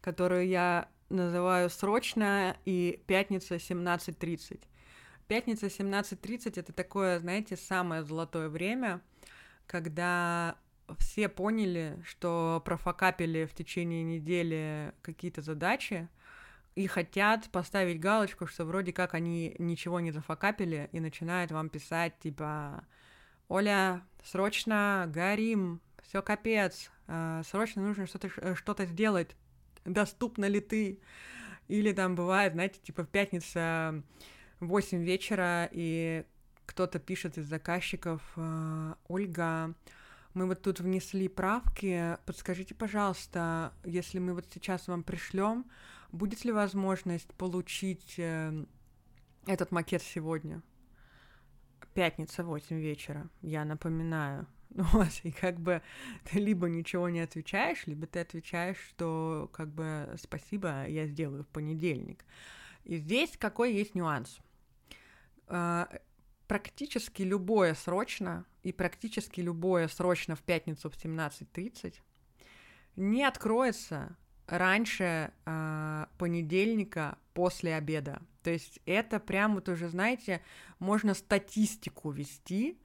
которую 0.00 0.46
я 0.46 0.88
называю 1.10 1.68
срочно 1.70 2.56
и 2.64 3.02
пятница 3.06 3.56
17.30. 3.56 4.62
пятница 5.28 5.66
17.30 5.66 6.58
это 6.58 6.72
такое, 6.72 7.18
знаете, 7.18 7.56
самое 7.56 8.02
золотое 8.02 8.48
время, 8.48 9.02
когда 9.66 10.56
все 10.98 11.28
поняли, 11.28 12.00
что 12.04 12.62
профокапили 12.64 13.44
в 13.44 13.54
течение 13.54 14.02
недели 14.02 14.92
какие-то 15.02 15.42
задачи, 15.42 16.08
и 16.76 16.86
хотят 16.86 17.50
поставить 17.50 18.00
галочку, 18.00 18.46
что 18.46 18.64
вроде 18.64 18.92
как 18.92 19.14
они 19.14 19.54
ничего 19.58 20.00
не 20.00 20.12
зафакапили, 20.12 20.88
и 20.92 21.00
начинают 21.00 21.50
вам 21.50 21.68
писать, 21.68 22.18
типа, 22.20 22.86
Оля, 23.48 24.02
срочно 24.24 25.04
горим, 25.08 25.80
все 26.02 26.22
капец, 26.22 26.90
э, 27.08 27.42
срочно 27.44 27.82
нужно 27.82 28.06
что-то 28.06 28.30
э, 28.36 28.54
что 28.54 28.76
сделать, 28.86 29.36
доступна 29.84 30.46
ли 30.46 30.60
ты? 30.60 31.00
Или 31.68 31.92
там 31.92 32.14
бывает, 32.16 32.54
знаете, 32.54 32.80
типа 32.82 33.04
в 33.04 33.08
пятницу 33.08 34.02
8 34.60 35.04
вечера, 35.04 35.68
и 35.70 36.24
кто-то 36.66 36.98
пишет 36.98 37.38
из 37.38 37.46
заказчиков, 37.46 38.22
э, 38.36 38.94
Ольга, 39.08 39.74
мы 40.34 40.46
вот 40.46 40.62
тут 40.62 40.80
внесли 40.80 41.28
правки, 41.28 42.16
подскажите, 42.26 42.74
пожалуйста, 42.74 43.72
если 43.84 44.18
мы 44.18 44.34
вот 44.34 44.46
сейчас 44.52 44.86
вам 44.86 45.02
пришлем, 45.02 45.68
будет 46.12 46.44
ли 46.44 46.52
возможность 46.52 47.32
получить 47.34 48.14
э, 48.18 48.64
этот 49.46 49.72
макет 49.72 50.02
сегодня? 50.02 50.62
Пятница, 51.94 52.44
8 52.44 52.76
вечера, 52.78 53.28
я 53.42 53.64
напоминаю. 53.64 54.46
Вот, 54.92 55.08
и 55.24 55.32
как 55.32 55.60
бы 55.60 55.82
ты 56.24 56.38
либо 56.38 56.68
ничего 56.68 57.08
не 57.08 57.20
отвечаешь, 57.20 57.86
либо 57.86 58.06
ты 58.06 58.20
отвечаешь, 58.20 58.78
что 58.88 59.50
как 59.52 59.68
бы 59.68 60.14
спасибо, 60.20 60.86
я 60.86 61.06
сделаю 61.06 61.42
в 61.42 61.48
понедельник. 61.48 62.24
И 62.84 62.96
здесь 62.96 63.36
какой 63.36 63.74
есть 63.74 63.94
нюанс? 63.94 64.38
А, 65.48 65.88
практически 66.46 67.22
любое 67.22 67.74
срочно 67.74 68.44
и 68.62 68.72
практически 68.72 69.40
любое 69.40 69.88
срочно 69.88 70.36
в 70.36 70.42
пятницу 70.42 70.88
в 70.88 70.94
17.30 70.94 71.94
не 72.96 73.24
откроется 73.24 74.16
раньше 74.46 75.32
э, 75.46 76.06
понедельника 76.18 77.18
после 77.34 77.76
обеда. 77.76 78.20
То 78.42 78.50
есть 78.50 78.80
это 78.84 79.20
прям 79.20 79.54
вот 79.54 79.68
уже, 79.68 79.88
знаете, 79.88 80.42
можно 80.78 81.14
статистику 81.14 82.10
вести, 82.10 82.78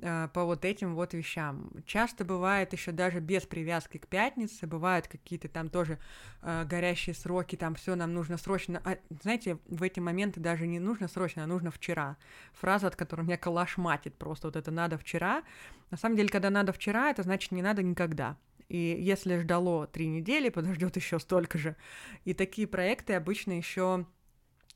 по 0.00 0.44
вот 0.44 0.64
этим 0.64 0.94
вот 0.94 1.14
вещам. 1.14 1.70
Часто 1.86 2.24
бывает 2.24 2.72
еще 2.72 2.92
даже 2.92 3.20
без 3.20 3.44
привязки 3.44 3.98
к 3.98 4.06
пятнице, 4.06 4.66
бывают 4.66 5.08
какие-то 5.08 5.48
там 5.48 5.70
тоже 5.70 5.98
э, 6.42 6.64
горящие 6.64 7.14
сроки, 7.14 7.56
там 7.56 7.74
все 7.74 7.94
нам 7.94 8.12
нужно 8.12 8.36
срочно. 8.36 8.82
А, 8.84 8.98
знаете, 9.22 9.58
в 9.66 9.82
эти 9.82 9.98
моменты 10.00 10.40
даже 10.40 10.66
не 10.66 10.78
нужно 10.78 11.08
срочно, 11.08 11.44
а 11.44 11.46
нужно 11.46 11.70
вчера. 11.70 12.16
Фраза, 12.52 12.88
от 12.88 12.96
которой 12.96 13.22
меня 13.22 13.38
калашматит 13.38 14.14
просто 14.16 14.48
вот 14.48 14.56
это 14.56 14.70
надо 14.70 14.98
вчера. 14.98 15.42
На 15.90 15.96
самом 15.96 16.16
деле, 16.16 16.28
когда 16.28 16.50
надо 16.50 16.72
вчера, 16.72 17.10
это 17.10 17.22
значит 17.22 17.52
не 17.52 17.62
надо 17.62 17.82
никогда. 17.82 18.36
И 18.68 18.76
если 18.76 19.38
ждало 19.38 19.86
три 19.86 20.08
недели, 20.08 20.48
подождет 20.48 20.96
еще 20.96 21.18
столько 21.18 21.56
же. 21.56 21.76
И 22.24 22.34
такие 22.34 22.66
проекты 22.66 23.14
обычно 23.14 23.52
еще, 23.52 24.06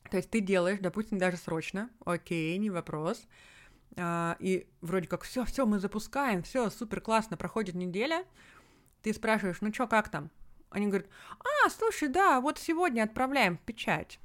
то 0.09 0.17
есть 0.17 0.29
ты 0.29 0.39
делаешь, 0.39 0.79
допустим, 0.79 1.17
даже 1.17 1.37
срочно, 1.37 1.89
окей, 2.05 2.57
не 2.57 2.69
вопрос, 2.69 3.27
а, 3.27 3.27
и 3.97 4.67
вроде 4.81 5.07
как 5.07 5.23
все, 5.23 5.43
все, 5.45 5.65
мы 5.65 5.79
запускаем, 5.79 6.43
все, 6.43 6.69
супер 6.69 7.01
классно, 7.01 7.37
проходит 7.37 7.75
неделя, 7.75 8.25
ты 9.01 9.13
спрашиваешь, 9.13 9.61
ну 9.61 9.73
что, 9.73 9.87
как 9.87 10.09
там? 10.09 10.29
Они 10.69 10.87
говорят, 10.87 11.07
а, 11.39 11.69
слушай, 11.69 12.07
да, 12.07 12.39
вот 12.39 12.57
сегодня 12.57 13.03
отправляем 13.03 13.57
печать. 13.57 14.19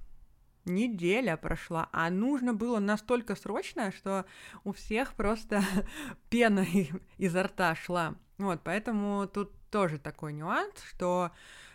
Неделя 0.64 1.36
прошла, 1.36 1.88
а 1.92 2.10
нужно 2.10 2.52
было 2.52 2.78
настолько 2.78 3.36
срочно, 3.36 3.92
что 3.92 4.26
у 4.64 4.72
всех 4.72 5.14
просто 5.14 5.62
пена 6.30 6.64
изо 7.18 7.42
рта 7.42 7.74
шла. 7.74 8.14
Вот, 8.38 8.60
поэтому 8.62 9.26
тут 9.26 9.52
тоже 9.70 9.98
такой 9.98 10.32
нюанс, 10.32 10.80
что 10.82 11.30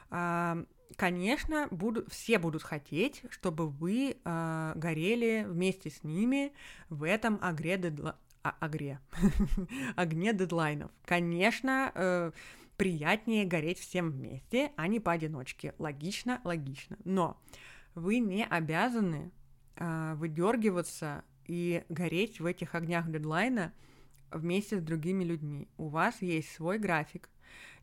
э, 0.09 0.65
конечно, 0.95 1.67
буду, 1.71 2.05
все 2.09 2.39
будут 2.39 2.63
хотеть, 2.63 3.23
чтобы 3.29 3.67
вы 3.69 4.17
э, 4.23 4.73
горели 4.75 5.45
вместе 5.47 5.89
с 5.89 6.03
ними 6.03 6.53
в 6.89 7.03
этом 7.03 7.39
огре 7.41 7.77
дедла... 7.77 8.17
а, 8.43 8.55
огре. 8.59 8.99
огне 9.95 10.33
дедлайнов. 10.33 10.91
Конечно, 11.05 11.91
э, 11.93 12.31
приятнее 12.77 13.45
гореть 13.45 13.79
всем 13.79 14.11
вместе, 14.11 14.71
а 14.75 14.87
не 14.87 14.99
поодиночке. 14.99 15.75
Логично, 15.77 16.41
логично. 16.43 16.97
Но 17.03 17.39
вы 17.95 18.19
не 18.19 18.45
обязаны 18.45 19.31
э, 19.75 20.13
выдергиваться 20.15 21.23
и 21.45 21.83
гореть 21.89 22.39
в 22.39 22.45
этих 22.45 22.75
огнях 22.75 23.09
дедлайна 23.09 23.73
вместе 24.31 24.79
с 24.79 24.81
другими 24.81 25.23
людьми. 25.23 25.67
У 25.77 25.89
вас 25.89 26.21
есть 26.21 26.51
свой 26.53 26.79
график, 26.79 27.29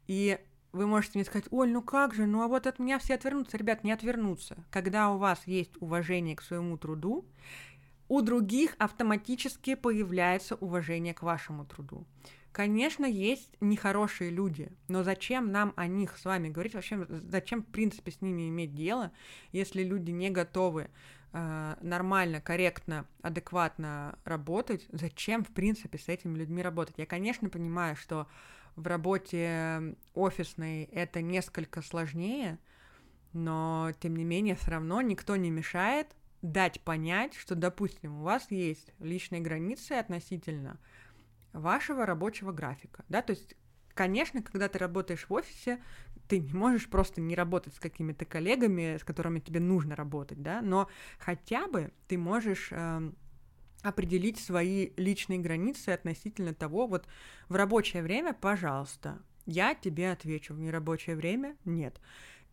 и 0.06 0.38
вы 0.72 0.86
можете 0.86 1.18
мне 1.18 1.24
сказать, 1.24 1.48
Оль, 1.50 1.70
ну 1.70 1.82
как 1.82 2.14
же, 2.14 2.26
ну 2.26 2.42
а 2.42 2.48
вот 2.48 2.66
от 2.66 2.78
меня 2.78 2.98
все 2.98 3.14
отвернутся. 3.14 3.56
Ребят, 3.56 3.84
не 3.84 3.92
отвернутся. 3.92 4.64
Когда 4.70 5.10
у 5.10 5.18
вас 5.18 5.46
есть 5.46 5.72
уважение 5.80 6.36
к 6.36 6.42
своему 6.42 6.76
труду, 6.76 7.26
у 8.08 8.22
других 8.22 8.74
автоматически 8.78 9.74
появляется 9.74 10.56
уважение 10.56 11.14
к 11.14 11.22
вашему 11.22 11.64
труду. 11.64 12.06
Конечно, 12.52 13.04
есть 13.04 13.56
нехорошие 13.60 14.30
люди, 14.30 14.72
но 14.88 15.04
зачем 15.04 15.52
нам 15.52 15.74
о 15.76 15.86
них 15.86 16.16
с 16.18 16.24
вами 16.24 16.48
говорить? 16.48 16.74
Вообще, 16.74 17.06
зачем, 17.08 17.62
в 17.62 17.66
принципе, 17.66 18.10
с 18.10 18.20
ними 18.20 18.48
иметь 18.48 18.74
дело, 18.74 19.12
если 19.52 19.84
люди 19.84 20.10
не 20.10 20.30
готовы 20.30 20.90
э, 21.32 21.74
нормально, 21.82 22.40
корректно, 22.40 23.06
адекватно 23.22 24.18
работать? 24.24 24.86
Зачем, 24.90 25.44
в 25.44 25.48
принципе, 25.48 25.98
с 25.98 26.08
этими 26.08 26.36
людьми 26.36 26.62
работать? 26.62 26.94
Я, 26.96 27.06
конечно, 27.06 27.48
понимаю, 27.48 27.94
что 27.94 28.26
в 28.78 28.86
работе 28.86 29.96
офисной 30.14 30.84
это 30.84 31.20
несколько 31.20 31.82
сложнее, 31.82 32.58
но 33.32 33.90
тем 34.00 34.16
не 34.16 34.24
менее 34.24 34.54
все 34.54 34.70
равно 34.70 35.00
никто 35.02 35.36
не 35.36 35.50
мешает 35.50 36.08
дать 36.40 36.80
понять, 36.80 37.34
что, 37.34 37.54
допустим, 37.56 38.20
у 38.20 38.22
вас 38.22 38.50
есть 38.50 38.92
личные 39.00 39.40
границы 39.40 39.92
относительно 39.92 40.78
вашего 41.52 42.06
рабочего 42.06 42.52
графика, 42.52 43.04
да, 43.08 43.22
то 43.22 43.32
есть, 43.32 43.56
конечно, 43.94 44.42
когда 44.42 44.68
ты 44.68 44.78
работаешь 44.78 45.26
в 45.28 45.32
офисе, 45.32 45.82
ты 46.28 46.38
не 46.38 46.52
можешь 46.52 46.88
просто 46.88 47.20
не 47.20 47.34
работать 47.34 47.74
с 47.74 47.80
какими-то 47.80 48.24
коллегами, 48.24 48.96
с 48.98 49.04
которыми 49.04 49.40
тебе 49.40 49.58
нужно 49.60 49.96
работать, 49.96 50.40
да, 50.40 50.60
но 50.62 50.88
хотя 51.18 51.66
бы 51.66 51.90
ты 52.06 52.16
можешь 52.16 52.68
э, 52.70 53.10
определить 53.82 54.38
свои 54.38 54.90
личные 54.96 55.38
границы 55.38 55.90
относительно 55.90 56.54
того, 56.54 56.86
вот 56.86 57.06
в 57.48 57.54
рабочее 57.54 58.02
время, 58.02 58.32
пожалуйста, 58.32 59.18
я 59.46 59.74
тебе 59.74 60.10
отвечу, 60.10 60.54
в 60.54 60.60
нерабочее 60.60 61.16
время 61.16 61.56
нет. 61.64 62.00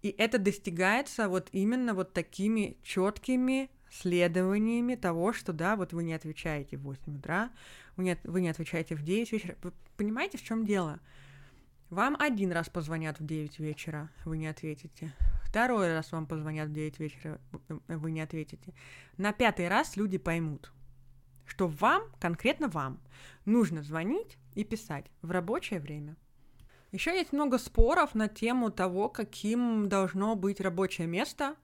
И 0.01 0.09
это 0.17 0.37
достигается 0.37 1.27
вот 1.29 1.49
именно 1.51 1.93
вот 1.93 2.13
такими 2.13 2.77
четкими 2.83 3.69
следованиями 3.89 4.95
того, 4.95 5.33
что 5.33 5.51
да, 5.51 5.75
вот 5.75 5.93
вы 5.93 6.03
не 6.03 6.13
отвечаете 6.13 6.77
в 6.77 6.83
8 6.83 7.17
утра, 7.17 7.49
вы 7.95 8.03
не, 8.03 8.17
вы 8.23 8.41
не 8.41 8.49
отвечаете 8.49 8.95
в 8.95 9.03
9 9.03 9.31
вечера. 9.31 9.55
Вы 9.63 9.73
понимаете, 9.97 10.37
в 10.37 10.43
чем 10.43 10.65
дело? 10.65 10.99
Вам 11.89 12.15
один 12.19 12.51
раз 12.51 12.69
позвонят 12.69 13.19
в 13.19 13.25
9 13.25 13.59
вечера, 13.59 14.09
вы 14.25 14.37
не 14.37 14.47
ответите. 14.47 15.13
Второй 15.43 15.93
раз 15.93 16.11
вам 16.11 16.27
позвонят 16.27 16.69
в 16.69 16.73
9 16.73 16.99
вечера, 16.99 17.39
вы 17.87 18.11
не 18.11 18.21
ответите. 18.21 18.73
На 19.17 19.31
пятый 19.33 19.69
раз 19.69 19.95
люди 19.95 20.17
поймут 20.17 20.71
что 21.45 21.67
вам, 21.67 22.03
конкретно 22.19 22.67
вам, 22.67 22.99
нужно 23.45 23.83
звонить 23.83 24.37
и 24.55 24.63
писать 24.63 25.05
в 25.21 25.31
рабочее 25.31 25.79
время. 25.79 26.15
Еще 26.91 27.11
есть 27.11 27.33
много 27.33 27.57
споров 27.57 28.15
на 28.15 28.27
тему 28.27 28.71
того, 28.71 29.09
каким 29.09 29.89
должно 29.89 30.35
быть 30.35 30.61
рабочее 30.61 31.07
место. 31.07 31.55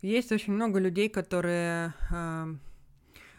Есть 0.00 0.32
очень 0.32 0.52
много 0.52 0.80
людей, 0.80 1.08
которые 1.08 1.94
э, 2.10 2.54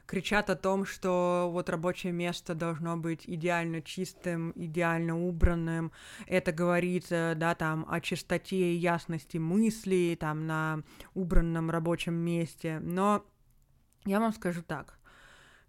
кричат 0.06 0.50
о 0.50 0.56
том, 0.56 0.86
что 0.86 1.50
вот 1.52 1.70
рабочее 1.70 2.14
место 2.14 2.56
должно 2.56 2.96
быть 2.96 3.24
идеально 3.28 3.82
чистым, 3.82 4.54
идеально 4.56 5.20
убранным. 5.20 5.92
Это 6.28 6.54
говорит, 6.54 7.08
да, 7.10 7.56
там, 7.56 7.86
о 7.90 8.00
чистоте 8.00 8.74
и 8.74 8.78
ясности 8.78 9.38
мыслей, 9.38 10.16
там, 10.16 10.48
на 10.48 10.84
убранном 11.14 11.70
рабочем 11.70 12.14
месте. 12.14 12.80
Но 12.82 13.26
я 14.06 14.22
вам 14.22 14.32
скажу 14.34 14.62
так 14.62 14.98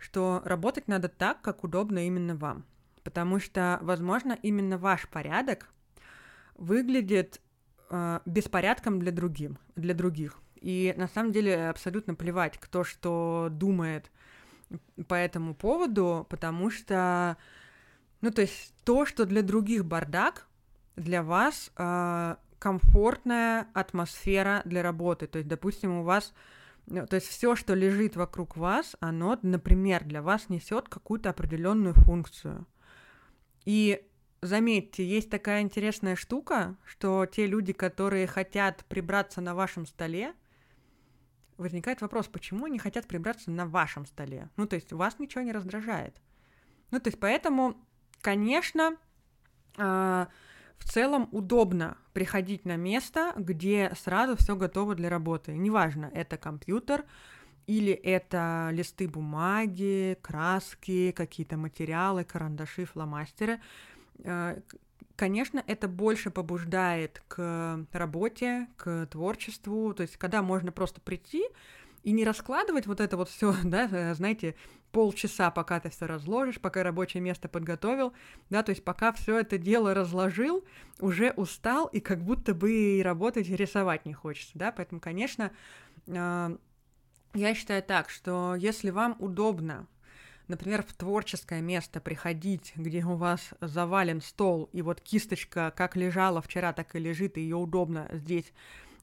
что 0.04 0.42
работать 0.44 0.86
надо 0.86 1.08
так, 1.08 1.40
как 1.40 1.64
удобно 1.64 2.06
именно 2.06 2.36
вам. 2.36 2.66
Потому 3.02 3.40
что, 3.40 3.78
возможно, 3.80 4.38
именно 4.42 4.76
ваш 4.76 5.08
порядок 5.08 5.70
выглядит 6.56 7.40
э, 7.88 8.20
беспорядком 8.26 9.00
для, 9.00 9.12
другим, 9.12 9.58
для 9.76 9.94
других. 9.94 10.38
И 10.56 10.92
на 10.98 11.08
самом 11.08 11.32
деле 11.32 11.70
абсолютно 11.70 12.14
плевать, 12.14 12.58
кто 12.58 12.84
что 12.84 13.48
думает 13.50 14.10
по 15.08 15.14
этому 15.14 15.54
поводу, 15.54 16.26
потому 16.28 16.70
что, 16.70 17.38
ну, 18.20 18.30
то 18.30 18.42
есть 18.42 18.74
то, 18.84 19.06
что 19.06 19.24
для 19.24 19.40
других 19.40 19.86
бардак, 19.86 20.46
для 20.96 21.22
вас 21.22 21.72
э, 21.76 22.36
комфортная 22.58 23.68
атмосфера 23.72 24.60
для 24.66 24.82
работы. 24.82 25.26
То 25.26 25.38
есть, 25.38 25.48
допустим, 25.48 25.92
у 25.92 26.02
вас 26.02 26.34
Ну, 26.86 27.06
то 27.06 27.16
есть 27.16 27.28
все, 27.28 27.56
что 27.56 27.74
лежит 27.74 28.16
вокруг 28.16 28.56
вас, 28.56 28.94
оно, 29.00 29.38
например, 29.42 30.04
для 30.04 30.20
вас 30.20 30.48
несет 30.48 30.88
какую-то 30.88 31.30
определенную 31.30 31.94
функцию. 31.94 32.66
И 33.64 34.06
заметьте, 34.42 35.06
есть 35.06 35.30
такая 35.30 35.62
интересная 35.62 36.16
штука, 36.16 36.76
что 36.84 37.24
те 37.26 37.46
люди, 37.46 37.72
которые 37.72 38.26
хотят 38.26 38.84
прибраться 38.84 39.40
на 39.40 39.54
вашем 39.54 39.86
столе, 39.86 40.34
возникает 41.56 42.02
вопрос, 42.02 42.26
почему 42.26 42.66
они 42.66 42.78
хотят 42.78 43.06
прибраться 43.06 43.50
на 43.50 43.66
вашем 43.66 44.04
столе? 44.06 44.50
Ну, 44.56 44.66
то 44.66 44.76
есть 44.76 44.92
вас 44.92 45.18
ничего 45.18 45.42
не 45.42 45.52
раздражает. 45.52 46.20
Ну, 46.90 47.00
то 47.00 47.08
есть 47.08 47.18
поэтому, 47.18 47.76
конечно, 48.20 48.96
э, 49.78 50.26
в 50.78 50.90
целом 50.90 51.28
удобно 51.32 51.96
приходить 52.12 52.64
на 52.64 52.76
место, 52.76 53.32
где 53.36 53.92
сразу 53.96 54.36
все 54.36 54.56
готово 54.56 54.94
для 54.94 55.08
работы. 55.08 55.56
Неважно, 55.56 56.10
это 56.12 56.36
компьютер 56.36 57.04
или 57.66 57.92
это 57.92 58.68
листы 58.72 59.08
бумаги, 59.08 60.18
краски, 60.20 61.12
какие-то 61.12 61.56
материалы, 61.56 62.24
карандаши, 62.24 62.84
фломастеры. 62.84 63.60
Э, 64.18 64.60
конечно, 65.16 65.62
это 65.66 65.88
больше 65.88 66.30
побуждает 66.30 67.22
к 67.28 67.86
работе, 67.92 68.68
к 68.76 69.06
творчеству. 69.06 69.94
То 69.94 70.02
есть, 70.02 70.16
когда 70.16 70.42
можно 70.42 70.72
просто 70.72 71.00
прийти 71.00 71.44
и 72.04 72.12
не 72.12 72.24
раскладывать 72.24 72.86
вот 72.86 73.00
это 73.00 73.16
вот 73.16 73.28
все, 73.28 73.54
да, 73.64 73.88
э, 73.90 74.14
знаете, 74.14 74.54
полчаса, 74.92 75.50
пока 75.50 75.80
ты 75.80 75.90
все 75.90 76.06
разложишь, 76.06 76.60
пока 76.60 76.84
рабочее 76.84 77.20
место 77.20 77.48
подготовил, 77.48 78.12
да, 78.50 78.62
то 78.62 78.70
есть 78.70 78.84
пока 78.84 79.12
все 79.12 79.40
это 79.40 79.58
дело 79.58 79.92
разложил, 79.94 80.64
уже 81.00 81.32
устал 81.32 81.86
и 81.86 82.00
как 82.00 82.22
будто 82.22 82.54
бы 82.54 82.72
и 82.98 83.02
работать, 83.02 83.48
и 83.48 83.56
рисовать 83.56 84.06
не 84.06 84.12
хочется, 84.12 84.52
да, 84.54 84.70
поэтому, 84.70 85.00
конечно, 85.00 85.50
э, 86.06 86.56
я 87.34 87.54
считаю 87.54 87.82
так, 87.82 88.10
что 88.10 88.54
если 88.54 88.90
вам 88.90 89.16
удобно 89.18 89.88
например, 90.46 90.82
в 90.82 90.92
творческое 90.92 91.62
место 91.62 92.02
приходить, 92.02 92.74
где 92.76 93.02
у 93.02 93.14
вас 93.14 93.54
завален 93.62 94.20
стол, 94.20 94.68
и 94.74 94.82
вот 94.82 95.00
кисточка 95.00 95.72
как 95.74 95.96
лежала 95.96 96.42
вчера, 96.42 96.74
так 96.74 96.94
и 96.94 96.98
лежит, 96.98 97.38
и 97.38 97.40
ее 97.40 97.56
удобно 97.56 98.10
здесь 98.12 98.52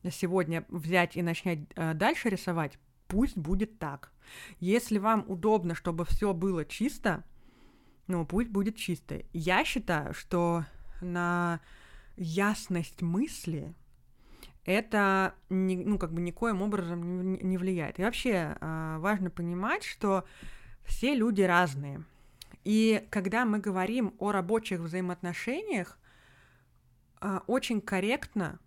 сегодня 0.10 0.66
взять 0.70 1.16
и 1.16 1.22
начать 1.22 1.60
э, 1.76 1.94
дальше 1.94 2.30
рисовать, 2.30 2.78
пусть 3.12 3.38
будет 3.38 3.78
так. 3.78 4.14
Если 4.62 4.98
вам 4.98 5.26
удобно, 5.28 5.76
чтобы 5.76 6.06
все 6.06 6.34
было 6.34 6.64
чисто, 6.64 7.26
ну, 8.08 8.26
пусть 8.26 8.50
будет 8.50 8.78
чисто. 8.78 9.22
Я 9.34 9.66
считаю, 9.66 10.14
что 10.14 10.66
на 11.02 11.60
ясность 12.16 13.02
мысли 13.02 13.76
это 14.64 15.36
не, 15.50 15.76
ну, 15.76 15.98
как 15.98 16.14
бы 16.14 16.22
никоим 16.22 16.62
образом 16.62 17.34
не, 17.34 17.58
влияет. 17.58 18.00
И 18.00 18.04
вообще 18.04 18.56
э, 18.60 18.98
важно 19.00 19.30
понимать, 19.30 19.84
что 19.84 20.24
все 20.86 21.14
люди 21.14 21.42
разные. 21.42 22.06
И 22.64 23.06
когда 23.10 23.44
мы 23.44 23.60
говорим 23.60 24.14
о 24.20 24.32
рабочих 24.32 24.80
взаимоотношениях, 24.80 26.00
э, 27.20 27.42
очень 27.48 27.82
корректно 27.82 28.60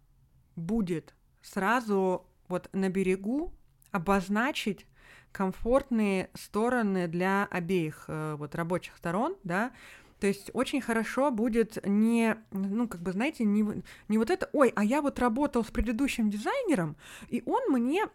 будет 0.55 1.15
сразу 1.41 2.27
вот 2.49 2.69
на 2.75 2.91
берегу 2.91 3.55
обозначить 3.95 4.87
комфортные 5.31 6.31
стороны 6.35 7.07
для 7.07 7.45
обеих 7.45 8.05
э, 8.09 8.35
вот 8.37 8.55
рабочих 8.55 8.97
сторон, 8.97 9.37
да, 9.45 9.73
то 10.21 10.27
есть 10.27 10.51
очень 10.53 10.81
хорошо 10.81 11.31
будет 11.31 11.79
не, 11.87 12.37
ну, 12.51 12.89
как 12.89 13.03
бы, 13.03 13.13
знаете, 13.13 13.45
не, 13.45 13.83
не 14.09 14.19
вот 14.19 14.31
это, 14.31 14.49
ой, 14.53 14.73
а 14.75 14.85
я 14.85 15.01
вот 15.01 15.19
работал 15.19 15.65
с 15.65 15.71
предыдущим 15.71 16.29
дизайнером, 16.29 16.97
и 17.29 17.43
он 17.47 17.71
мне 17.71 18.09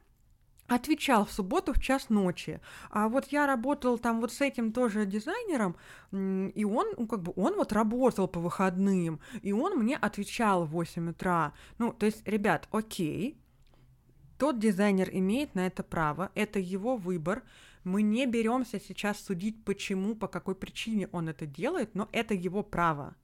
отвечал 0.67 1.25
в 1.25 1.32
субботу 1.32 1.73
в 1.73 1.80
час 1.80 2.09
ночи. 2.09 2.59
А 2.89 3.09
вот 3.09 3.27
я 3.27 3.47
работал 3.47 3.97
там 3.97 4.21
вот 4.21 4.32
с 4.32 4.41
этим 4.41 4.71
тоже 4.71 5.05
дизайнером, 5.05 5.75
и 6.11 6.65
он, 6.65 6.88
ну, 6.97 7.07
как 7.07 7.21
бы, 7.21 7.34
он 7.36 7.55
вот 7.55 7.71
работал 7.71 8.27
по 8.27 8.39
выходным, 8.39 9.19
и 9.41 9.51
он 9.51 9.77
мне 9.77 9.95
отвечал 9.95 10.65
в 10.65 10.71
8 10.71 11.09
утра. 11.09 11.53
Ну, 11.77 11.93
то 11.93 12.05
есть, 12.05 12.27
ребят, 12.27 12.67
окей, 12.71 13.39
тот 14.39 14.57
дизайнер 14.57 15.09
имеет 15.11 15.53
на 15.53 15.67
это 15.67 15.83
право, 15.83 16.31
это 16.33 16.59
его 16.59 16.95
выбор. 16.95 17.43
Мы 17.83 18.01
не 18.01 18.25
беремся 18.25 18.79
сейчас 18.79 19.19
судить, 19.19 19.63
почему, 19.65 20.15
по 20.15 20.27
какой 20.27 20.55
причине 20.55 21.09
он 21.11 21.27
это 21.27 21.45
делает, 21.45 21.93
но 21.93 22.07
это 22.13 22.33
его 22.33 22.63
право. 22.63 23.15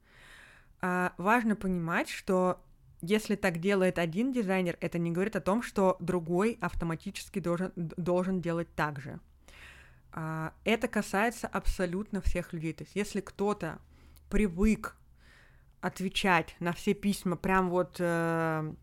А, 0.82 1.14
важно 1.18 1.56
понимать, 1.56 2.10
что 2.10 2.62
если 3.02 3.36
так 3.36 3.60
делает 3.60 3.98
один 3.98 4.34
дизайнер, 4.34 4.78
это 4.82 5.00
не 5.00 5.12
говорит 5.12 5.38
о 5.38 5.42
том, 5.42 5.62
что 5.62 5.96
другой 6.00 6.58
автоматически 6.60 7.40
должен, 7.40 7.72
должен 7.76 8.42
делать 8.42 8.68
так 8.76 9.00
же. 9.00 9.20
А, 10.12 10.54
это 10.66 10.90
касается 10.90 11.48
абсолютно 11.48 12.20
всех 12.20 12.52
людей. 12.52 12.74
То 12.74 12.84
есть 12.84 12.96
если 12.96 13.22
кто-то 13.22 13.80
привык 14.30 14.98
отвечать 15.80 16.56
на 16.60 16.74
все 16.74 16.94
письма 16.94 17.38
прям 17.38 17.70
вот 17.70 17.98
э, 18.00 18.74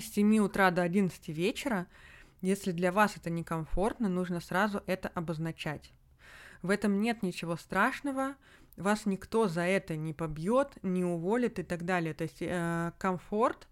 с 0.00 0.12
7 0.12 0.38
утра 0.38 0.70
до 0.70 0.82
11 0.82 1.28
вечера, 1.28 1.86
если 2.40 2.72
для 2.72 2.92
вас 2.92 3.16
это 3.16 3.30
некомфортно, 3.30 4.08
нужно 4.08 4.40
сразу 4.40 4.82
это 4.86 5.08
обозначать. 5.08 5.92
В 6.62 6.70
этом 6.70 7.00
нет 7.00 7.22
ничего 7.22 7.56
страшного, 7.56 8.36
вас 8.76 9.06
никто 9.06 9.48
за 9.48 9.62
это 9.62 9.96
не 9.96 10.12
побьет, 10.12 10.78
не 10.82 11.04
уволит 11.04 11.58
и 11.58 11.62
так 11.62 11.84
далее. 11.84 12.14
То 12.14 12.22
есть 12.22 12.38
э, 12.40 12.92
комфорт, 12.98 13.68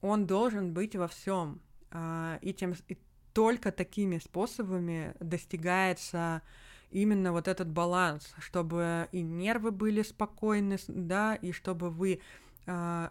он 0.00 0.26
должен 0.26 0.74
быть 0.74 0.96
во 0.96 1.08
всем. 1.08 1.60
Э, 1.90 2.38
и, 2.42 2.52
тем, 2.52 2.74
и 2.88 2.98
только 3.32 3.72
такими 3.72 4.18
способами 4.18 5.14
достигается 5.20 6.42
именно 6.90 7.32
вот 7.32 7.48
этот 7.48 7.68
баланс, 7.68 8.32
чтобы 8.38 9.08
и 9.10 9.22
нервы 9.22 9.72
были 9.72 10.02
спокойны, 10.02 10.78
да, 10.86 11.34
и 11.34 11.50
чтобы 11.50 11.90
вы 11.90 12.20
а, 12.20 12.43
то 12.66 13.10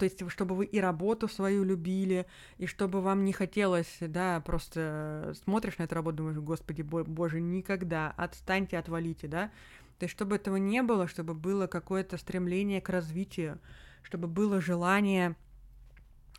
есть, 0.00 0.30
чтобы 0.30 0.54
вы 0.54 0.66
и 0.66 0.78
работу 0.78 1.26
свою 1.26 1.64
любили, 1.64 2.26
и 2.58 2.66
чтобы 2.66 3.00
вам 3.00 3.24
не 3.24 3.32
хотелось, 3.32 3.96
да, 4.00 4.40
просто 4.40 5.34
смотришь 5.44 5.78
на 5.78 5.84
эту 5.84 5.94
работу, 5.94 6.18
думаешь, 6.18 6.38
господи, 6.38 6.82
боже, 6.82 7.40
никогда, 7.40 8.12
отстаньте, 8.16 8.78
отвалите, 8.78 9.26
да, 9.26 9.50
то 9.98 10.04
есть, 10.04 10.12
чтобы 10.12 10.36
этого 10.36 10.56
не 10.56 10.82
было, 10.82 11.08
чтобы 11.08 11.34
было 11.34 11.66
какое-то 11.66 12.18
стремление 12.18 12.80
к 12.80 12.90
развитию, 12.90 13.58
чтобы 14.02 14.28
было 14.28 14.60
желание 14.60 15.34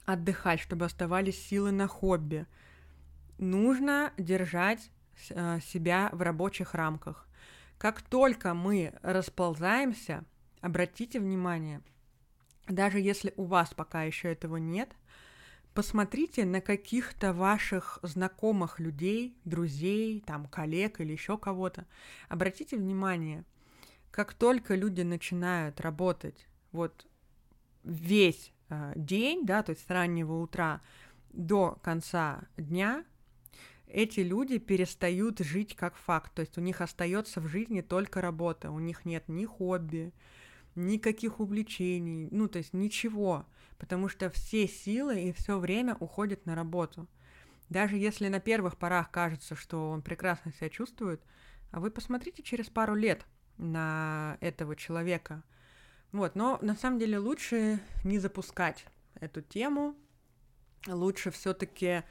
отдыхать, 0.05 0.59
чтобы 0.59 0.85
оставались 0.85 1.43
силы 1.47 1.71
на 1.71 1.87
хобби. 1.87 2.45
Нужно 3.39 4.13
держать 4.17 4.91
а, 5.31 5.59
себя 5.61 6.09
в 6.11 6.21
рабочих 6.21 6.75
рамках. 6.75 7.27
Как 7.79 8.01
только 8.01 8.53
мы 8.53 8.93
расползаемся, 9.01 10.25
обратите 10.61 11.19
внимание– 11.19 11.81
даже 12.67 12.99
если 12.99 13.33
у 13.37 13.45
вас 13.45 13.73
пока 13.73 14.03
еще 14.03 14.31
этого 14.31 14.57
нет, 14.57 14.89
посмотрите 15.73 16.45
на 16.45 16.61
каких-то 16.61 17.33
ваших 17.33 17.99
знакомых 18.01 18.79
людей, 18.79 19.37
друзей, 19.43 20.21
там, 20.25 20.47
коллег 20.47 21.01
или 21.01 21.11
еще 21.11 21.37
кого-то. 21.37 21.85
Обратите 22.29 22.77
внимание, 22.77 23.43
как 24.11 24.33
только 24.33 24.75
люди 24.75 25.01
начинают 25.01 25.81
работать 25.81 26.47
вот 26.71 27.05
весь 27.83 28.53
э, 28.69 28.93
день, 28.95 29.45
да, 29.45 29.63
то 29.63 29.71
есть 29.71 29.85
с 29.85 29.89
раннего 29.89 30.41
утра 30.41 30.81
до 31.33 31.77
конца 31.83 32.45
дня, 32.57 33.03
эти 33.87 34.21
люди 34.21 34.57
перестают 34.57 35.39
жить 35.39 35.75
как 35.75 35.95
факт, 35.95 36.33
то 36.33 36.41
есть 36.41 36.57
у 36.57 36.61
них 36.61 36.81
остается 36.81 37.39
в 37.41 37.47
жизни 37.47 37.81
только 37.81 38.21
работа, 38.21 38.71
у 38.71 38.79
них 38.79 39.05
нет 39.05 39.27
ни 39.27 39.45
хобби, 39.45 40.13
никаких 40.75 41.39
увлечений, 41.39 42.27
ну, 42.31 42.47
то 42.47 42.59
есть 42.59 42.73
ничего, 42.73 43.45
потому 43.77 44.09
что 44.09 44.29
все 44.29 44.67
силы 44.67 45.21
и 45.21 45.33
все 45.33 45.57
время 45.57 45.95
уходят 45.99 46.45
на 46.45 46.55
работу. 46.55 47.07
Даже 47.69 47.97
если 47.97 48.27
на 48.27 48.39
первых 48.39 48.77
порах 48.77 49.09
кажется, 49.09 49.55
что 49.55 49.89
он 49.89 50.01
прекрасно 50.01 50.51
себя 50.53 50.69
чувствует, 50.69 51.21
а 51.71 51.79
вы 51.79 51.89
посмотрите 51.91 52.43
через 52.43 52.69
пару 52.69 52.95
лет 52.95 53.25
на 53.57 54.37
этого 54.41 54.75
человека. 54.75 55.43
Вот, 56.11 56.35
но 56.35 56.59
на 56.61 56.75
самом 56.75 56.99
деле 56.99 57.17
лучше 57.17 57.79
не 58.03 58.19
запускать 58.19 58.85
эту 59.19 59.41
тему, 59.41 59.95
лучше 60.87 61.31
все-таки 61.31 62.03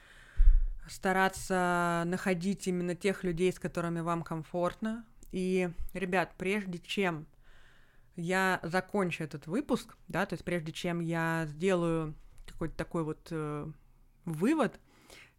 стараться 0.89 2.03
находить 2.07 2.67
именно 2.67 2.95
тех 2.95 3.25
людей, 3.25 3.53
с 3.53 3.59
которыми 3.59 4.01
вам 4.01 4.23
комфортно. 4.23 5.05
И, 5.33 5.71
ребят, 5.95 6.35
прежде 6.37 6.79
чем 6.79 7.27
я 8.17 8.61
закончу 8.63 9.25
этот 9.25 9.47
выпуск, 9.47 9.97
да, 10.09 10.27
то 10.27 10.35
есть 10.35 10.45
прежде 10.45 10.73
чем 10.73 11.01
я 11.01 11.45
сделаю 11.47 12.15
какой-то 12.47 12.77
такой 12.77 13.05
вот 13.05 13.29
э, 13.31 13.71
вывод, 14.25 14.79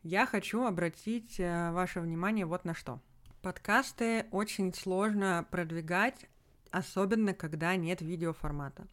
я 0.03 0.25
хочу 0.25 0.65
обратить 0.65 1.39
э, 1.39 1.71
ваше 1.71 2.01
внимание 2.01 2.45
вот 2.45 2.65
на 2.65 2.73
что. 2.73 3.01
Подкасты 3.41 4.25
очень 4.31 4.73
сложно 4.73 5.45
продвигать, 5.49 6.25
особенно 6.71 7.33
когда 7.33 7.75
нет 7.75 8.01
видеоформата. 8.01 8.87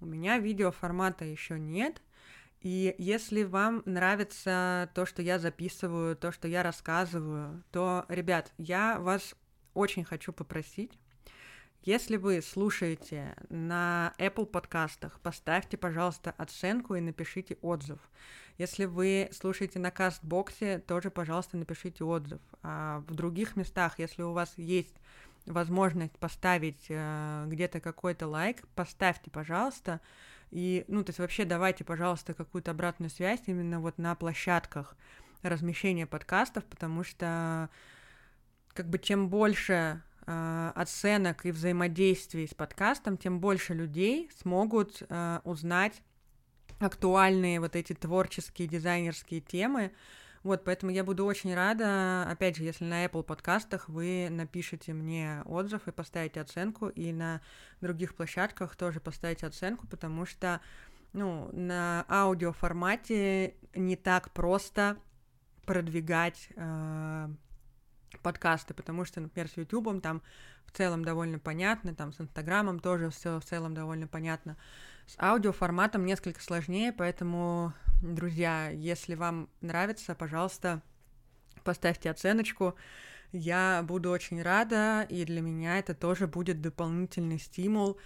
У 0.00 0.06
меня 0.06 0.38
видеоформата 0.38 1.24
еще 1.24 1.58
нет, 1.58 2.02
И 2.60 2.94
если 2.98 3.42
вам 3.42 3.82
нравится 3.84 4.90
то, 4.94 5.06
что 5.06 5.22
я 5.22 5.38
записываю, 5.38 6.16
то, 6.16 6.32
что 6.32 6.48
я 6.48 6.62
рассказываю, 6.62 7.62
то, 7.70 8.04
ребят, 8.08 8.52
я 8.58 8.98
вас 8.98 9.34
очень 9.74 10.04
хочу 10.04 10.32
попросить, 10.32 10.98
если 11.86 12.16
вы 12.16 12.42
слушаете 12.42 13.36
на 13.48 14.12
Apple 14.18 14.46
подкастах, 14.46 15.20
поставьте, 15.20 15.76
пожалуйста, 15.76 16.34
оценку 16.36 16.96
и 16.96 17.00
напишите 17.00 17.58
отзыв. 17.62 18.00
Если 18.58 18.86
вы 18.86 19.28
слушаете 19.30 19.78
на 19.78 19.92
Кастбоксе, 19.92 20.80
тоже, 20.80 21.10
пожалуйста, 21.10 21.56
напишите 21.56 22.02
отзыв. 22.02 22.40
А 22.64 23.04
в 23.06 23.14
других 23.14 23.54
местах, 23.54 24.00
если 24.00 24.22
у 24.22 24.32
вас 24.32 24.52
есть 24.56 24.96
возможность 25.46 26.18
поставить 26.18 26.86
э, 26.88 27.44
где-то 27.46 27.78
какой-то 27.78 28.26
лайк, 28.26 28.66
поставьте, 28.74 29.30
пожалуйста. 29.30 30.00
И, 30.50 30.84
ну, 30.88 31.04
то 31.04 31.10
есть 31.10 31.20
вообще 31.20 31.44
давайте, 31.44 31.84
пожалуйста, 31.84 32.34
какую-то 32.34 32.72
обратную 32.72 33.10
связь 33.10 33.42
именно 33.46 33.78
вот 33.78 33.96
на 33.98 34.16
площадках 34.16 34.96
размещения 35.42 36.06
подкастов, 36.06 36.64
потому 36.64 37.04
что 37.04 37.70
как 38.74 38.88
бы 38.88 38.98
чем 38.98 39.28
больше 39.28 40.02
э, 40.26 40.72
оценок 40.74 41.46
и 41.46 41.50
взаимодействий 41.50 42.46
с 42.46 42.54
подкастом, 42.54 43.16
тем 43.16 43.40
больше 43.40 43.74
людей 43.74 44.30
смогут 44.38 45.02
э, 45.08 45.40
узнать 45.44 46.02
актуальные 46.78 47.60
вот 47.60 47.76
эти 47.76 47.94
творческие, 47.94 48.68
дизайнерские 48.68 49.40
темы, 49.40 49.92
вот, 50.46 50.62
поэтому 50.62 50.92
я 50.92 51.02
буду 51.02 51.24
очень 51.24 51.52
рада, 51.56 52.22
опять 52.30 52.56
же, 52.56 52.62
если 52.62 52.84
на 52.84 53.04
Apple 53.04 53.24
подкастах 53.24 53.88
вы 53.88 54.28
напишите 54.30 54.92
мне 54.92 55.42
отзыв 55.44 55.88
и 55.88 55.90
поставите 55.90 56.40
оценку, 56.40 56.86
и 56.86 57.12
на 57.12 57.40
других 57.80 58.14
площадках 58.14 58.76
тоже 58.76 59.00
поставите 59.00 59.48
оценку, 59.48 59.88
потому 59.88 60.24
что, 60.24 60.60
ну, 61.12 61.50
на 61.52 62.06
аудиоформате 62.08 63.54
не 63.74 63.96
так 63.96 64.30
просто 64.30 64.98
продвигать 65.64 66.48
э, 66.54 67.28
подкасты, 68.20 68.74
потому 68.74 69.04
что, 69.04 69.20
например, 69.20 69.48
с 69.48 69.56
YouTube 69.56 70.02
там 70.02 70.22
в 70.66 70.72
целом 70.72 71.04
довольно 71.04 71.38
понятно, 71.38 71.94
там 71.94 72.12
с 72.12 72.20
Инстаграмом 72.20 72.80
тоже 72.80 73.10
все 73.10 73.40
в 73.40 73.44
целом 73.44 73.74
довольно 73.74 74.06
понятно. 74.06 74.56
С 75.06 75.16
аудиоформатом 75.18 76.04
несколько 76.04 76.42
сложнее, 76.42 76.92
поэтому 76.92 77.72
Друзья, 78.02 78.68
если 78.68 79.14
вам 79.14 79.48
нравится, 79.62 80.14
пожалуйста, 80.14 80.82
поставьте 81.64 82.10
оценочку. 82.10 82.74
Я 83.32 83.82
буду 83.88 84.10
очень 84.10 84.42
рада, 84.42 85.06
и 85.08 85.24
для 85.24 85.40
меня 85.40 85.78
это 85.78 85.94
тоже 85.94 86.26
будет 86.26 86.60
дополнительный 86.60 87.38
стимул 87.38 87.98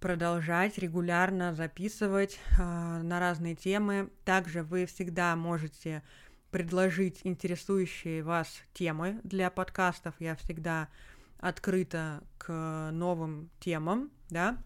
продолжать 0.00 0.76
регулярно 0.78 1.54
записывать 1.54 2.40
э, 2.58 2.62
на 2.62 3.20
разные 3.20 3.54
темы. 3.54 4.10
Также 4.24 4.64
вы 4.64 4.86
всегда 4.86 5.36
можете 5.36 6.02
предложить 6.50 7.20
интересующие 7.24 8.22
вас 8.22 8.60
темы 8.72 9.20
для 9.22 9.50
подкастов. 9.50 10.14
Я 10.18 10.36
всегда 10.36 10.88
открыта 11.38 12.22
к 12.38 12.90
новым 12.92 13.50
темам, 13.60 14.10
да. 14.30 14.58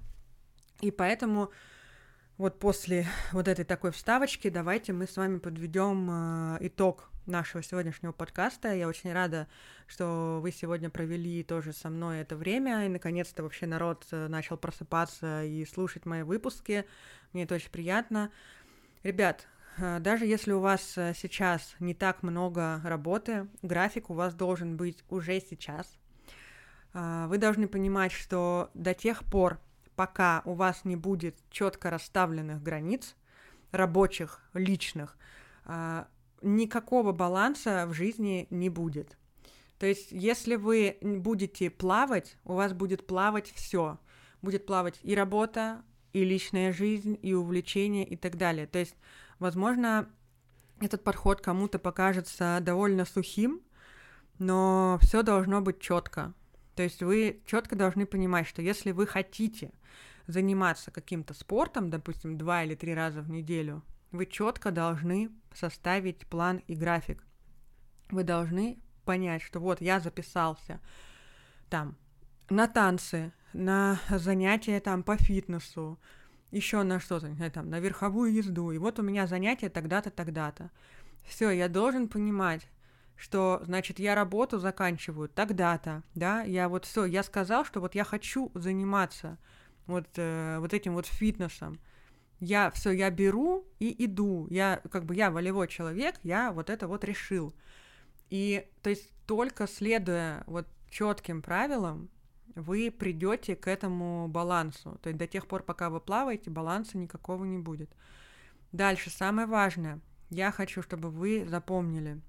И 0.80 0.90
поэтому 0.90 1.50
вот 2.38 2.58
после 2.58 3.06
вот 3.32 3.48
этой 3.48 3.64
такой 3.64 3.92
вставочки 3.92 4.48
давайте 4.48 4.92
мы 4.92 5.06
с 5.06 5.16
вами 5.16 5.38
подведем 5.38 6.08
э, 6.10 6.58
итог 6.60 7.10
нашего 7.26 7.62
сегодняшнего 7.62 8.12
подкаста. 8.12 8.74
Я 8.74 8.88
очень 8.88 9.12
рада, 9.12 9.46
что 9.86 10.40
вы 10.42 10.50
сегодня 10.50 10.90
провели 10.90 11.42
тоже 11.44 11.72
со 11.72 11.88
мной 11.88 12.20
это 12.20 12.36
время, 12.36 12.86
и 12.86 12.88
наконец-то 12.88 13.42
вообще 13.42 13.66
народ 13.66 14.06
э, 14.10 14.28
начал 14.28 14.56
просыпаться 14.56 15.44
и 15.44 15.64
слушать 15.66 16.06
мои 16.06 16.22
выпуски. 16.22 16.84
Мне 17.32 17.44
это 17.44 17.54
очень 17.54 17.70
приятно. 17.70 18.30
Ребят, 19.02 19.46
даже 19.78 20.26
если 20.26 20.52
у 20.52 20.60
вас 20.60 20.82
сейчас 20.82 21.74
не 21.80 21.94
так 21.94 22.22
много 22.22 22.80
работы, 22.84 23.48
график 23.62 24.10
у 24.10 24.14
вас 24.14 24.34
должен 24.34 24.76
быть 24.76 25.02
уже 25.08 25.40
сейчас. 25.40 25.98
Вы 26.92 27.38
должны 27.38 27.68
понимать, 27.68 28.12
что 28.12 28.70
до 28.74 28.92
тех 28.92 29.24
пор, 29.24 29.60
пока 29.96 30.42
у 30.44 30.52
вас 30.52 30.84
не 30.84 30.96
будет 30.96 31.36
четко 31.50 31.88
расставленных 31.88 32.62
границ, 32.62 33.16
рабочих, 33.72 34.40
личных, 34.52 35.16
а, 35.64 36.06
никакого 36.42 37.12
баланса 37.12 37.86
в 37.86 37.94
жизни 37.94 38.46
не 38.50 38.68
будет. 38.68 39.16
То 39.78 39.86
есть, 39.86 40.12
если 40.12 40.54
вы 40.54 40.98
будете 41.00 41.70
плавать, 41.70 42.36
у 42.44 42.54
вас 42.54 42.72
будет 42.72 43.06
плавать 43.06 43.50
все. 43.52 43.98
Будет 44.40 44.66
плавать 44.66 44.98
и 45.02 45.14
работа, 45.14 45.82
и 46.12 46.24
личная 46.24 46.72
жизнь, 46.72 47.18
и 47.20 47.32
увлечения, 47.32 48.06
и 48.06 48.16
так 48.16 48.36
далее. 48.36 48.66
То 48.66 48.78
есть, 48.78 48.96
возможно, 49.42 50.08
этот 50.80 51.04
подход 51.04 51.40
кому-то 51.40 51.78
покажется 51.78 52.58
довольно 52.62 53.04
сухим, 53.04 53.60
но 54.38 54.98
все 55.02 55.22
должно 55.22 55.60
быть 55.60 55.80
четко. 55.80 56.32
То 56.74 56.82
есть 56.82 57.02
вы 57.02 57.42
четко 57.44 57.76
должны 57.76 58.06
понимать, 58.06 58.46
что 58.46 58.62
если 58.62 58.92
вы 58.92 59.06
хотите 59.06 59.72
заниматься 60.26 60.90
каким-то 60.90 61.34
спортом, 61.34 61.90
допустим, 61.90 62.38
два 62.38 62.62
или 62.64 62.74
три 62.74 62.94
раза 62.94 63.20
в 63.20 63.30
неделю, 63.30 63.82
вы 64.10 64.26
четко 64.26 64.70
должны 64.70 65.30
составить 65.54 66.26
план 66.26 66.62
и 66.66 66.74
график. 66.74 67.24
Вы 68.10 68.24
должны 68.24 68.78
понять, 69.04 69.42
что 69.42 69.60
вот 69.60 69.80
я 69.80 70.00
записался 70.00 70.80
там 71.68 71.96
на 72.48 72.68
танцы, 72.68 73.32
на 73.52 73.98
занятия 74.10 74.80
там 74.80 75.02
по 75.02 75.16
фитнесу, 75.16 75.98
еще 76.52 76.82
на 76.84 77.00
что-то, 77.00 77.28
не 77.28 77.34
знаю, 77.34 77.50
там, 77.50 77.68
на 77.68 77.80
верховую 77.80 78.32
езду, 78.32 78.70
и 78.70 78.78
вот 78.78 78.98
у 78.98 79.02
меня 79.02 79.26
занятие 79.26 79.68
тогда-то, 79.68 80.10
тогда-то. 80.10 80.70
Все, 81.24 81.50
я 81.50 81.68
должен 81.68 82.08
понимать, 82.08 82.68
что, 83.16 83.60
значит, 83.64 83.98
я 83.98 84.14
работу 84.14 84.58
заканчиваю 84.58 85.28
тогда-то, 85.28 86.02
да, 86.14 86.42
я 86.42 86.68
вот 86.68 86.84
все, 86.84 87.04
я 87.04 87.22
сказал, 87.22 87.64
что 87.64 87.80
вот 87.80 87.94
я 87.94 88.04
хочу 88.04 88.50
заниматься 88.54 89.38
вот, 89.86 90.06
э, 90.16 90.58
вот 90.58 90.72
этим 90.74 90.94
вот 90.94 91.06
фитнесом. 91.06 91.78
Я 92.40 92.70
все, 92.72 92.90
я 92.90 93.10
беру 93.10 93.64
и 93.78 94.04
иду. 94.04 94.48
Я 94.50 94.82
как 94.90 95.04
бы 95.04 95.14
я 95.14 95.30
волевой 95.30 95.68
человек, 95.68 96.16
я 96.24 96.52
вот 96.52 96.70
это 96.70 96.88
вот 96.88 97.04
решил. 97.04 97.54
И 98.30 98.66
то 98.82 98.90
есть 98.90 99.10
только 99.26 99.68
следуя 99.68 100.42
вот 100.46 100.66
четким 100.90 101.40
правилам, 101.40 102.10
вы 102.54 102.90
придете 102.90 103.56
к 103.56 103.68
этому 103.68 104.28
балансу. 104.28 104.98
То 105.02 105.08
есть 105.08 105.18
до 105.18 105.26
тех 105.26 105.46
пор, 105.46 105.62
пока 105.62 105.90
вы 105.90 106.00
плаваете, 106.00 106.50
баланса 106.50 106.98
никакого 106.98 107.44
не 107.44 107.58
будет. 107.58 107.90
Дальше, 108.72 109.10
самое 109.10 109.46
важное. 109.46 110.00
Я 110.30 110.50
хочу, 110.50 110.82
чтобы 110.82 111.10
вы 111.10 111.46
запомнили. 111.46 112.20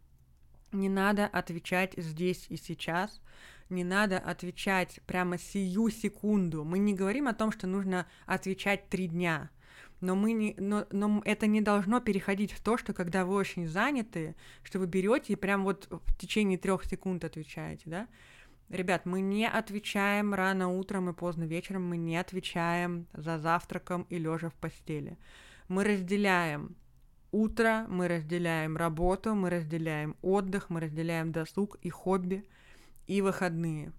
Не 0.72 0.90
надо 0.90 1.26
отвечать 1.28 1.94
здесь 1.98 2.48
и 2.50 2.58
сейчас 2.58 3.22
не 3.70 3.84
надо 3.84 4.18
отвечать 4.20 5.00
прямо 5.06 5.38
сию 5.38 5.90
секунду. 5.90 6.64
Мы 6.64 6.80
не 6.80 6.94
говорим 6.94 7.28
о 7.28 7.34
том, 7.34 7.52
что 7.52 7.68
нужно 7.68 8.08
отвечать 8.26 8.90
три 8.90 9.08
дня. 9.08 9.50
Но, 10.02 10.16
мы 10.16 10.34
не, 10.34 10.54
но, 10.58 10.86
но 10.92 11.22
это 11.24 11.48
не 11.48 11.62
должно 11.62 12.02
переходить 12.02 12.52
в 12.52 12.62
то, 12.62 12.78
что 12.78 12.94
когда 12.94 13.26
вы 13.26 13.36
очень 13.36 13.68
заняты, 13.68 14.36
что 14.62 14.80
вы 14.80 14.86
берете 14.86 15.34
и 15.34 15.38
прям 15.38 15.64
вот 15.64 15.88
в 15.90 16.18
течение 16.18 16.58
трех 16.58 16.84
секунд 16.84 17.24
отвечаете, 17.24 17.84
да? 17.86 18.08
Ребят, 18.74 19.06
мы 19.06 19.22
не 19.22 19.48
отвечаем 19.48 20.34
рано 20.34 20.68
утром 20.68 21.10
и 21.10 21.14
поздно 21.14 21.44
вечером, 21.44 21.88
мы 21.88 21.98
не 21.98 22.18
отвечаем 22.18 23.08
за 23.14 23.38
завтраком 23.38 24.06
и 24.10 24.18
лежа 24.18 24.50
в 24.50 24.56
постели. 24.56 25.18
Мы 25.68 25.84
разделяем 25.84 26.76
утро, 27.32 27.86
мы 27.88 28.08
разделяем 28.08 28.76
работу, 28.76 29.36
мы 29.36 29.50
разделяем 29.50 30.18
отдых, 30.22 30.70
мы 30.70 30.80
разделяем 30.82 31.32
досуг 31.32 31.78
и 31.82 31.90
хобби– 31.90 32.44
и 33.08 33.22
выходные. 33.22 33.92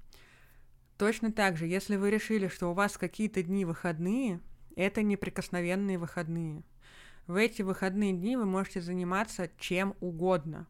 Точно 0.96 1.32
так 1.32 1.56
же, 1.56 1.66
если 1.66 1.96
вы 1.96 2.10
решили, 2.10 2.48
что 2.48 2.70
у 2.70 2.74
вас 2.74 2.96
какие-то 2.96 3.42
дни 3.42 3.64
выходные, 3.64 4.40
это 4.76 5.02
неприкосновенные 5.02 5.98
выходные. 5.98 6.62
В 7.26 7.36
эти 7.36 7.62
выходные 7.62 8.12
дни 8.12 8.36
вы 8.36 8.44
можете 8.44 8.80
заниматься 8.80 9.50
чем 9.58 9.94
угодно. 10.00 10.66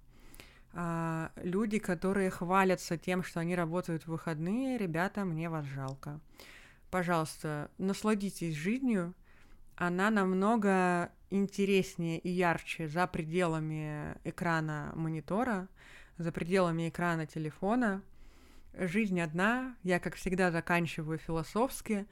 А, 0.75 1.31
люди, 1.37 1.79
которые 1.79 2.31
хвалятся 2.31 2.99
тем, 2.99 3.23
что 3.23 3.41
они 3.41 3.55
работают 3.55 4.03
в 4.03 4.09
выходные, 4.09 4.77
ребята, 4.77 5.25
мне 5.25 5.49
вас 5.49 5.65
жалко. 5.67 6.21
Пожалуйста, 6.91 7.71
насладитесь 7.79 8.55
жизнью. 8.57 9.15
Она 9.77 10.11
намного 10.11 11.11
интереснее 11.31 12.19
и 12.19 12.29
ярче 12.29 12.89
за 12.89 13.07
пределами 13.07 14.17
экрана 14.25 14.93
монитора, 14.95 15.69
за 16.19 16.31
пределами 16.31 16.89
экрана 16.89 17.27
телефона, 17.27 18.03
Жизнь 18.77 19.21
одна, 19.21 19.77
я, 19.85 20.01
как 20.01 20.17
всегда, 20.17 20.51
заканчиваю 20.51 21.19
философски. 21.19 22.07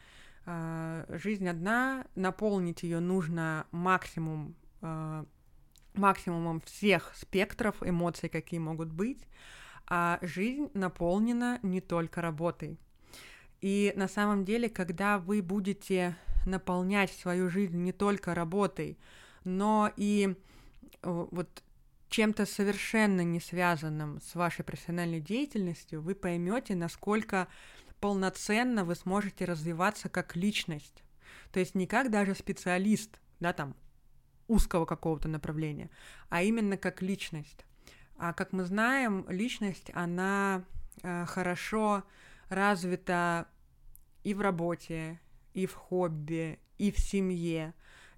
А, 0.46 1.04
жизнь 1.08 1.48
одна, 1.48 2.04
наполнить 2.14 2.84
ее 2.84 3.00
нужно 3.00 3.66
максимум, 3.72 4.54
а, 4.80 5.26
максимумом 5.94 6.60
всех 6.60 7.12
спектров 7.14 7.76
эмоций, 7.82 8.28
какие 8.28 8.60
могут 8.60 8.92
быть. 8.92 9.26
А 9.86 10.18
жизнь 10.22 10.70
наполнена 10.74 11.58
не 11.62 11.80
только 11.80 12.22
работой. 12.22 12.78
И 13.60 13.92
на 13.96 14.08
самом 14.08 14.44
деле, 14.44 14.68
когда 14.68 15.18
вы 15.18 15.42
будете 15.42 16.16
наполнять 16.46 17.12
свою 17.12 17.48
жизнь 17.48 17.76
не 17.76 17.92
только 17.92 18.34
работой, 18.34 18.98
но 19.44 19.92
и 19.96 20.34
э, 21.02 21.26
вот 21.30 21.62
чем-то 22.08 22.44
совершенно 22.44 23.22
не 23.22 23.40
связанным 23.40 24.20
с 24.20 24.34
вашей 24.34 24.64
профессиональной 24.64 25.20
деятельностью, 25.20 26.02
вы 26.02 26.14
поймете, 26.14 26.74
насколько 26.74 27.48
полноценно 28.00 28.84
вы 28.84 28.94
сможете 28.96 29.44
развиваться 29.44 30.08
как 30.08 30.36
личность. 30.36 31.04
То 31.52 31.60
есть 31.60 31.74
не 31.74 31.86
как 31.86 32.10
даже 32.10 32.34
специалист, 32.34 33.20
да, 33.40 33.52
там, 33.52 33.74
узкого 34.52 34.84
какого-то 34.84 35.28
направления, 35.28 35.88
а 36.28 36.42
именно 36.42 36.76
как 36.76 37.00
личность. 37.02 37.64
А 38.16 38.32
как 38.34 38.52
мы 38.52 38.64
знаем, 38.64 39.24
личность, 39.28 39.90
она 39.94 40.64
э, 41.02 41.24
хорошо 41.26 42.04
развита 42.50 43.48
и 44.24 44.34
в 44.34 44.40
работе, 44.42 45.18
и 45.54 45.66
в 45.66 45.74
хобби, 45.74 46.58
и 46.76 46.90
в 46.92 46.98
семье, 46.98 47.72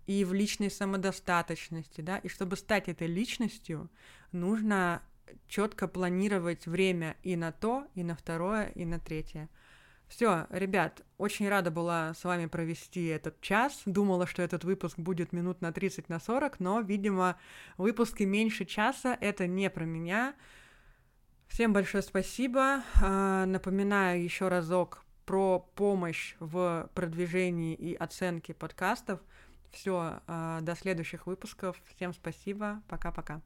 и 0.07 0.25
в 0.25 0.35
личной 0.35 0.71
самодостаточности, 0.71 2.01
да, 2.01 2.19
и 2.19 2.29
чтобы 2.29 2.57
стать 2.57 2.89
этой 2.89 3.07
личностью, 3.07 3.89
нужно 4.33 5.03
четко 5.47 5.87
планировать 5.87 6.67
время 6.67 7.17
и 7.23 7.37
на 7.37 7.53
то, 7.53 7.87
и 7.95 8.03
на 8.03 8.17
второе, 8.17 8.67
и 8.75 8.85
на 8.85 8.99
третье. 8.99 9.49
Все, 10.15 10.47
ребят, 10.51 11.03
очень 11.19 11.49
рада 11.49 11.73
была 11.73 12.15
с 12.15 12.23
вами 12.23 12.47
провести 12.47 13.07
этот 13.07 13.41
час. 13.41 13.83
Думала, 13.85 14.29
что 14.29 14.43
этот 14.43 14.63
выпуск 14.63 14.97
будет 14.97 15.33
минут 15.33 15.61
на 15.61 15.73
30, 15.73 16.09
на 16.09 16.21
40, 16.21 16.61
но, 16.61 16.81
видимо, 16.83 17.37
выпуски 17.79 18.23
меньше 18.23 18.65
часа— 18.65 19.19
это 19.21 19.49
не 19.49 19.69
про 19.71 19.85
меня. 19.85 20.37
Всем 21.49 21.73
большое 21.73 22.05
спасибо. 22.05 22.85
А, 23.03 23.45
напоминаю 23.47 24.23
еще 24.23 24.47
разок 24.47 25.03
про 25.27 25.59
помощь 25.59 26.37
в 26.39 26.89
продвижении 26.95 27.75
и 27.75 27.97
оценке 27.97 28.55
подкастов. 28.55 29.19
Все, 29.73 30.21
а, 30.29 30.61
до 30.61 30.77
следующих 30.77 31.27
выпусков. 31.27 31.77
Всем 31.97 32.15
спасибо. 32.15 32.85
Пока-пока. 32.87 33.43